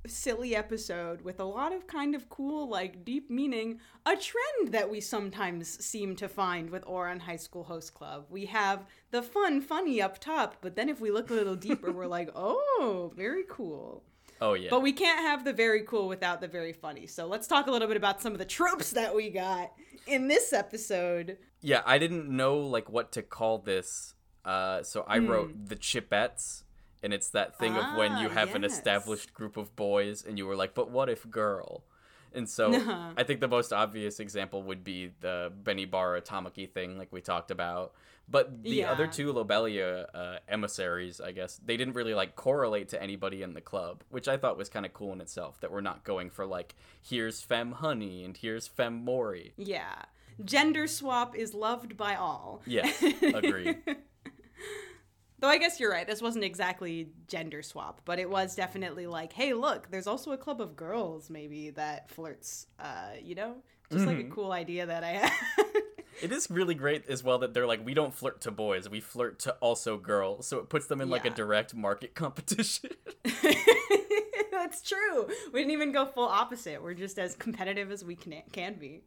silly 0.06 0.56
episode 0.56 1.21
with 1.21 1.39
a 1.39 1.45
lot 1.45 1.73
of 1.73 1.88
kind 1.88 2.15
of 2.15 2.30
cool, 2.30 2.67
like 2.67 3.06
deep 3.06 3.30
meaning. 3.30 3.80
A 4.06 4.15
trend 4.15 4.73
that 4.73 4.89
we 4.89 5.00
sometimes 5.00 5.84
seem 5.84 6.15
to 6.17 6.28
find 6.28 6.69
with 6.69 6.84
Ouran 6.86 7.21
High 7.21 7.38
School 7.38 7.63
Host 7.63 7.93
Club. 7.93 8.26
We 8.30 8.45
have 8.47 8.86
the 9.12 9.21
fun, 9.21 9.62
funny 9.62 10.02
up 10.02 10.19
top, 10.19 10.58
but 10.62 10.76
then 10.76 10.89
if 10.89 11.00
we 11.00 11.12
look 11.12 11.30
a 11.30 11.34
little 11.34 11.56
deeper, 11.56 11.91
we're 11.91 12.08
like, 12.08 12.30
oh, 12.36 13.13
very 13.15 13.43
cool. 13.50 14.04
Oh 14.41 14.54
yeah 14.54 14.69
But 14.69 14.82
we 14.82 14.91
can't 14.93 15.19
have 15.21 15.43
the 15.43 15.54
very 15.54 15.84
cool 15.84 16.08
without 16.08 16.41
the 16.41 16.47
very 16.47 16.73
funny. 16.73 17.08
So 17.08 17.26
let's 17.28 17.47
talk 17.47 17.67
a 17.67 17.71
little 17.71 17.88
bit 17.88 17.97
about 17.97 18.21
some 18.21 18.34
of 18.34 18.39
the 18.39 18.45
tropes 18.45 18.91
that 18.91 19.15
we 19.15 19.30
got 19.30 19.71
in 20.06 20.28
this 20.28 20.54
episode. 20.54 21.38
Yeah, 21.62 21.82
I 21.86 21.97
didn't 21.97 22.30
know 22.30 22.58
like 22.60 22.89
what 22.89 23.12
to 23.13 23.21
call 23.21 23.58
this. 23.60 24.13
Uh, 24.45 24.84
so 24.84 25.04
I 25.08 25.19
Hmm. 25.19 25.28
wrote 25.30 25.67
the 25.69 25.76
chipettes, 25.76 26.63
and 27.04 27.13
it's 27.13 27.30
that 27.30 27.58
thing 27.60 27.76
of 27.76 27.97
when 27.97 28.17
you 28.17 28.28
Ah, 28.28 28.32
have 28.32 28.56
an 28.56 28.63
established 28.63 29.34
group 29.34 29.58
of 29.58 29.76
boys, 29.76 30.23
and 30.23 30.38
you 30.38 30.45
were 30.45 30.56
like, 30.56 30.73
"But 30.73 30.89
what 30.89 31.10
if 31.10 31.30
girl?" 31.30 31.84
And 32.34 32.50
so 32.50 32.74
Uh-huh. 32.74 33.12
I 33.18 33.24
think 33.24 33.40
the 33.42 33.48
most 33.48 33.72
obvious 33.74 34.20
example 34.20 34.63
would 34.63 34.84
be 34.84 35.12
the 35.22 35.52
Benibara 35.63 36.22
Tamaki 36.24 36.70
thing, 36.70 36.98
like 36.98 37.12
we 37.12 37.22
talked 37.22 37.52
about. 37.52 37.94
But 38.30 38.62
the 38.62 38.84
other 38.84 39.08
two 39.08 39.32
Lobelia 39.32 40.06
uh, 40.13 40.40
emissaries, 40.50 41.22
I 41.22 41.32
guess, 41.32 41.62
they 41.66 41.78
didn't 41.78 41.94
really 41.94 42.13
like 42.13 42.36
correlate 42.36 42.90
to 42.90 43.02
anybody 43.02 43.42
in 43.42 43.54
the 43.54 43.62
club, 43.62 44.04
which 44.10 44.28
I 44.28 44.36
thought 44.36 44.58
was 44.58 44.68
kind 44.68 44.86
of 44.86 44.94
cool 44.94 45.13
in 45.13 45.22
itself. 45.22 45.62
That 45.62 45.72
we're 45.72 45.80
not 45.80 46.04
going 46.04 46.30
for 46.30 46.46
like, 46.46 46.76
here's 47.02 47.40
Femme 47.42 47.72
Honey 47.72 48.26
and 48.26 48.36
here's 48.36 48.68
Femme 48.68 49.06
Mori. 49.06 49.54
Yeah. 49.56 49.96
Gender 50.44 50.88
swap 50.88 51.36
is 51.38 51.54
loved 51.54 51.96
by 51.96 52.16
all. 52.16 52.62
Yes, 52.66 53.02
agreed. 53.22 53.78
Though 55.39 55.50
I 55.50 55.58
guess 55.60 55.80
you're 55.80 55.91
right. 55.91 56.08
This 56.08 56.21
wasn't 56.21 56.45
exactly 56.45 57.10
gender 57.28 57.62
swap, 57.62 58.02
but 58.06 58.17
it 58.17 58.30
was 58.30 58.56
definitely 58.56 59.06
like, 59.06 59.34
hey, 59.34 59.54
look, 59.54 59.91
there's 59.91 60.08
also 60.08 60.32
a 60.32 60.38
club 60.38 60.62
of 60.62 60.76
girls 60.76 61.30
maybe 61.30 61.69
that 61.71 62.10
flirts. 62.10 62.67
Uh, 62.80 63.12
you 63.21 63.36
know, 63.36 63.58
just 63.91 64.06
like 64.06 64.19
a 64.19 64.23
cool 64.23 64.52
idea 64.52 64.86
that 64.86 65.04
I 65.04 65.12
had. 65.12 65.32
It 66.21 66.32
is 66.32 66.50
really 66.50 66.73
great 66.73 67.08
as 67.10 67.23
well 67.23 67.39
that 67.39 67.54
they're 67.54 67.67
like, 67.67 67.86
we 67.86 67.93
don't 67.93 68.13
flirt 68.13 68.41
to 68.41 68.52
boys, 68.52 68.89
we 68.89 69.00
flirt 69.00 69.39
to 69.39 69.52
also 69.60 69.97
girls. 69.97 70.47
So 70.47 70.58
it 70.58 70.69
puts 70.69 70.88
them 70.88 71.00
in 71.00 71.10
like 71.10 71.26
a 71.26 71.30
direct 71.30 71.76
market 71.76 72.15
competition. 72.15 72.89
That's 74.52 74.82
true. 74.82 75.28
We 75.54 75.60
didn't 75.60 75.71
even 75.71 75.91
go 75.91 76.06
full 76.06 76.28
opposite. 76.28 76.82
We're 76.82 76.95
just 76.95 77.19
as 77.19 77.36
competitive 77.36 77.91
as 77.91 78.04
we 78.04 78.15
can 78.15 78.41
can 78.52 78.76
be. 78.76 79.04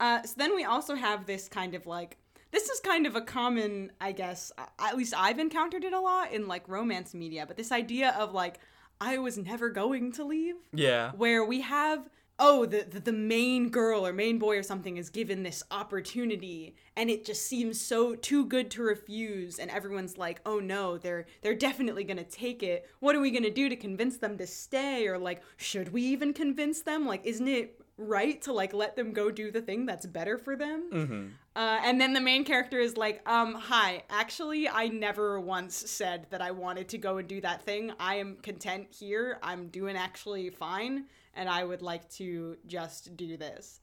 Uh, 0.00 0.22
so 0.22 0.34
then 0.36 0.54
we 0.54 0.64
also 0.64 0.94
have 0.94 1.26
this 1.26 1.48
kind 1.48 1.74
of 1.74 1.86
like 1.86 2.18
this 2.56 2.70
is 2.70 2.80
kind 2.80 3.06
of 3.06 3.14
a 3.16 3.20
common, 3.20 3.92
I 4.00 4.12
guess. 4.12 4.50
At 4.78 4.96
least 4.96 5.12
I've 5.14 5.38
encountered 5.38 5.84
it 5.84 5.92
a 5.92 6.00
lot 6.00 6.32
in 6.32 6.48
like 6.48 6.66
romance 6.68 7.12
media. 7.12 7.44
But 7.46 7.58
this 7.58 7.70
idea 7.70 8.16
of 8.18 8.32
like 8.32 8.60
I 8.98 9.18
was 9.18 9.36
never 9.36 9.68
going 9.68 10.12
to 10.12 10.24
leave, 10.24 10.54
yeah. 10.72 11.12
where 11.12 11.44
we 11.44 11.60
have 11.60 12.08
oh 12.38 12.64
the, 12.64 12.86
the 12.90 13.00
the 13.00 13.12
main 13.12 13.68
girl 13.68 14.06
or 14.06 14.12
main 14.12 14.38
boy 14.38 14.56
or 14.56 14.62
something 14.62 14.96
is 14.96 15.10
given 15.10 15.42
this 15.42 15.62
opportunity 15.70 16.74
and 16.94 17.08
it 17.10 17.24
just 17.24 17.46
seems 17.46 17.80
so 17.80 18.14
too 18.14 18.44
good 18.44 18.70
to 18.70 18.82
refuse 18.82 19.58
and 19.58 19.70
everyone's 19.70 20.18
like 20.18 20.38
oh 20.44 20.58
no 20.58 20.98
they're 20.98 21.24
they're 21.40 21.54
definitely 21.54 22.04
going 22.04 22.18
to 22.18 22.24
take 22.24 22.62
it 22.62 22.86
what 23.00 23.16
are 23.16 23.22
we 23.22 23.30
going 23.30 23.42
to 23.42 23.50
do 23.50 23.70
to 23.70 23.76
convince 23.76 24.18
them 24.18 24.36
to 24.36 24.46
stay 24.46 25.06
or 25.06 25.16
like 25.16 25.42
should 25.56 25.94
we 25.94 26.02
even 26.02 26.34
convince 26.34 26.82
them 26.82 27.06
like 27.06 27.24
isn't 27.24 27.48
it 27.48 27.80
right 27.98 28.42
to 28.42 28.52
like 28.52 28.74
let 28.74 28.94
them 28.96 29.12
go 29.12 29.30
do 29.30 29.50
the 29.50 29.60
thing 29.62 29.86
that's 29.86 30.04
better 30.04 30.36
for 30.36 30.54
them 30.54 30.84
Mm-hmm. 30.92 31.26
uh, 31.56 31.80
and 31.82 31.98
then 32.00 32.12
the 32.12 32.20
main 32.20 32.44
character 32.44 32.78
is 32.78 32.96
like, 32.96 33.22
um, 33.28 33.54
hi, 33.54 34.02
actually, 34.10 34.68
I 34.68 34.88
never 34.88 35.40
once 35.40 35.74
said 35.74 36.26
that 36.30 36.42
I 36.42 36.50
wanted 36.50 36.88
to 36.90 36.98
go 36.98 37.16
and 37.16 37.26
do 37.26 37.40
that 37.40 37.62
thing. 37.62 37.92
I 37.98 38.16
am 38.16 38.36
content 38.42 38.88
here. 38.90 39.38
I'm 39.42 39.68
doing 39.68 39.96
actually 39.96 40.50
fine, 40.50 41.04
and 41.32 41.48
I 41.48 41.64
would 41.64 41.80
like 41.80 42.08
to 42.20 42.56
just 42.66 43.16
do 43.16 43.36
this. 43.38 43.80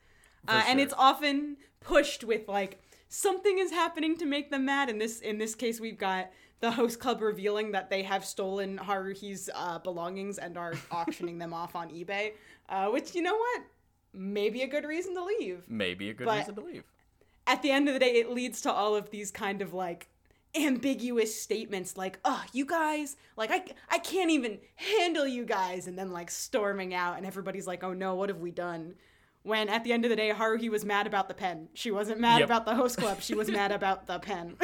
Uh, 0.47 0.61
And 0.67 0.79
it's 0.79 0.93
often 0.95 1.57
pushed 1.79 2.23
with 2.23 2.47
like 2.47 2.79
something 3.09 3.57
is 3.57 3.71
happening 3.71 4.17
to 4.17 4.25
make 4.25 4.51
them 4.51 4.65
mad. 4.65 4.89
In 4.89 4.99
this 4.99 5.19
in 5.21 5.37
this 5.39 5.55
case, 5.55 5.79
we've 5.79 5.97
got 5.97 6.29
the 6.59 6.71
host 6.71 6.99
club 6.99 7.21
revealing 7.21 7.71
that 7.71 7.89
they 7.89 8.03
have 8.03 8.23
stolen 8.23 8.77
Haruhi's 8.77 9.49
uh, 9.55 9.79
belongings 9.79 10.37
and 10.37 10.57
are 10.57 10.73
auctioning 10.91 11.37
them 11.39 11.53
off 11.53 11.75
on 11.75 11.89
eBay. 11.89 12.33
Uh, 12.69 12.89
which 12.89 13.15
you 13.15 13.21
know 13.21 13.35
what, 13.35 13.61
maybe 14.13 14.61
a 14.61 14.67
good 14.67 14.85
reason 14.85 15.13
to 15.15 15.23
leave 15.23 15.63
Maybe 15.67 16.09
a 16.09 16.13
good 16.13 16.25
But- 16.25 16.39
reason 16.39 16.55
to 16.55 16.61
leave. 16.61 16.83
at 17.47 17.61
the 17.61 17.71
end 17.71 17.87
of 17.87 17.93
the 17.93 17.99
day, 17.99 18.13
it 18.15 18.29
leads 18.29 18.61
to 18.61 18.71
all 18.71 18.95
of 18.95 19.09
these 19.09 19.31
kind 19.31 19.61
of 19.61 19.73
like 19.73 20.07
ambiguous 20.55 21.39
statements 21.41 21.97
like, 21.97 22.19
"Oh, 22.23 22.43
you 22.53 22.65
guys, 22.65 23.17
like 23.35 23.49
I 23.51 23.65
I 23.89 23.97
can't 23.99 24.29
even 24.29 24.59
handle 24.75 25.27
you 25.27 25.45
guys," 25.45 25.87
and 25.87 25.97
then 25.97 26.11
like 26.11 26.29
storming 26.29 26.93
out, 26.93 27.17
and 27.17 27.25
everybody's 27.25 27.65
like, 27.67 27.83
"Oh 27.83 27.93
no, 27.93 28.13
what 28.15 28.29
have 28.29 28.39
we 28.39 28.51
done?" 28.51 28.95
When 29.41 29.67
at 29.67 29.83
the 29.83 29.91
end 29.91 30.05
of 30.05 30.09
the 30.09 30.15
day, 30.15 30.31
Haruhi 30.31 30.69
was 30.69 30.85
mad 30.85 31.07
about 31.07 31.27
the 31.27 31.33
pen. 31.33 31.69
She 31.73 31.91
wasn't 31.91 32.19
mad 32.19 32.39
Yep. 32.39 32.47
about 32.47 32.65
the 32.65 32.75
host 32.75 32.97
club. 32.97 33.21
She 33.21 33.33
was 33.35 33.49
mad 33.49 33.71
about 33.79 34.05
the 34.07 34.19
pen. 34.19 34.57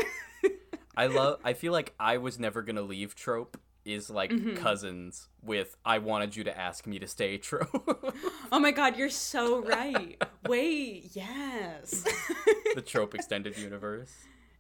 I 0.95 1.07
love. 1.07 1.39
I 1.43 1.53
feel 1.53 1.73
like 1.73 1.93
I 1.99 2.17
was 2.17 2.37
never 2.39 2.61
gonna 2.61 2.81
leave 2.81 3.15
trope 3.15 3.59
is 3.93 4.09
like 4.09 4.31
Mm-hmm. 4.31 4.55
cousins 4.55 5.27
with 5.41 5.75
I 5.85 5.97
wanted 5.99 6.35
you 6.35 6.43
to 6.45 6.57
ask 6.57 6.85
me 6.87 6.99
to 6.99 7.07
stay 7.07 7.37
true. 7.37 7.67
oh 8.51 8.59
my 8.59 8.71
god, 8.71 8.97
you're 8.97 9.09
so 9.09 9.61
right. 9.61 10.21
Wait, 10.47 11.11
yes. 11.13 12.03
the 12.75 12.81
trope 12.81 13.15
extended 13.15 13.57
universe. 13.57 14.11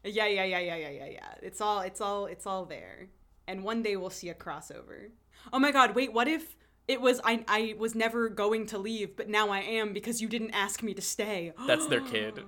Yeah, 0.03 0.27
yeah, 0.27 0.43
yeah, 0.45 0.59
yeah, 0.59 0.75
yeah, 0.75 0.89
yeah, 0.89 1.05
yeah. 1.07 1.33
It's 1.41 1.61
all 1.61 1.81
it's 1.81 2.01
all 2.01 2.25
it's 2.25 2.45
all 2.47 2.65
there. 2.65 3.07
And 3.47 3.63
one 3.63 3.81
day 3.83 3.95
we'll 3.95 4.09
see 4.09 4.29
a 4.29 4.33
crossover. 4.35 5.09
Oh 5.51 5.59
my 5.59 5.71
god, 5.71 5.95
wait, 5.95 6.13
what 6.13 6.27
if 6.27 6.55
it 6.87 7.01
was 7.01 7.19
I 7.23 7.43
I 7.47 7.75
was 7.77 7.95
never 7.95 8.29
going 8.29 8.65
to 8.67 8.77
leave, 8.77 9.15
but 9.15 9.29
now 9.29 9.49
I 9.49 9.59
am 9.59 9.93
because 9.93 10.21
you 10.21 10.27
didn't 10.27 10.51
ask 10.51 10.81
me 10.81 10.93
to 10.93 11.01
stay. 11.01 11.53
That's 11.67 11.87
their 11.87 12.01
kid. 12.01 12.39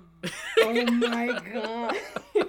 oh 0.60 0.86
my 0.92 1.40
god. 1.54 2.48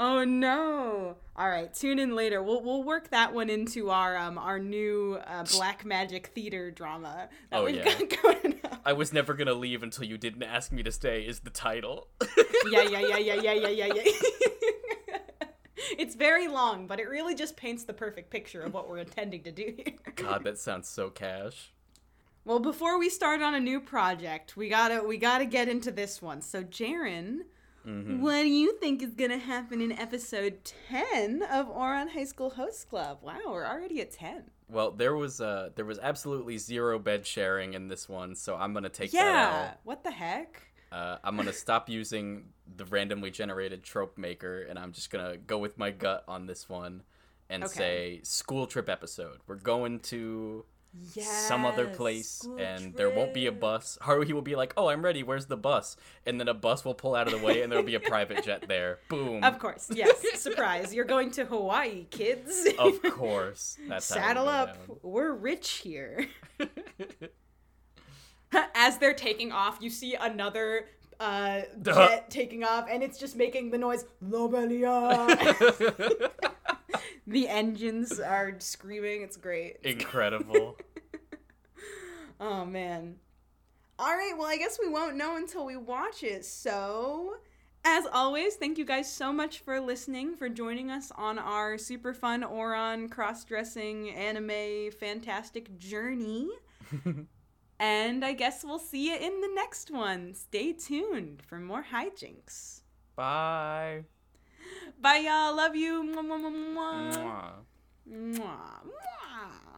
Oh 0.00 0.24
no. 0.24 1.16
All 1.36 1.48
right, 1.48 1.72
tune 1.72 1.98
in 2.00 2.16
later. 2.16 2.42
We'll 2.42 2.62
we'll 2.62 2.82
work 2.82 3.10
that 3.10 3.32
one 3.32 3.48
into 3.48 3.90
our 3.90 4.16
um 4.16 4.36
our 4.38 4.58
new 4.58 5.18
uh, 5.26 5.44
black 5.56 5.84
magic 5.84 6.28
theater 6.28 6.70
drama 6.72 7.28
that 7.50 7.60
Oh, 7.60 7.64
we've 7.66 7.76
yeah. 7.76 7.84
got 7.84 8.22
going 8.22 8.60
on. 8.64 8.78
I 8.84 8.92
was 8.94 9.12
never 9.12 9.34
gonna 9.34 9.54
leave 9.54 9.82
until 9.84 10.04
you 10.04 10.18
didn't 10.18 10.42
ask 10.42 10.72
me 10.72 10.82
to 10.82 10.90
stay. 10.90 11.22
Is 11.22 11.40
the 11.40 11.50
title? 11.50 12.08
yeah, 12.70 12.82
yeah, 12.82 12.98
yeah, 13.00 13.16
yeah, 13.18 13.34
yeah, 13.34 13.52
yeah, 13.52 13.68
yeah, 13.68 13.92
yeah. 13.94 14.02
it's 15.98 16.14
very 16.14 16.48
long, 16.48 16.86
but 16.86 16.98
it 17.00 17.08
really 17.08 17.34
just 17.34 17.56
paints 17.56 17.84
the 17.84 17.92
perfect 17.92 18.30
picture 18.30 18.62
of 18.62 18.74
what 18.74 18.88
we're 18.88 18.98
intending 18.98 19.42
to 19.44 19.52
do 19.52 19.74
here. 19.76 19.94
God, 20.16 20.44
that 20.44 20.58
sounds 20.58 20.88
so 20.88 21.10
cash. 21.10 21.72
Well, 22.44 22.58
before 22.58 22.98
we 22.98 23.10
start 23.10 23.42
on 23.42 23.54
a 23.54 23.60
new 23.60 23.80
project, 23.80 24.56
we 24.56 24.68
gotta 24.68 25.02
we 25.06 25.18
gotta 25.18 25.44
get 25.44 25.68
into 25.68 25.90
this 25.90 26.20
one. 26.22 26.40
So, 26.42 26.64
Jaren, 26.64 27.40
what 27.84 28.42
do 28.42 28.48
you 28.48 28.76
think 28.78 29.02
is 29.02 29.14
gonna 29.14 29.38
happen 29.38 29.80
in 29.80 29.92
episode 29.92 30.60
ten 30.64 31.42
of 31.42 31.66
Ouran 31.68 32.10
High 32.10 32.24
School 32.24 32.50
Host 32.50 32.88
Club? 32.88 33.18
Wow, 33.22 33.38
we're 33.48 33.66
already 33.66 34.00
at 34.00 34.10
ten. 34.10 34.44
Well, 34.68 34.90
there 34.90 35.14
was 35.16 35.40
uh 35.40 35.70
there 35.74 35.84
was 35.84 35.98
absolutely 35.98 36.58
zero 36.58 36.98
bed 36.98 37.26
sharing 37.26 37.74
in 37.74 37.88
this 37.88 38.08
one, 38.08 38.34
so 38.34 38.56
I'm 38.56 38.72
gonna 38.74 38.88
take 38.88 39.12
Yeah, 39.12 39.50
that 39.50 39.80
what 39.84 40.04
the 40.04 40.10
heck? 40.10 40.62
Uh, 40.92 41.18
I'm 41.22 41.36
gonna 41.36 41.52
stop 41.52 41.88
using 42.00 42.46
the 42.76 42.84
randomly 42.84 43.30
generated 43.30 43.82
trope 43.82 44.18
maker, 44.18 44.62
and 44.62 44.78
I'm 44.78 44.92
just 44.92 45.10
gonna 45.10 45.36
go 45.36 45.58
with 45.58 45.78
my 45.78 45.90
gut 45.90 46.24
on 46.28 46.46
this 46.46 46.68
one, 46.68 47.02
and 47.48 47.64
Okay. 47.64 47.74
say 47.74 48.20
school 48.22 48.66
trip 48.66 48.88
episode. 48.88 49.38
We're 49.46 49.56
going 49.56 50.00
to 50.00 50.64
Yes, 51.14 51.46
some 51.46 51.64
other 51.64 51.86
place, 51.86 52.44
and 52.58 52.94
there 52.96 53.10
won't 53.10 53.32
be 53.32 53.46
a 53.46 53.50
trip. 53.50 53.60
bus. 53.60 53.96
Haruhi 54.02 54.32
will 54.32 54.42
be 54.42 54.56
like, 54.56 54.74
"Oh, 54.76 54.88
I'm 54.88 55.04
ready. 55.04 55.22
Where's 55.22 55.46
the 55.46 55.56
bus?" 55.56 55.96
And 56.26 56.40
then 56.40 56.48
a 56.48 56.54
bus 56.54 56.84
will 56.84 56.94
pull 56.94 57.14
out 57.14 57.28
of 57.32 57.38
the 57.38 57.46
way, 57.46 57.62
and 57.62 57.70
there'll 57.70 57.84
be 57.84 57.94
a 57.94 58.00
private 58.00 58.42
jet 58.42 58.64
there. 58.66 58.98
Boom. 59.08 59.44
Of 59.44 59.60
course, 59.60 59.88
yes. 59.94 60.20
Surprise! 60.40 60.92
You're 60.92 61.04
going 61.04 61.30
to 61.32 61.44
Hawaii, 61.44 62.06
kids. 62.10 62.66
Of 62.76 63.00
course. 63.12 63.78
That's 63.88 64.04
Saddle 64.04 64.48
up. 64.48 64.74
down. 64.88 64.96
We're 65.02 65.32
rich 65.32 65.70
here. 65.84 66.26
As 68.74 68.98
they're 68.98 69.14
taking 69.14 69.52
off, 69.52 69.78
you 69.80 69.90
see 69.90 70.14
another 70.16 70.86
uh, 71.20 71.60
jet 71.82 72.30
taking 72.30 72.64
off, 72.64 72.86
and 72.90 73.02
it's 73.02 73.18
just 73.18 73.36
making 73.36 73.70
the 73.70 73.78
noise 73.78 74.06
Lobelia. 74.22 75.26
the 77.26 77.46
engines 77.46 78.18
are 78.18 78.54
screaming. 78.58 79.22
It's 79.22 79.36
great. 79.36 79.76
Incredible. 79.84 80.76
Oh 82.40 82.64
man. 82.64 83.16
All 83.98 84.16
right, 84.16 84.32
well, 84.36 84.48
I 84.48 84.56
guess 84.56 84.78
we 84.82 84.88
won't 84.88 85.16
know 85.16 85.36
until 85.36 85.66
we 85.66 85.76
watch 85.76 86.22
it. 86.22 86.46
So, 86.46 87.34
as 87.84 88.06
always, 88.10 88.54
thank 88.54 88.78
you 88.78 88.86
guys 88.86 89.12
so 89.12 89.30
much 89.30 89.58
for 89.58 89.78
listening, 89.78 90.36
for 90.36 90.48
joining 90.48 90.90
us 90.90 91.12
on 91.16 91.38
our 91.38 91.76
super 91.76 92.14
fun 92.14 92.42
Ouran 92.42 93.10
cross 93.10 93.44
dressing 93.44 94.08
anime 94.08 94.90
fantastic 94.98 95.78
journey. 95.78 96.48
and 97.80 98.22
I 98.24 98.34
guess 98.34 98.62
we'll 98.62 98.78
see 98.78 99.08
you 99.08 99.16
in 99.16 99.40
the 99.40 99.50
next 99.54 99.90
one. 99.90 100.34
Stay 100.34 100.72
tuned 100.74 101.42
for 101.48 101.58
more 101.58 101.82
hijinks. 101.82 102.82
Bye. 103.16 104.04
Bye, 105.00 105.24
y'all. 105.24 105.56
Love 105.56 105.74
you. 105.74 106.02
Mwah, 106.04 106.22
mwah, 106.22 106.40
mwah, 106.40 106.52
mwah. 106.52 107.16
Mwah. 107.16 107.52
Mwah, 108.06 108.84
mwah. 108.84 109.69